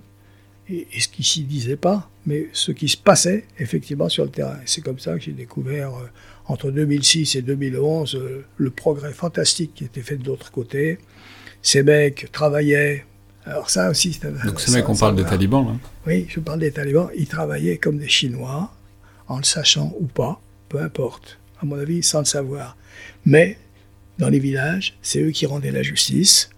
[0.68, 4.30] et, et ce qui s'y disait pas, mais ce qui se passait effectivement sur le
[4.30, 4.58] terrain.
[4.66, 6.06] C'est comme ça que j'ai découvert euh,
[6.46, 10.98] entre 2006 et 2011 euh, le progrès fantastique qui était fait de l'autre côté.
[11.62, 13.04] Ces mecs travaillaient.
[13.46, 15.72] Alors ça aussi, c'est un- Donc, c'est ça- mec, on parle des talibans, là.
[16.06, 17.08] oui, je parle des talibans.
[17.16, 18.72] Ils travaillaient comme des Chinois,
[19.28, 21.38] en le sachant ou pas, peu importe.
[21.62, 22.76] À mon avis, sans le savoir.
[23.24, 23.56] Mais
[24.18, 26.50] dans les villages, c'est eux qui rendaient la justice.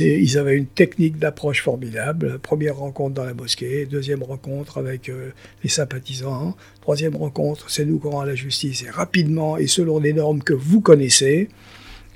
[0.00, 2.38] Ils avaient une technique d'approche formidable.
[2.38, 5.30] Première rencontre dans la mosquée, deuxième rencontre avec euh,
[5.62, 10.12] les sympathisants, troisième rencontre, c'est nous qui rendons la justice, et rapidement et selon les
[10.14, 11.48] normes que vous connaissez.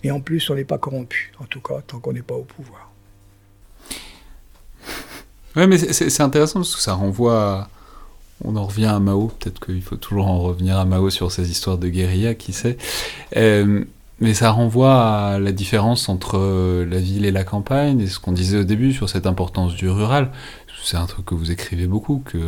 [0.02, 2.44] Et en plus, on n'est pas corrompu, en tout cas, tant qu'on n'est pas au
[2.44, 2.90] pouvoir.
[5.56, 7.34] Ouais, mais c'est intéressant parce que ça renvoie.
[7.62, 7.70] à-
[8.44, 9.32] On en revient à Mao.
[9.40, 12.76] Peut-être qu'il faut toujours en revenir à Mao sur ces histoires de guérilla, qui sait.
[13.36, 13.84] Euh,
[14.20, 15.00] mais ça renvoie
[15.34, 18.64] à la différence entre euh, la ville et la campagne et ce qu'on disait au
[18.64, 20.30] début sur cette importance du rural.
[20.82, 22.22] C'est un truc que vous écrivez beaucoup.
[22.24, 22.38] Que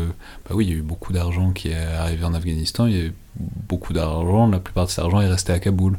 [0.49, 2.87] bah oui, il y a eu beaucoup d'argent qui est arrivé en Afghanistan.
[2.87, 3.13] Il y a eu
[3.69, 4.49] beaucoup d'argent.
[4.49, 5.99] La plupart de cet argent est resté à Kaboul.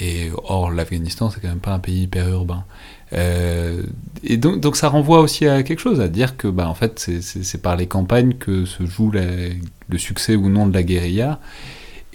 [0.00, 2.64] Et or, l'Afghanistan, c'est quand même pas un pays hyper urbain.
[3.12, 3.82] Euh,
[4.24, 6.98] et donc, donc ça renvoie aussi à quelque chose, à dire que bah, en fait
[6.98, 9.22] c'est- par les campagnes que se joue la-
[9.88, 11.40] le succès ou non de la guérilla.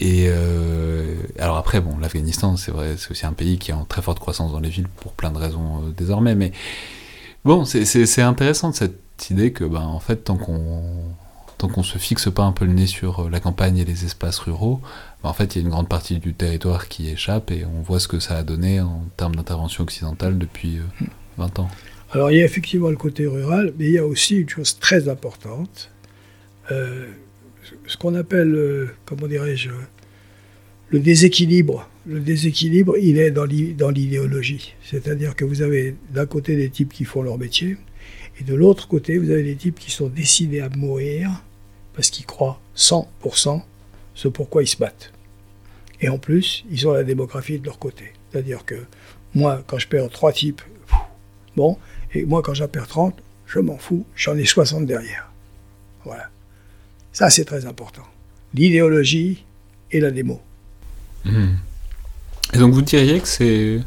[0.02, 3.86] Et euh, alors après, bon, l'Afghanistan, c'est vrai, c'est aussi un pays qui est en
[3.86, 6.34] très forte croissance dans les villes pour plein de raisons euh, désormais.
[6.34, 6.52] Mais
[7.46, 7.86] bon, c'est-
[8.24, 9.00] intéressant cette
[9.30, 10.82] idée que, ben, en fait, tant qu'on
[11.60, 14.40] tant se fixe pas un peu le nez sur euh, la campagne et les espaces
[14.40, 14.82] ruraux,
[15.22, 17.82] ben, en fait, il y a une grande partie du territoire qui échappe et on
[17.84, 21.06] voit ce que ça a donné en termes d'intervention occidentale depuis euh,
[21.38, 21.70] 20 ans.
[22.14, 24.78] Alors il y a effectivement le côté rural, mais il y a aussi une chose
[24.80, 25.90] très importante,
[27.88, 29.70] ce qu'on appelle, euh, comment dirais-je,
[30.90, 31.90] le déséquilibre.
[32.06, 34.74] Le déséquilibre, il est dans l'i- dans l'idéologie.
[34.84, 37.78] C'est-à-dire que vous avez d'un côté des types qui font leur métier,
[38.40, 41.44] et de l'autre côté, vous avez des types qui sont décidés à mourir
[41.94, 43.62] parce qu'ils croient 100%
[44.16, 45.12] ce pourquoi ils se battent.
[46.02, 48.06] Et en plus, ils ont la démographie de leur côté.
[48.32, 48.76] C'est-à-dire que
[49.36, 50.62] moi, quand je perds trois types,
[51.56, 51.78] bon,
[52.14, 55.32] et moi, quand j'en perds 30, je m'en fous, j'en ai 60 derrière.
[56.04, 56.30] Voilà.
[57.14, 58.04] Ça, c'est très important.
[58.54, 59.44] L'idéologie
[59.92, 60.42] et la démo.
[61.26, 61.58] Mhm.
[62.54, 63.80] Et donc vous diriez que c'est...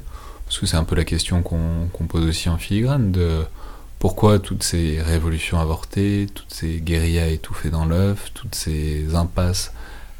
[0.47, 3.45] Parce que c'est un peu la question qu'on pose aussi en filigrane, de
[3.99, 9.73] pourquoi toutes ces révolutions avortées, toutes ces guérillas étouffées dans l'œuf, toutes ces impasses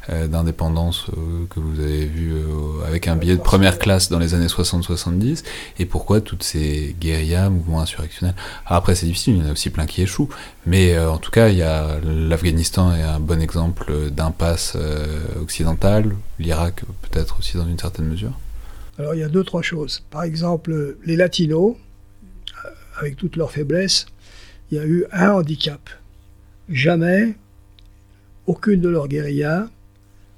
[0.09, 4.33] d'indépendance euh, que vous avez vues euh, avec un billet de première classe dans les
[4.33, 5.43] années 60-70,
[5.79, 8.35] et pourquoi toutes ces guérillas, mouvements insurrectionnels?
[8.65, 10.29] Alors après c'est difficile, il y en a aussi plein qui échouent,
[10.65, 15.23] mais euh, en tout cas il y a l'Afghanistan est un bon exemple d'impasse euh,
[15.41, 18.33] occidentale, l'Irak peut-être aussi dans une certaine mesure.
[18.97, 20.03] Alors, il y a deux, trois choses.
[20.09, 21.75] Par exemple, les latinos,
[22.65, 22.69] euh,
[22.99, 24.05] avec toutes leurs faiblesses,
[24.71, 25.89] il y a eu un handicap.
[26.69, 27.35] Jamais,
[28.47, 29.67] aucune de leurs guérillas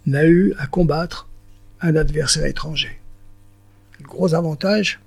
[0.07, 1.29] n'a eu à combattre
[1.81, 2.99] un adversaire étranger.
[3.99, 4.99] Le gros avantage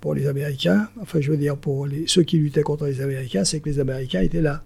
[0.00, 3.60] pour les Américains, enfin je veux dire pour ceux qui luttaient contre les Américains, c'est
[3.60, 4.62] que les Américains étaient là.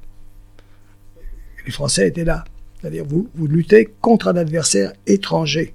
[1.65, 2.45] Les Français étaient là.
[2.81, 5.75] C'est-à-dire vous, vous luttez contre un adversaire étranger.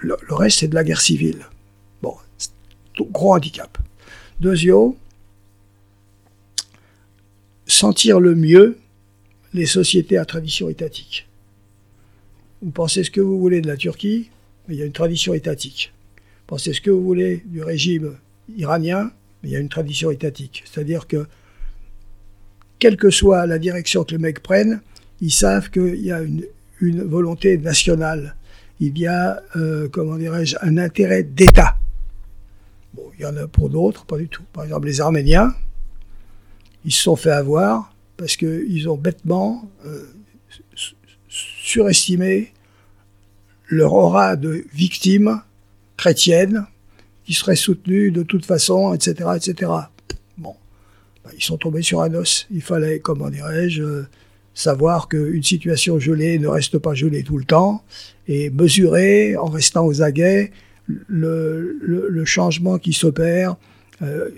[0.00, 1.46] Le, le reste, c'est de la guerre civile.
[2.02, 2.14] Bon,
[2.98, 3.78] gros handicap.
[4.40, 4.96] Deuxièmement,
[7.66, 8.78] sentir le mieux
[9.54, 11.23] les sociétés à tradition étatique.
[12.64, 14.30] Vous pensez ce que vous voulez de la Turquie,
[14.66, 15.92] mais il y a une tradition étatique.
[16.16, 18.16] Vous pensez ce que vous voulez du régime
[18.56, 19.10] iranien,
[19.42, 20.64] mais il y a une tradition étatique.
[20.64, 21.26] C'est-à-dire que,
[22.78, 24.80] quelle que soit la direction que les mecs prennent,
[25.20, 26.46] ils savent qu'il y a une,
[26.80, 28.34] volonté nationale
[28.80, 31.76] il y a, euh, comment dirais-je, un intérêt d'État.
[33.18, 34.42] Il y en a pour d'autres, pas du tout.
[34.52, 35.54] Par exemple, les Arméniens,
[36.84, 40.06] ils se sont fait avoir parce qu'ils ont bêtement euh,
[40.74, 40.94] su-
[41.28, 42.53] surestimé
[43.68, 45.40] leur aura de victimes
[45.96, 46.66] chrétiennes
[47.24, 49.70] qui seraient soutenues de toute façon, etc., etc.
[50.36, 50.54] Bon,
[51.24, 52.46] Ben, ils sont tombés sur un os.
[52.50, 54.02] Il fallait, comment dirais-je, euh,
[54.52, 57.82] savoir qu'une situation gelée ne reste pas gelée tout le temps
[58.28, 60.52] et mesurer en restant aux aguets
[60.86, 63.56] le, changement qui s'opère
[64.02, 64.30] euh,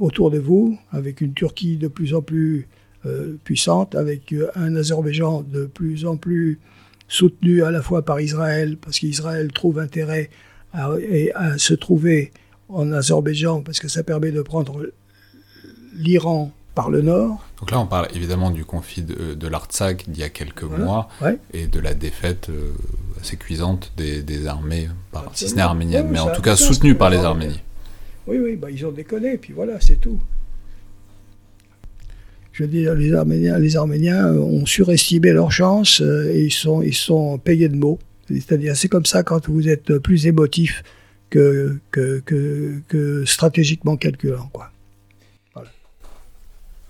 [0.00, 2.66] autour de vous, avec une Turquie de plus en plus
[3.04, 6.58] euh, puissante, avec un Azerbaïdjan de plus en plus
[7.08, 10.30] soutenu à la fois par Israël, parce qu'Israël trouve intérêt
[10.72, 10.90] à,
[11.56, 12.32] se trouver
[12.68, 14.86] en Azerbaïdjan, parce que ça permet de prendre
[15.94, 17.42] l'Iran par le nord.
[17.60, 20.84] Donc là, on parle évidemment du conflit de, de l'Artsakh d'il y a quelques Voilà.
[20.84, 21.38] mois Ouais.
[21.54, 22.72] et de la défaite euh,
[23.20, 26.54] assez cuisante des, des armées, par, si ce n'est arménienne, Oui, mais en tout cas
[26.56, 27.56] sens, soutenues par les les Arméniens.
[28.26, 30.20] Oui, oui, bah, ils ont déconné, puis voilà, c'est tout.
[32.56, 36.94] Je veux dire, les Arméniens, euh, ont surestimé leurs chances euh, et ils sont, ils
[36.94, 37.98] sont payés de mots.
[38.30, 40.82] C'est-à-dire, c'est comme ça quand vous êtes plus émotif
[41.28, 44.70] que, que, que, que stratégiquement calculant, quoi.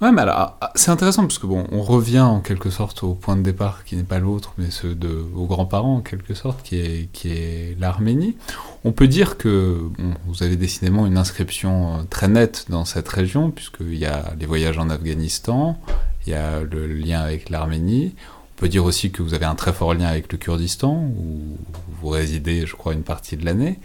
[0.02, 3.14] Ouais, mais alors, ah, c'est intéressant parce que bon, on revient en quelque sorte au
[3.14, 6.62] point de départ qui n'est pas l'autre, mais ceux de aux grands-parents en quelque sorte,
[6.62, 8.36] qui est qui est l'Arménie.
[8.84, 9.80] On peut dire que
[10.26, 14.44] vous avez décidément une inscription euh, très nette dans cette région, puisqu'il y a les
[14.44, 15.78] voyages en Afghanistan,
[16.26, 18.14] il y a le lien avec l'Arménie.
[18.56, 21.56] On peut dire aussi que vous avez un très fort lien avec le Kurdistan, où
[22.02, 23.78] vous résidez, je crois, une partie de l'année.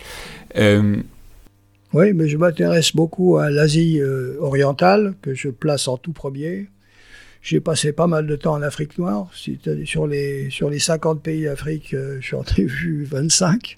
[0.58, 1.02] Euh,
[1.94, 6.70] Oui, mais je m'intéresse beaucoup à l'Asie euh, orientale, que je place en tout premier.
[7.42, 9.30] J'ai passé pas mal de temps en Afrique noire.
[9.34, 13.78] Sur les, sur les 50 pays d'Afrique, euh, j'en ai vu 25.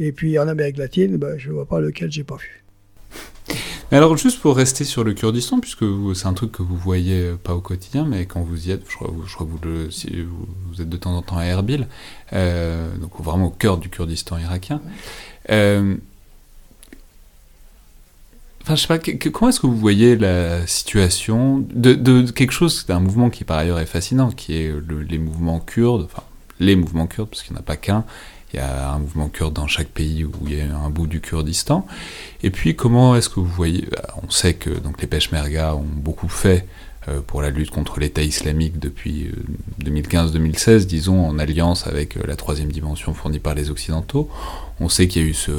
[0.00, 2.64] Et puis en Amérique latine, ben, je ne vois pas lequel j'ai pas vu.
[3.92, 5.84] Alors, juste pour rester sur le Kurdistan, puisque
[6.16, 8.82] c'est un truc que vous voyez euh, pas au quotidien, mais quand vous y êtes,
[8.88, 11.86] je crois, que vous, êtes de temps en temps à Erbil,
[12.32, 14.82] donc vraiment au cœur du Kurdistan irakien.
[18.68, 18.98] Enfin,
[19.32, 23.78] comment est-ce que vous voyez la situation de, quelque chose, d'un mouvement qui par ailleurs
[23.78, 26.24] est fascinant, qui est le- les mouvements kurdes, enfin,
[26.58, 28.04] les mouvements kurdes, parce qu'il n'y en a pas qu'un.
[28.52, 31.06] Il y a un mouvement kurde dans chaque pays où il y a un bout
[31.06, 31.86] du Kurdistan.
[32.42, 35.82] Et puis, comment est-ce que vous voyez bah, On sait que donc, les Peshmerga ont
[35.84, 36.66] beaucoup fait
[37.08, 39.30] euh, pour la lutte contre l'État islamique depuis
[39.84, 44.28] 2015-2016, euh, disons, en alliance avec euh, la troisième dimension fournie par les Occidentaux.
[44.80, 45.50] On sait qu'il y a eu ce,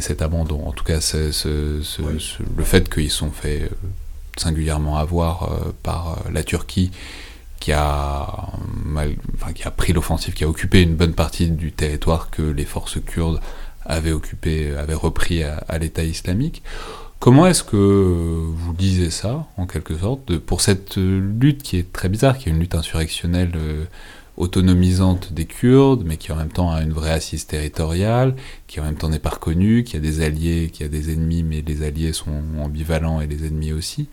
[0.00, 3.70] cet abandon, en tout cas le fait qu'ils sont fait
[4.36, 5.50] singulièrement avoir
[5.82, 6.90] par la Turquie
[7.58, 8.52] qui a,
[9.54, 12.98] qui a pris l'offensive, qui a occupé une bonne partie du territoire que les forces
[13.04, 13.40] kurdes
[13.84, 16.62] avaient occupé, avaient repris à l'État islamique.
[17.20, 22.08] Comment est-ce que vous lisez ça, en quelque sorte, pour cette lutte qui est très
[22.08, 23.84] bizarre, qui est une lutte insurrectionnelle euh,
[24.38, 28.36] autonomisante des Kurdes, mais qui en même temps a une vraie assise territoriale,
[28.68, 31.42] qui en même temps n'est pas reconnue, qui a des alliés, qui a des ennemis,
[31.42, 34.08] mais les alliés sont ambivalents et les ennemis aussi.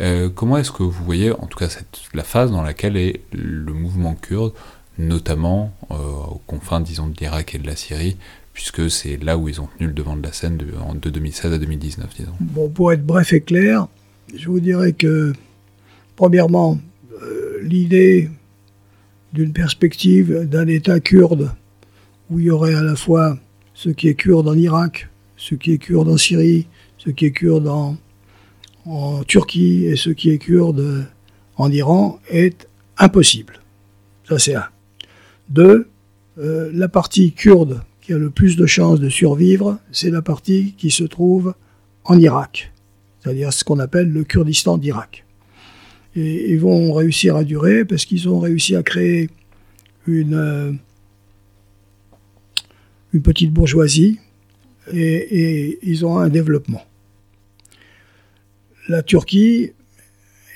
[0.00, 3.20] Euh, comment est-ce que vous voyez, en tout cas, cette, la phase dans laquelle est
[3.32, 4.52] le mouvement kurde,
[4.98, 8.16] notamment euh, aux confins, disons, de l'Irak et de la Syrie,
[8.52, 11.52] puisque c'est là où ils ont tenu le devant de la scène de, de 2016
[11.52, 12.32] à 2019, disons?
[12.40, 13.86] Bon, pour être bref et clair,
[14.34, 15.32] je vous dirais que,
[16.16, 16.80] premièrement,
[17.22, 18.28] euh, l'idée
[19.32, 21.50] d'une perspective d'un État kurde,
[22.30, 23.38] où il y aurait à la fois
[23.74, 26.66] ce qui est kurde en Irak, ce qui est kurde en Syrie,
[26.98, 27.96] ce qui est kurde en,
[29.26, 31.04] Turquie et ce qui est kurde
[31.56, 33.60] en Iran, est impossible.
[34.26, 34.64] Ça, c'est un.
[35.50, 35.88] Deux,
[36.38, 40.74] euh, la partie kurde qui a le plus de chances de survivre, c'est la partie
[40.78, 41.54] qui se trouve
[42.04, 42.72] en Irak,
[43.20, 45.26] c'est-à-dire ce qu'on appelle le Kurdistan d'Irak.
[46.18, 49.30] Ils vont réussir à durer parce qu'ils ont réussi à créer
[50.06, 50.72] une, euh,
[53.22, 54.18] petite bourgeoisie
[54.92, 56.84] et, et ils ont un développement.
[58.88, 59.72] La Turquie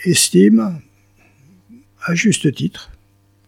[0.05, 0.81] estime,
[2.05, 2.91] à juste titre,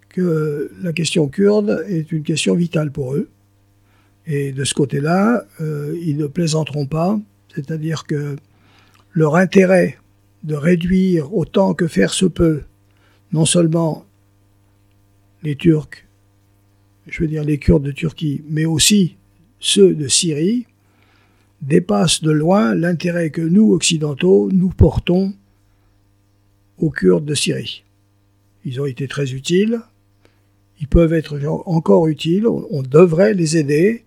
[0.09, 3.29] que la question kurde est une question vitale pour eux
[4.27, 7.19] et de ce côté-là, euh, ils ne plaisanteront pas,
[7.55, 8.37] c'est-à-dire que
[9.13, 9.99] leur intérêt
[10.45, 12.63] de réduire autant que faire se peut,
[13.33, 14.05] non seulement
[15.43, 16.05] les Turcs,
[17.07, 19.17] je veux dire les Kurdes de Turquie, mais aussi
[19.59, 20.67] ceux de Syrie,
[21.63, 25.35] dépasse de loin l'intérêt que nous, occidentaux, nous portons
[26.79, 27.83] aux Kurdes de Syrie.
[28.67, 29.81] Ils ont été très utiles,
[30.81, 34.05] ils peuvent être encore utiles, on devrait les aider,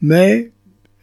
[0.00, 0.52] mais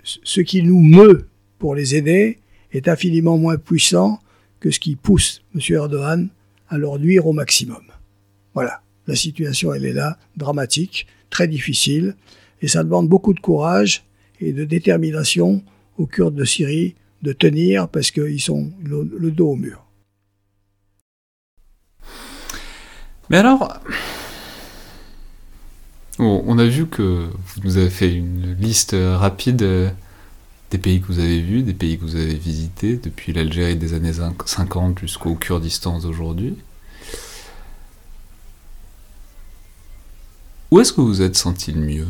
[0.03, 1.27] ce qui nous meut
[1.59, 2.39] pour les aider
[2.71, 4.19] est infiniment moins puissant
[4.59, 5.61] que ce qui pousse M.
[5.69, 6.29] Erdogan
[6.69, 7.83] à leur nuire au maximum.
[8.53, 12.15] Voilà, la situation elle est là, dramatique, très difficile,
[12.61, 14.03] et ça demande beaucoup de courage
[14.39, 15.63] et de détermination
[15.97, 19.83] aux Kurdes de Syrie de tenir parce qu'ils sont le, dos au mur.
[23.29, 23.81] Mais alors,
[26.19, 29.89] on a vu que vous nous avez fait une liste rapide euh,
[30.71, 33.93] des pays que vous avez vus, des pays que vous avez visités, depuis l'Algérie des
[33.93, 36.57] années 50 jusqu'au Kurdistan d'aujourd'hui.
[40.71, 42.07] Où est-ce que vous vous êtes senti le mieux,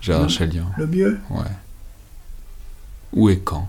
[0.00, 0.66] Gérard Chalian?
[0.76, 1.20] Le mieux?
[1.30, 1.44] Ouais.
[3.12, 3.68] Où et quand?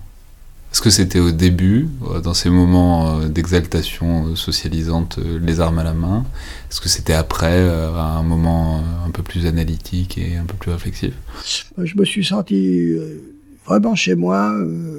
[0.72, 5.80] Est-ce que c'était au début, euh, dans ces moments euh, d'exaltation euh, socialisante, les armes
[5.80, 6.26] à la main?
[6.70, 10.72] Est-ce que c'était après, à un moment un peu plus analytique et un peu plus
[10.72, 11.14] réflexif?
[11.78, 12.96] Je me suis senti
[13.66, 14.54] vraiment chez moi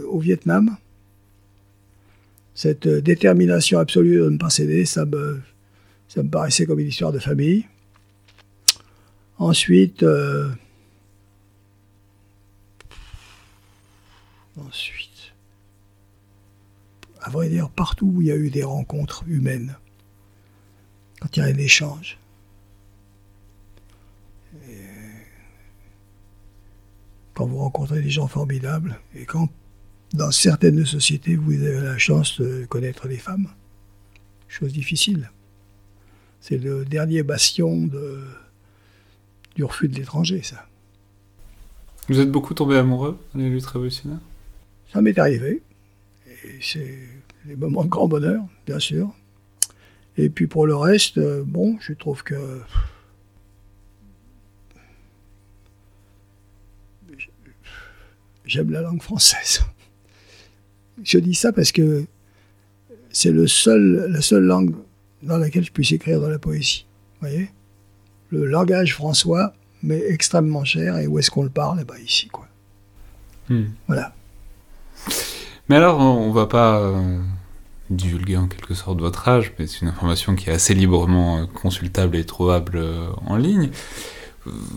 [0.09, 0.77] au Vietnam.
[2.55, 5.41] Cette détermination absolue de ne pas céder, ça me,
[6.09, 7.67] ça me paraissait comme une histoire de famille.
[9.39, 10.05] Ensuite,
[14.57, 15.33] ensuite,
[17.23, 19.77] à vrai dire, partout où il y a eu des rencontres humaines,
[21.21, 22.19] quand il y a un échange.
[27.43, 29.49] Quand vous rencontrez des gens formidables et quand,
[30.15, 33.49] dans certaines sociétés, vous avez la chance de connaître des femmes,
[34.47, 35.29] chose difficile.
[36.41, 38.23] C'est le dernier bastion de,
[39.57, 40.69] du refus de l'étranger, ça.
[42.09, 44.21] Vous êtes beaucoup tombé amoureux dans les luttes révolutionnaires
[44.93, 45.63] Ça m'est arrivé
[46.61, 46.97] c'est
[47.45, 49.11] des moments de grand bonheur, bien sûr.
[50.17, 52.61] Et puis pour le reste, euh, bon, je trouve que
[58.53, 59.63] j'aime la langue française.
[61.03, 62.05] Je dis ça parce que
[63.11, 64.75] c'est le seul, la seule langue
[65.23, 66.85] dans laquelle je puisse écrire dans la poésie.
[67.21, 67.51] Vous voyez?
[68.29, 70.99] Le langage françois, mais extrêmement cher.
[70.99, 71.79] Et où est-ce qu'on le parle?
[71.81, 72.47] Eh bien ici, quoi.
[73.49, 73.69] Hmm.
[73.87, 74.15] Voilà.
[75.69, 77.21] Mais alors, on va pas euh,
[77.89, 81.47] divulguer en quelque sorte votre âge, mais c'est une information qui est assez librement euh,
[81.47, 83.71] consultable et trouvable euh, en ligne.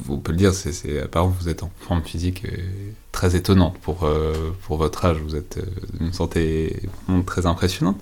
[0.09, 2.57] On peut le dire, c'est, apparemment vous êtes en forme physique euh,
[3.11, 5.65] très étonnante pour, euh, pour votre âge, vous êtes euh,
[5.99, 6.81] d'une santé
[7.25, 8.01] très impressionnante.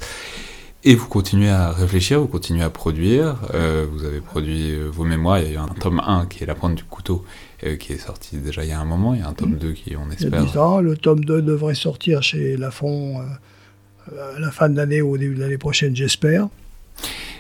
[0.86, 5.40] Et vous continuez à réfléchir, vous continuez à produire, euh, vous avez produit vos mémoires,
[5.40, 7.24] il y a eu un tome 1 qui est La pointe du couteau,
[7.64, 9.56] euh, qui est sorti déjà il y a un moment, il y a un tome
[9.56, 12.58] 2 qui, on Il y a espère, 10 ans, le tome 2 devrait sortir chez
[12.58, 16.50] Lafon euh, à la fin de l'année ou au début de l'année prochaine, j'espère.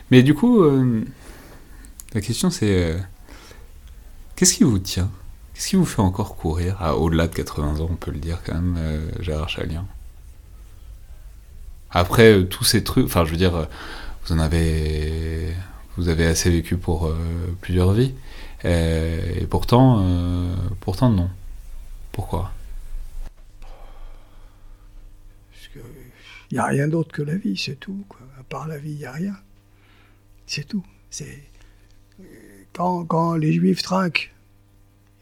[0.09, 0.63] Mais du coup,
[2.13, 2.95] la question c'est
[4.43, 5.09] qu'est-ce qui vous tient?
[5.53, 6.75] Qu'est-ce qui vous fait encore courir?
[6.81, 9.85] À au-delà de 80 ans, on peut le dire quand même, euh, Gérard Chalien
[11.91, 13.65] Après euh, tous ces trucs, enfin je veux dire, euh,
[14.25, 15.53] vous en avez,
[15.95, 17.09] vous avez assez vécu pour
[17.61, 18.13] plusieurs vies,
[18.65, 20.05] et pourtant,
[20.81, 21.29] pourtant non.
[22.11, 22.51] Pourquoi?
[26.51, 28.03] Il n'y a rien d'autre que la vie, c'est tout.
[28.37, 29.35] À part la vie, il n'y a rien.
[30.47, 30.85] C'est tout.
[31.09, 31.43] C'est
[32.73, 34.32] quand, quand les Juifs trinquent,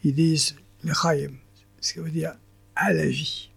[0.03, 1.31] ils disent l'Echaim,
[1.79, 2.33] ce qui veut dire
[2.75, 3.49] à la vie.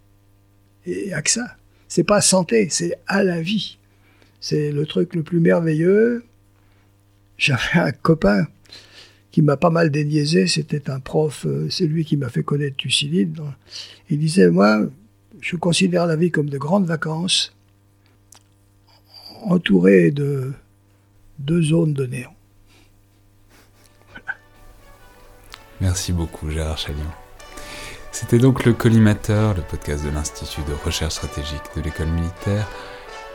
[0.87, 1.57] Et il n'y a que ça.
[1.89, 3.79] C'est pas santé, c'est à la vie.
[4.41, 6.25] C'est le truc le plus merveilleux.
[7.39, 8.47] J'avais un copain
[9.31, 12.77] qui m'a pas mal déniaisé, c'était un prof, euh, c'est lui qui m'a fait connaître
[12.77, 13.41] Thucydide.
[14.09, 14.87] Il disait, moi,
[15.41, 17.53] je considère la vie comme de grandes vacances,
[19.43, 20.53] entourées de
[21.41, 22.34] deux zones de néant.
[25.81, 27.11] Merci beaucoup, Gérard Chalion.
[28.13, 32.67] C'était donc le Collimateur, le podcast de l'Institut de recherche stratégique de l'école militaire.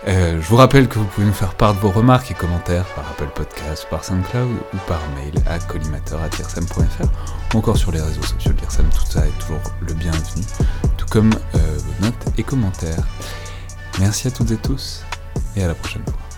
[0.07, 2.86] Euh, je vous rappelle que vous pouvez nous faire part de vos remarques et commentaires
[2.95, 8.24] par Apple Podcast, par SoundCloud ou par mail à collimateur.tirsem.fr ou encore sur les réseaux
[8.24, 8.88] sociaux de l'IRSEM.
[8.90, 10.44] Tout ça est toujours le bienvenu,
[10.95, 13.03] tout comme euh, vos notes et commentaires.
[13.99, 15.03] Merci à toutes et tous
[15.57, 16.28] et à la prochaine fois.